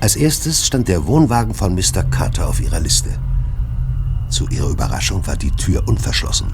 Als 0.01 0.17
erstes 0.17 0.67
stand 0.67 0.89
der 0.89 1.07
Wohnwagen 1.07 1.55
von 1.55 1.77
Mr. 1.77 2.03
Carter 2.11 2.49
auf 2.49 2.61
ihrer 2.61 2.81
Liste. 2.81 3.11
Zu 4.29 4.49
ihrer 4.49 4.71
Überraschung 4.71 5.25
war 5.29 5.37
die 5.37 5.53
Tür 5.53 5.87
unverschlossen. 5.87 6.53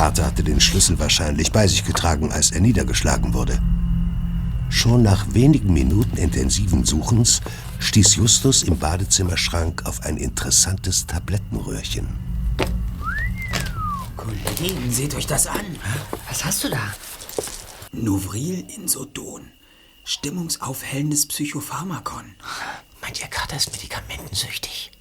Carter 0.00 0.24
hatte 0.24 0.42
den 0.42 0.62
Schlüssel 0.62 0.98
wahrscheinlich 0.98 1.52
bei 1.52 1.68
sich 1.68 1.84
getragen, 1.84 2.32
als 2.32 2.52
er 2.52 2.62
niedergeschlagen 2.62 3.34
wurde. 3.34 3.60
Schon 4.70 5.02
nach 5.02 5.34
wenigen 5.34 5.74
Minuten 5.74 6.16
intensiven 6.16 6.86
Suchens 6.86 7.42
stieß 7.80 8.16
Justus 8.16 8.62
im 8.62 8.78
Badezimmerschrank 8.78 9.84
auf 9.84 10.00
ein 10.00 10.16
interessantes 10.16 11.06
Tablettenröhrchen. 11.06 12.08
Kollegen, 14.16 14.90
seht 14.90 15.14
euch 15.14 15.26
das 15.26 15.46
an. 15.46 15.66
Was 16.30 16.46
hast 16.46 16.64
du 16.64 16.70
da? 16.70 16.94
Novril 17.92 18.64
Insodon. 18.74 19.50
Stimmungsaufhellendes 20.04 21.28
Psychopharmakon. 21.28 22.36
Meint 23.02 23.20
ihr, 23.20 23.28
Carter 23.28 23.56
ist 23.56 23.70
medikamentensüchtig? 23.72 24.92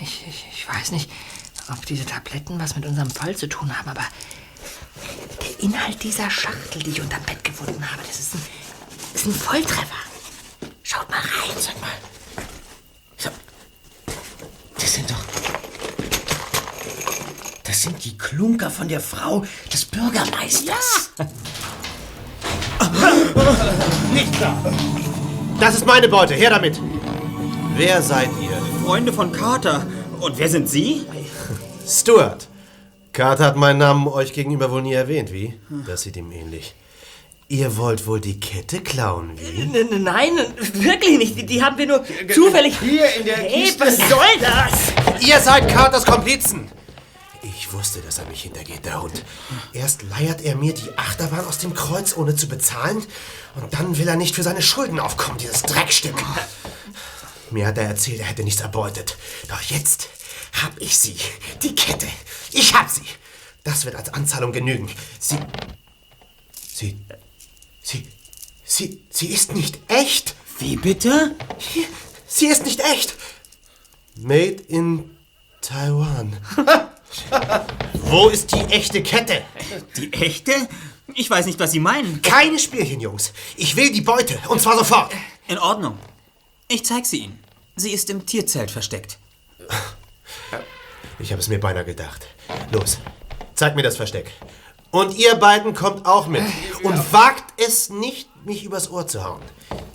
Ich, 0.00 0.24
ich, 0.28 0.46
ich 0.52 0.68
weiß 0.68 0.92
nicht, 0.92 1.10
ob 1.70 1.86
diese 1.86 2.04
Tabletten 2.04 2.58
was 2.60 2.76
mit 2.76 2.86
unserem 2.86 3.10
Fall 3.10 3.36
zu 3.36 3.48
tun 3.48 3.76
haben, 3.76 3.88
aber 3.88 4.04
der 5.42 5.64
Inhalt 5.64 6.02
dieser 6.02 6.30
Schachtel, 6.30 6.82
die 6.82 6.90
ich 6.90 7.00
unterm 7.00 7.22
Bett 7.22 7.42
gefunden 7.44 7.90
habe, 7.90 8.02
das 8.06 8.18
ist 8.18 8.34
ein, 8.34 8.42
ist 9.14 9.26
ein 9.26 9.34
Volltreffer. 9.34 10.04
Schaut 10.82 11.08
mal 11.10 11.18
rein. 11.18 11.56
Sag 11.58 11.80
mal. 11.80 11.90
So. 13.16 13.30
Das 14.78 14.94
sind 14.94 15.10
doch. 15.10 15.24
Das 17.64 17.82
sind 17.82 18.04
die 18.04 18.16
Klunker 18.18 18.70
von 18.70 18.88
der 18.88 19.00
Frau 19.00 19.44
des 19.72 19.86
Bürgermeisters. 19.86 21.10
Nicht 24.12 24.32
klar. 24.34 24.56
Das 25.58 25.74
ist 25.74 25.86
meine 25.86 26.08
Beute. 26.08 26.34
Her 26.34 26.50
damit. 26.50 26.78
Wer 27.76 28.02
seid 28.02 28.28
ihr? 28.42 28.84
Freunde 28.84 29.12
von 29.12 29.32
Carter. 29.32 29.86
Und 30.20 30.38
wer 30.38 30.48
sind 30.48 30.68
Sie? 30.68 31.06
Stuart. 31.86 32.48
Carter 33.12 33.44
hat 33.46 33.56
meinen 33.56 33.78
Namen 33.78 34.08
euch 34.08 34.32
gegenüber 34.32 34.70
wohl 34.70 34.82
nie 34.82 34.94
erwähnt, 34.94 35.32
wie? 35.32 35.54
Das 35.86 36.02
sieht 36.02 36.16
ihm 36.16 36.32
ähnlich. 36.32 36.74
Ihr 37.48 37.76
wollt 37.76 38.06
wohl 38.06 38.20
die 38.20 38.40
Kette 38.40 38.80
klauen, 38.80 39.38
wie? 39.38 39.62
N 39.62 39.74
n- 39.74 40.02
Nein, 40.02 40.30
wirklich 40.72 41.18
nicht. 41.18 41.36
Die, 41.36 41.46
die 41.46 41.62
haben 41.62 41.76
wir 41.78 41.86
nur 41.86 42.04
zufällig. 42.34 42.78
Hier 42.80 43.14
in 43.16 43.24
der 43.26 43.36
hey, 43.36 43.64
Kiste. 43.64 43.80
was 43.80 43.96
soll 43.98 44.40
das? 44.40 45.22
Ihr 45.24 45.38
seid 45.40 45.68
Carters 45.68 46.04
Komplizen! 46.06 46.68
Ich 47.42 47.70
wusste, 47.74 48.00
dass 48.00 48.18
er 48.18 48.24
mich 48.26 48.42
hintergeht, 48.42 48.86
der 48.86 49.02
Hund. 49.02 49.22
Erst 49.74 50.02
leiert 50.04 50.40
er 50.42 50.56
mir 50.56 50.72
die 50.72 50.96
Achterbahn 50.96 51.44
aus 51.46 51.58
dem 51.58 51.74
Kreuz, 51.74 52.16
ohne 52.16 52.34
zu 52.34 52.48
bezahlen. 52.48 53.04
Und 53.60 53.74
dann 53.74 53.98
will 53.98 54.08
er 54.08 54.16
nicht 54.16 54.34
für 54.34 54.42
seine 54.42 54.62
Schulden 54.62 54.98
aufkommen, 54.98 55.36
dieses 55.38 55.62
Dreckstück. 55.62 56.14
Mir 57.50 57.66
hat 57.66 57.76
er 57.76 57.84
erzählt, 57.84 58.20
er 58.20 58.26
hätte 58.26 58.42
nichts 58.42 58.62
erbeutet. 58.62 59.18
Doch 59.48 59.60
jetzt 59.60 60.08
hab 60.62 60.80
ich 60.80 60.96
sie. 60.96 61.16
Die 61.62 61.74
Kette. 61.74 62.06
Ich 62.52 62.74
hab 62.74 62.88
sie. 62.88 63.02
Das 63.64 63.84
wird 63.84 63.96
als 63.96 64.12
Anzahlung 64.12 64.52
genügen. 64.52 64.90
Sie. 65.18 65.38
Sie. 66.66 66.98
Sie. 67.82 68.06
Sie. 68.64 69.04
Sie 69.10 69.28
ist 69.28 69.54
nicht 69.54 69.78
echt. 69.88 70.34
Wie 70.58 70.76
bitte? 70.76 71.34
Sie 72.26 72.46
ist 72.46 72.64
nicht 72.64 72.80
echt. 72.80 73.14
Made 74.16 74.62
in 74.68 75.16
Taiwan. 75.60 76.36
Wo 77.94 78.28
ist 78.28 78.52
die 78.52 78.60
echte 78.72 79.02
Kette? 79.02 79.42
Die 79.96 80.12
echte? 80.12 80.52
Ich 81.14 81.28
weiß 81.28 81.46
nicht, 81.46 81.58
was 81.58 81.72
Sie 81.72 81.80
meinen. 81.80 82.22
Keine 82.22 82.58
Spielchen, 82.58 83.00
Jungs. 83.00 83.32
Ich 83.56 83.76
will 83.76 83.92
die 83.92 84.00
Beute. 84.00 84.38
Und 84.48 84.60
zwar 84.60 84.76
sofort. 84.76 85.12
In 85.48 85.58
Ordnung. 85.58 85.98
Ich 86.68 86.84
zeig 86.84 87.06
sie 87.06 87.18
Ihnen. 87.24 87.38
Sie 87.76 87.92
ist 87.92 88.08
im 88.10 88.24
Tierzelt 88.24 88.70
versteckt. 88.70 89.18
Ich 91.18 91.30
habe 91.30 91.40
es 91.40 91.48
mir 91.48 91.60
beinahe 91.60 91.84
gedacht. 91.84 92.26
Los, 92.72 92.98
zeig 93.54 93.76
mir 93.76 93.82
das 93.82 93.96
Versteck. 93.96 94.32
Und 94.90 95.16
ihr 95.16 95.34
beiden 95.36 95.74
kommt 95.74 96.06
auch 96.06 96.26
mit. 96.26 96.42
Und 96.82 97.12
wagt 97.12 97.60
es 97.60 97.88
nicht, 97.90 98.28
mich 98.44 98.64
übers 98.64 98.90
Ohr 98.90 99.06
zu 99.06 99.24
hauen. 99.24 99.42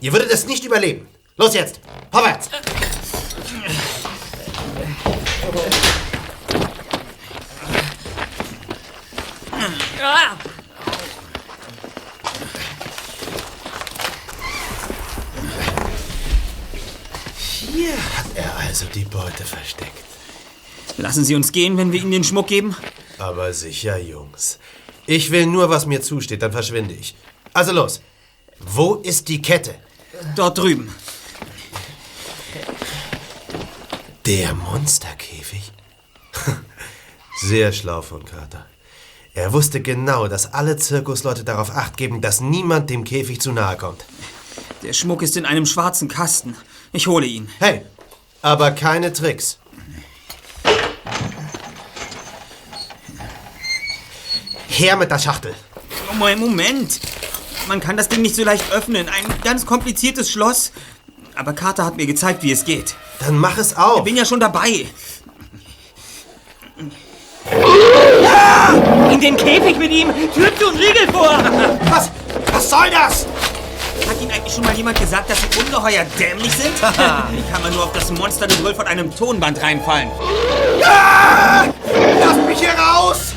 Ihr 0.01 0.11
würdet 0.13 0.31
es 0.31 0.45
nicht 0.45 0.65
überleben. 0.65 1.07
Los 1.37 1.53
jetzt, 1.53 1.79
vorwärts! 2.11 2.49
Hier 17.37 17.93
hat 17.93 18.25
er 18.35 18.57
also 18.57 18.85
die 18.87 19.05
Beute 19.05 19.45
versteckt. 19.45 20.08
Lassen 20.97 21.23
Sie 21.23 21.35
uns 21.35 21.51
gehen, 21.51 21.77
wenn 21.77 21.91
wir 21.91 22.01
Ihnen 22.01 22.11
den 22.11 22.23
Schmuck 22.23 22.47
geben? 22.47 22.75
Aber 23.17 23.53
sicher, 23.53 23.97
Jungs. 23.97 24.59
Ich 25.05 25.31
will 25.31 25.45
nur, 25.45 25.69
was 25.69 25.85
mir 25.85 26.01
zusteht, 26.01 26.41
dann 26.41 26.51
verschwinde 26.51 26.93
ich. 26.93 27.15
Also 27.53 27.71
los. 27.71 28.01
Wo 28.59 28.95
ist 28.95 29.27
die 29.27 29.41
Kette? 29.41 29.75
Dort 30.35 30.57
drüben. 30.57 30.93
Der 34.25 34.53
Monsterkäfig? 34.53 35.71
Sehr 37.41 37.71
schlau 37.71 38.01
von 38.01 38.25
Carter. 38.25 38.65
Er 39.33 39.53
wusste 39.53 39.81
genau, 39.81 40.27
dass 40.27 40.53
alle 40.53 40.75
Zirkusleute 40.77 41.43
darauf 41.43 41.71
acht 41.71 41.97
geben, 41.97 42.19
dass 42.21 42.41
niemand 42.41 42.89
dem 42.89 43.03
Käfig 43.03 43.39
zu 43.39 43.51
nahe 43.51 43.77
kommt. 43.77 44.03
Der 44.83 44.93
Schmuck 44.93 45.21
ist 45.21 45.37
in 45.37 45.45
einem 45.45 45.65
schwarzen 45.65 46.07
Kasten. 46.07 46.55
Ich 46.91 47.07
hole 47.07 47.25
ihn. 47.25 47.49
Hey, 47.59 47.81
aber 48.41 48.71
keine 48.71 49.13
Tricks. 49.13 49.58
Her 54.79 54.95
mit 54.95 55.11
der 55.11 55.19
Schachtel. 55.19 55.53
Oh, 56.09 56.37
Moment. 56.37 57.01
Man 57.67 57.81
kann 57.81 57.97
das 57.97 58.07
Ding 58.07 58.21
nicht 58.21 58.33
so 58.33 58.45
leicht 58.45 58.71
öffnen. 58.71 59.09
Ein 59.09 59.41
ganz 59.43 59.65
kompliziertes 59.65 60.31
Schloss. 60.31 60.71
Aber 61.35 61.51
Carter 61.51 61.83
hat 61.85 61.97
mir 61.97 62.05
gezeigt, 62.05 62.43
wie 62.43 62.51
es 62.53 62.63
geht. 62.63 62.95
Dann 63.19 63.37
mach 63.37 63.57
es 63.57 63.75
auf. 63.75 63.97
Ich 63.97 64.03
bin 64.05 64.15
ja 64.15 64.23
schon 64.23 64.39
dabei. 64.39 64.85
In 69.11 69.19
den 69.19 69.35
Käfig 69.35 69.77
mit 69.77 69.91
ihm! 69.91 70.13
Tür 70.33 70.55
zu 70.57 70.67
und 70.69 70.77
Riegel 70.77 71.11
vor! 71.11 71.37
Was? 71.89 72.09
Was 72.53 72.69
soll 72.69 72.89
das? 72.89 73.25
Hat 74.07 74.21
Ihnen 74.21 74.31
eigentlich 74.31 74.53
schon 74.53 74.63
mal 74.63 74.73
jemand 74.75 74.97
gesagt, 74.97 75.29
dass 75.29 75.41
Sie 75.41 75.59
ungeheuer 75.59 76.05
dämlich 76.17 76.53
sind? 76.53 76.73
Wie 76.81 77.51
kann 77.51 77.61
man 77.61 77.73
nur 77.73 77.83
auf 77.83 77.91
das 77.91 78.09
Monstergebrüll 78.11 78.75
von 78.75 78.87
einem 78.87 79.13
Tonband 79.13 79.61
reinfallen? 79.61 80.09
Lasst 80.79 82.47
mich 82.47 82.59
hier 82.59 82.71
raus! 82.79 83.28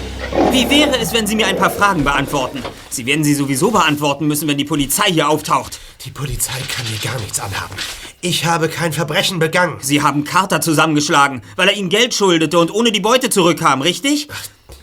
Wie 0.53 0.68
wäre 0.68 0.98
es, 0.98 1.14
wenn 1.14 1.26
Sie 1.26 1.34
mir 1.34 1.46
ein 1.46 1.57
paar 1.57 1.70
Fragen 1.70 2.05
beantworten? 2.05 2.62
Sie 2.90 3.07
werden 3.07 3.24
sie 3.24 3.34
sowieso 3.34 3.70
beantworten 3.70 4.26
müssen, 4.26 4.46
wenn 4.46 4.59
die 4.59 4.66
Polizei 4.66 5.11
hier 5.11 5.30
auftaucht. 5.30 5.80
Die 6.05 6.11
Polizei 6.11 6.53
kann 6.68 6.84
mir 6.90 6.98
gar 6.98 7.18
nichts 7.18 7.40
anhaben. 7.40 7.74
Ich 8.20 8.44
habe 8.44 8.68
kein 8.68 8.92
Verbrechen 8.92 9.38
begangen. 9.38 9.78
Sie 9.80 10.03
haben 10.03 10.24
Carter 10.24 10.61
zusammengeschlagen, 10.61 11.40
weil 11.57 11.68
er 11.68 11.74
Ihnen 11.74 11.88
Geld 11.88 12.12
schuldete 12.12 12.59
und 12.59 12.70
ohne 12.70 12.92
die 12.92 13.00
Beute 13.00 13.30
zurückkam, 13.30 13.80
richtig? 13.80 14.28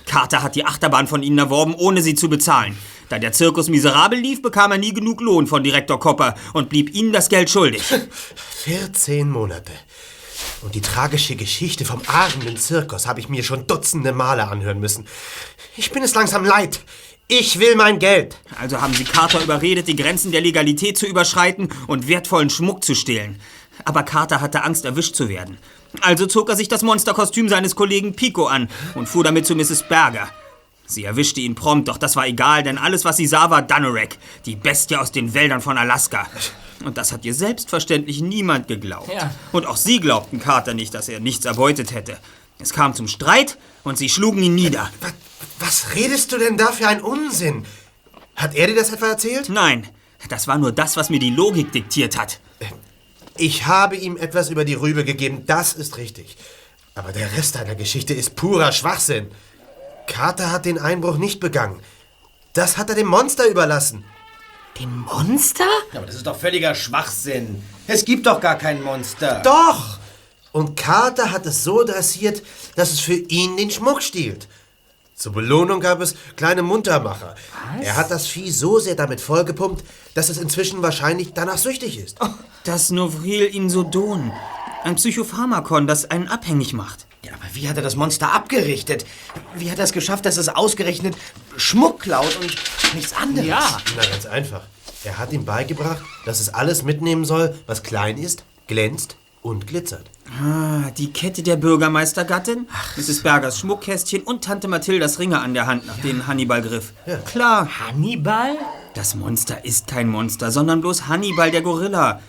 Carter 0.07 0.41
hat 0.41 0.55
die 0.55 0.65
Achterbahn 0.65 1.05
von 1.05 1.21
Ihnen 1.21 1.37
erworben, 1.37 1.75
ohne 1.75 2.01
sie 2.01 2.15
zu 2.15 2.29
bezahlen. 2.29 2.75
Da 3.09 3.19
der 3.19 3.31
Zirkus 3.31 3.69
miserabel 3.69 4.17
lief, 4.17 4.41
bekam 4.41 4.71
er 4.71 4.79
nie 4.79 4.93
genug 4.93 5.21
Lohn 5.21 5.45
von 5.45 5.63
Direktor 5.63 5.99
Kopper 5.99 6.33
und 6.53 6.69
blieb 6.69 6.95
Ihnen 6.95 7.13
das 7.13 7.29
Geld 7.29 7.47
schuldig. 7.51 7.83
14 8.63 9.29
Monate. 9.29 9.71
Und 10.61 10.75
die 10.75 10.81
tragische 10.81 11.35
Geschichte 11.35 11.85
vom 11.85 12.01
aardenden 12.07 12.57
Zirkus 12.57 13.07
habe 13.07 13.19
ich 13.19 13.29
mir 13.29 13.43
schon 13.43 13.67
dutzende 13.67 14.11
Male 14.11 14.47
anhören 14.47 14.79
müssen. 14.79 15.07
Ich 15.77 15.91
bin 15.91 16.03
es 16.03 16.15
langsam 16.15 16.43
leid. 16.43 16.81
Ich 17.27 17.59
will 17.59 17.75
mein 17.75 17.99
Geld. 17.99 18.37
Also 18.59 18.81
haben 18.81 18.93
Sie 18.93 19.03
Carter 19.03 19.41
überredet, 19.41 19.87
die 19.87 19.95
Grenzen 19.95 20.31
der 20.31 20.41
Legalität 20.41 20.97
zu 20.97 21.05
überschreiten 21.05 21.69
und 21.87 22.07
wertvollen 22.07 22.49
Schmuck 22.49 22.83
zu 22.83 22.95
stehlen. 22.95 23.39
Aber 23.85 24.03
Carter 24.03 24.41
hatte 24.41 24.63
Angst, 24.63 24.83
erwischt 24.83 25.15
zu 25.15 25.29
werden. 25.29 25.57
Also 26.01 26.25
zog 26.25 26.49
er 26.49 26.55
sich 26.55 26.67
das 26.67 26.81
Monsterkostüm 26.81 27.47
seines 27.47 27.75
Kollegen 27.75 28.15
Pico 28.15 28.47
an 28.47 28.67
und 28.95 29.07
fuhr 29.07 29.23
damit 29.23 29.45
zu 29.45 29.55
Mrs. 29.55 29.87
Berger. 29.87 30.29
Sie 30.85 31.03
erwischte 31.03 31.39
ihn 31.39 31.53
prompt, 31.53 31.87
doch 31.87 31.99
das 31.99 32.15
war 32.15 32.25
egal, 32.25 32.63
denn 32.63 32.79
alles, 32.79 33.05
was 33.05 33.17
sie 33.17 33.27
sah, 33.27 33.51
war 33.51 33.61
Dunorek, 33.61 34.17
die 34.47 34.55
Bestie 34.55 34.95
aus 34.95 35.11
den 35.11 35.35
Wäldern 35.35 35.61
von 35.61 35.77
Alaska. 35.77 36.25
Und 36.83 36.97
das 36.97 37.11
hat 37.11 37.25
ihr 37.25 37.33
selbstverständlich 37.33 38.21
niemand 38.21 38.67
geglaubt. 38.67 39.11
Ja. 39.13 39.33
Und 39.51 39.65
auch 39.65 39.77
sie 39.77 39.99
glaubten 39.99 40.39
Carter 40.39 40.73
nicht, 40.73 40.93
dass 40.93 41.09
er 41.09 41.19
nichts 41.19 41.45
erbeutet 41.45 41.93
hätte. 41.93 42.17
Es 42.57 42.73
kam 42.73 42.93
zum 42.93 43.07
Streit 43.07 43.57
und 43.83 43.97
sie 43.97 44.09
schlugen 44.09 44.43
ihn 44.43 44.55
nieder. 44.55 44.89
Was 45.59 45.95
redest 45.95 46.31
du 46.31 46.37
denn 46.37 46.57
da 46.57 46.71
für 46.71 46.87
einen 46.87 47.01
Unsinn? 47.01 47.65
Hat 48.35 48.55
er 48.55 48.67
dir 48.67 48.75
das 48.75 48.91
etwa 48.91 49.07
erzählt? 49.07 49.49
Nein, 49.49 49.87
das 50.29 50.47
war 50.47 50.57
nur 50.57 50.71
das, 50.71 50.95
was 50.95 51.09
mir 51.09 51.19
die 51.19 51.29
Logik 51.29 51.71
diktiert 51.71 52.17
hat. 52.17 52.39
Ich 53.37 53.65
habe 53.65 53.95
ihm 53.95 54.17
etwas 54.17 54.49
über 54.49 54.65
die 54.65 54.73
Rübe 54.73 55.05
gegeben, 55.05 55.43
das 55.45 55.73
ist 55.73 55.97
richtig. 55.97 56.37
Aber 56.95 57.13
der 57.13 57.31
Rest 57.37 57.55
deiner 57.55 57.75
Geschichte 57.75 58.13
ist 58.13 58.35
purer 58.35 58.73
Schwachsinn. 58.73 59.31
Carter 60.07 60.51
hat 60.51 60.65
den 60.65 60.79
Einbruch 60.79 61.17
nicht 61.17 61.39
begangen. 61.39 61.79
Das 62.53 62.77
hat 62.77 62.89
er 62.89 62.95
dem 62.95 63.07
Monster 63.07 63.47
überlassen. 63.47 64.03
Dem 64.79 64.99
Monster? 64.99 65.65
Aber 65.93 66.05
das 66.05 66.15
ist 66.15 66.25
doch 66.25 66.37
völliger 66.37 66.73
Schwachsinn. 66.73 67.61
Es 67.87 68.05
gibt 68.05 68.25
doch 68.25 68.39
gar 68.39 68.57
kein 68.57 68.81
Monster. 68.81 69.41
Doch! 69.43 69.99
Und 70.51 70.75
Carter 70.75 71.31
hat 71.31 71.45
es 71.45 71.63
so 71.63 71.83
dressiert, 71.83 72.41
dass 72.75 72.91
es 72.91 72.99
für 72.99 73.13
ihn 73.13 73.57
den 73.57 73.69
Schmuck 73.69 74.01
stiehlt. 74.01 74.47
Zur 75.13 75.33
Belohnung 75.33 75.81
gab 75.81 75.99
es 75.99 76.15
kleine 76.37 76.61
Muntermacher. 76.61 77.35
Was? 77.75 77.85
Er 77.85 77.97
hat 77.97 78.09
das 78.09 78.25
Vieh 78.27 78.51
so 78.51 78.79
sehr 78.79 78.95
damit 78.95 79.19
vollgepumpt, 79.19 79.83
dass 80.13 80.29
es 80.29 80.37
inzwischen 80.37 80.81
wahrscheinlich 80.81 81.33
danach 81.33 81.57
süchtig 81.57 81.97
ist. 81.99 82.17
Das 82.63 82.89
Novril-Insodon. 82.89 84.31
Ein 84.85 84.95
Psychopharmakon, 84.95 85.87
das 85.87 86.09
einen 86.09 86.29
abhängig 86.29 86.73
macht. 86.73 87.05
Ja, 87.23 87.33
aber 87.33 87.43
wie 87.53 87.67
hat 87.67 87.75
er 87.75 87.83
das 87.83 87.95
Monster 87.95 88.31
abgerichtet? 88.33 89.05
Wie 89.55 89.69
hat 89.69 89.77
er 89.77 89.83
es 89.83 89.91
geschafft, 89.91 90.25
dass 90.25 90.37
es 90.37 90.49
ausgerechnet 90.49 91.15
Schmuck 91.57 91.99
klaut 92.01 92.37
und 92.37 92.55
nichts 92.95 93.13
anderes? 93.13 93.49
Na, 93.49 94.05
ganz 94.05 94.25
einfach. 94.25 94.61
Er 95.03 95.17
hat 95.17 95.31
ihm 95.31 95.45
beigebracht, 95.45 96.01
dass 96.25 96.39
es 96.39 96.53
alles 96.53 96.83
mitnehmen 96.83 97.25
soll, 97.25 97.55
was 97.67 97.83
klein 97.83 98.17
ist, 98.17 98.43
glänzt 98.67 99.15
und 99.41 99.67
glitzert. 99.67 100.09
Ah, 100.41 100.91
die 100.91 101.11
Kette 101.11 101.41
der 101.43 101.55
Bürgermeistergattin, 101.55 102.67
Mrs. 102.97 103.23
Bergers 103.23 103.59
Schmuckkästchen 103.59 104.23
und 104.23 104.43
Tante 104.43 104.67
Mathildas 104.67 105.19
Ringe 105.19 105.39
an 105.39 105.53
der 105.53 105.65
Hand, 105.65 105.87
nach 105.87 105.97
denen 105.99 106.27
Hannibal 106.27 106.61
griff. 106.61 106.93
Klar. 107.25 107.67
Hannibal? 107.79 108.57
Das 108.99 109.15
Monster 109.15 109.63
ist 109.63 109.87
kein 109.87 110.09
Monster, 110.09 110.51
sondern 110.51 110.81
bloß 110.81 111.07
Hannibal 111.07 111.51
der 111.51 111.61
Gorilla. 111.61 112.19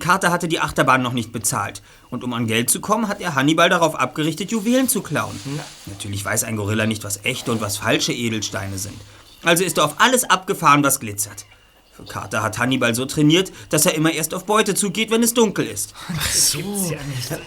Carter 0.00 0.32
hatte 0.32 0.48
die 0.48 0.58
Achterbahn 0.58 1.00
noch 1.00 1.12
nicht 1.12 1.30
bezahlt. 1.30 1.80
Und 2.10 2.24
um 2.24 2.32
an 2.32 2.48
Geld 2.48 2.70
zu 2.70 2.80
kommen, 2.80 3.06
hat 3.06 3.20
er 3.20 3.36
Hannibal 3.36 3.68
darauf 3.68 3.94
abgerichtet, 3.94 4.50
Juwelen 4.50 4.88
zu 4.88 5.00
klauen. 5.00 5.38
Natürlich 5.86 6.24
weiß 6.24 6.42
ein 6.42 6.56
Gorilla 6.56 6.86
nicht, 6.86 7.04
was 7.04 7.24
echte 7.24 7.52
und 7.52 7.60
was 7.60 7.76
falsche 7.76 8.12
Edelsteine 8.12 8.78
sind. 8.78 9.00
Also 9.44 9.62
ist 9.62 9.78
er 9.78 9.84
auf 9.84 10.00
alles 10.00 10.28
abgefahren, 10.28 10.82
was 10.82 10.98
glitzert. 10.98 11.46
Carter 12.04 12.42
hat 12.42 12.58
Hannibal 12.58 12.94
so 12.94 13.04
trainiert, 13.04 13.52
dass 13.70 13.86
er 13.86 13.94
immer 13.94 14.12
erst 14.12 14.34
auf 14.34 14.44
Beute 14.44 14.74
zugeht, 14.74 15.10
wenn 15.10 15.22
es 15.22 15.34
dunkel 15.34 15.66
ist. 15.66 15.94
Ach 16.16 16.30
so. 16.30 16.58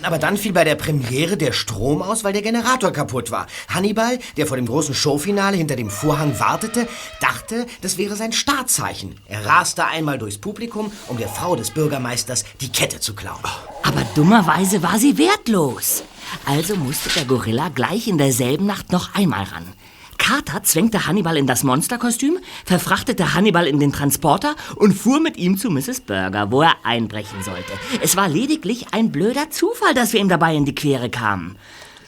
Aber 0.02 0.18
dann 0.18 0.38
fiel 0.38 0.54
bei 0.54 0.64
der 0.64 0.76
Premiere 0.76 1.38
der 1.38 1.52
Strom 1.52 2.02
aus, 2.02 2.24
weil 2.24 2.34
der 2.34 2.42
Generator 2.42 2.92
kaputt 2.92 3.32
war. 3.32 3.48
Hannibal, 3.68 4.20
der 4.38 4.48
vor 4.48 4.58
dem 4.58 4.66
großen 4.66 4.94
Showfinale 4.94 5.58
hinter 5.58 5.76
dem 5.76 5.90
Vorhang 5.90 6.40
wartete, 6.40 6.88
dachte, 7.20 7.66
das 7.82 7.98
wäre 7.98 8.16
sein 8.16 8.32
Startzeichen. 8.34 9.16
Er 9.28 9.46
raste 9.46 9.86
einmal 9.86 10.18
durchs 10.18 10.38
Publikum, 10.38 10.92
um 11.08 11.18
der 11.18 11.30
Frau 11.30 11.56
des 11.56 11.72
Bürgermeisters 11.72 12.46
die 12.60 12.72
Kette 12.72 13.00
zu 13.00 13.14
klauen. 13.14 13.42
Aber 13.84 14.04
dummerweise 14.16 14.84
war 14.84 15.00
sie 15.00 15.18
wertlos. 15.18 16.04
Also 16.46 16.76
musste 16.76 17.10
der 17.10 17.26
Gorilla 17.26 17.70
gleich 17.70 18.08
in 18.08 18.18
derselben 18.18 18.66
Nacht 18.66 18.92
noch 18.92 19.14
einmal 19.16 19.44
ran. 19.44 19.74
Carter 20.22 20.62
zwängte 20.62 21.08
Hannibal 21.08 21.36
in 21.36 21.48
das 21.48 21.64
Monsterkostüm, 21.64 22.38
verfrachtete 22.64 23.34
Hannibal 23.34 23.66
in 23.66 23.80
den 23.80 23.92
Transporter 23.92 24.56
und 24.76 24.94
fuhr 24.94 25.20
mit 25.20 25.36
ihm 25.36 25.58
zu 25.58 25.72
Mrs. 25.72 26.02
Burger, 26.02 26.52
wo 26.52 26.62
er 26.62 26.76
einbrechen 26.84 27.42
sollte. 27.42 27.74
Es 28.02 28.16
war 28.16 28.30
lediglich 28.30 28.86
ein 28.92 29.12
blöder 29.12 29.50
Zufall, 29.50 29.96
dass 29.96 30.14
wir 30.14 30.20
ihm 30.20 30.30
dabei 30.30 30.56
in 30.56 30.66
die 30.66 30.76
Quere 30.76 31.10
kamen. 31.10 31.58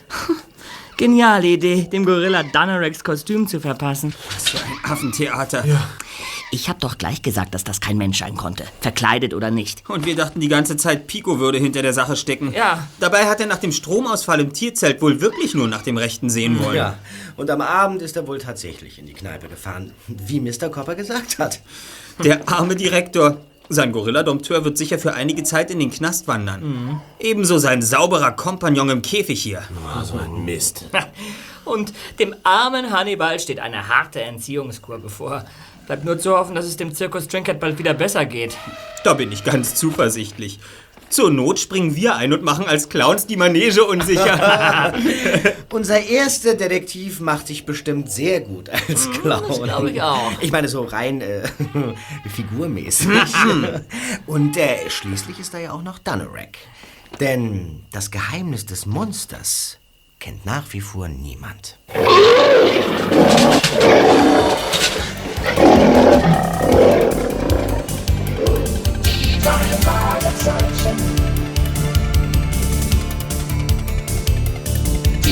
Geniale 0.97 1.47
Idee, 1.47 1.89
dem 1.91 2.05
Gorilla 2.05 2.43
Dunnerex 2.43 3.03
Kostüm 3.03 3.47
zu 3.47 3.59
verpassen. 3.59 4.13
Was 4.31 4.49
für 4.49 4.59
ein 4.59 4.91
Affentheater. 4.91 5.65
Ich 6.53 6.69
hab 6.69 6.79
doch 6.81 6.99
gleich 6.99 7.23
gesagt, 7.23 7.55
dass 7.55 7.63
das 7.63 7.81
kein 7.81 7.97
Mensch 7.97 8.19
sein 8.19 8.35
konnte. 8.35 8.65
Verkleidet 8.79 9.33
oder 9.33 9.49
nicht. 9.49 9.89
Und 9.89 10.05
wir 10.05 10.15
dachten 10.15 10.39
die 10.39 10.49
ganze 10.49 10.77
Zeit, 10.77 11.07
Pico 11.07 11.39
würde 11.39 11.57
hinter 11.57 11.81
der 11.81 11.93
Sache 11.93 12.15
stecken. 12.15 12.53
Ja. 12.53 12.87
Dabei 12.99 13.25
hat 13.25 13.39
er 13.39 13.47
nach 13.47 13.57
dem 13.57 13.71
Stromausfall 13.71 14.39
im 14.39 14.53
Tierzelt 14.53 15.01
wohl 15.01 15.19
wirklich 15.19 15.55
nur 15.55 15.67
nach 15.67 15.81
dem 15.81 15.97
Rechten 15.97 16.29
sehen 16.29 16.63
wollen. 16.63 16.75
Ja, 16.75 16.99
und 17.37 17.49
am 17.49 17.61
Abend 17.61 18.03
ist 18.03 18.15
er 18.17 18.27
wohl 18.27 18.37
tatsächlich 18.37 18.99
in 18.99 19.07
die 19.07 19.13
Kneipe 19.13 19.47
gefahren, 19.47 19.93
wie 20.07 20.39
Mr. 20.39 20.69
Copper 20.69 20.93
gesagt 20.93 21.39
hat. 21.39 21.59
Der 22.23 22.47
arme 22.47 22.75
Direktor. 22.75 23.37
Sein 23.69 23.91
Gorilla-Dompteur 23.91 24.63
wird 24.63 24.77
sicher 24.77 24.99
für 24.99 25.15
einige 25.15 25.43
Zeit 25.43 25.71
in 25.71 25.79
den 25.79 25.89
Knast 25.89 26.27
wandern. 26.27 27.01
Ebenso 27.19 27.57
sein 27.57 27.81
sauberer 27.81 28.33
Kompagnon 28.33 28.91
im 28.91 29.01
Käfig 29.01 29.41
hier. 29.41 29.63
so 30.03 30.19
ein 30.19 30.45
Mist. 30.45 30.85
Und 31.65 31.93
dem 32.19 32.35
armen 32.43 32.91
Hannibal 32.91 33.39
steht 33.39 33.59
eine 33.59 33.87
harte 33.87 34.21
Entziehungskur 34.21 34.99
bevor. 34.99 35.45
Bleibt 35.85 36.05
nur 36.05 36.17
zu 36.17 36.37
hoffen, 36.37 36.55
dass 36.55 36.65
es 36.65 36.77
dem 36.77 36.93
Zirkus 36.93 37.27
Trinket 37.27 37.59
bald 37.59 37.77
wieder 37.77 37.93
besser 37.93 38.25
geht. 38.25 38.57
Da 39.03 39.13
bin 39.13 39.31
ich 39.31 39.43
ganz 39.43 39.75
zuversichtlich. 39.75 40.59
Zur 41.09 41.29
Not 41.29 41.59
springen 41.59 41.95
wir 41.95 42.15
ein 42.15 42.33
und 42.33 42.41
machen 42.41 42.65
als 42.65 42.89
Clowns 42.89 43.27
die 43.27 43.37
Manege 43.37 43.83
unsicher. 43.83 44.93
Unser 45.71 46.01
erster 46.01 46.55
Detektiv 46.55 47.19
macht 47.19 47.45
sich 47.47 47.67
bestimmt 47.67 48.11
sehr 48.11 48.41
gut 48.41 48.69
als 48.69 49.11
Clown. 49.11 49.43
das 49.47 49.61
glaub 49.61 49.85
ich 49.85 50.01
auch. 50.01 50.31
Ich 50.41 50.51
meine, 50.51 50.67
so 50.67 50.81
rein 50.81 51.21
äh, 51.21 51.47
figurmäßig. 52.29 53.09
Und 54.25 54.57
äh, 54.57 54.89
schließlich 54.89 55.39
ist 55.39 55.53
da 55.53 55.59
ja 55.59 55.73
auch 55.73 55.83
noch 55.83 55.99
Dunnerek. 55.99 56.57
Denn 57.19 57.85
das 57.91 58.09
Geheimnis 58.09 58.65
des 58.65 58.87
Monsters 58.87 59.77
kennt 60.19 60.47
nach 60.47 60.65
wie 60.71 60.81
vor 60.81 61.09
niemand. 61.09 61.77
Deine 66.03 66.11
Fragezeichen. 69.81 70.97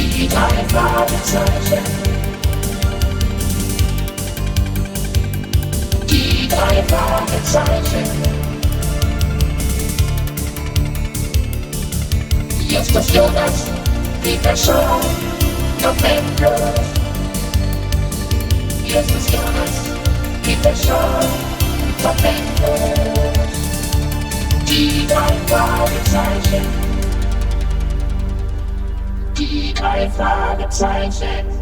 Die 0.09 0.28
drei 0.30 0.63
Fragezeichen. 0.69 2.01
Diversão, 20.43 21.19
momentos 22.03 23.41
de 24.65 25.05
Dreifach-Zeichen. 25.07 26.65
Die 29.35 29.73
Dreifach-Zeichen. 29.73 31.61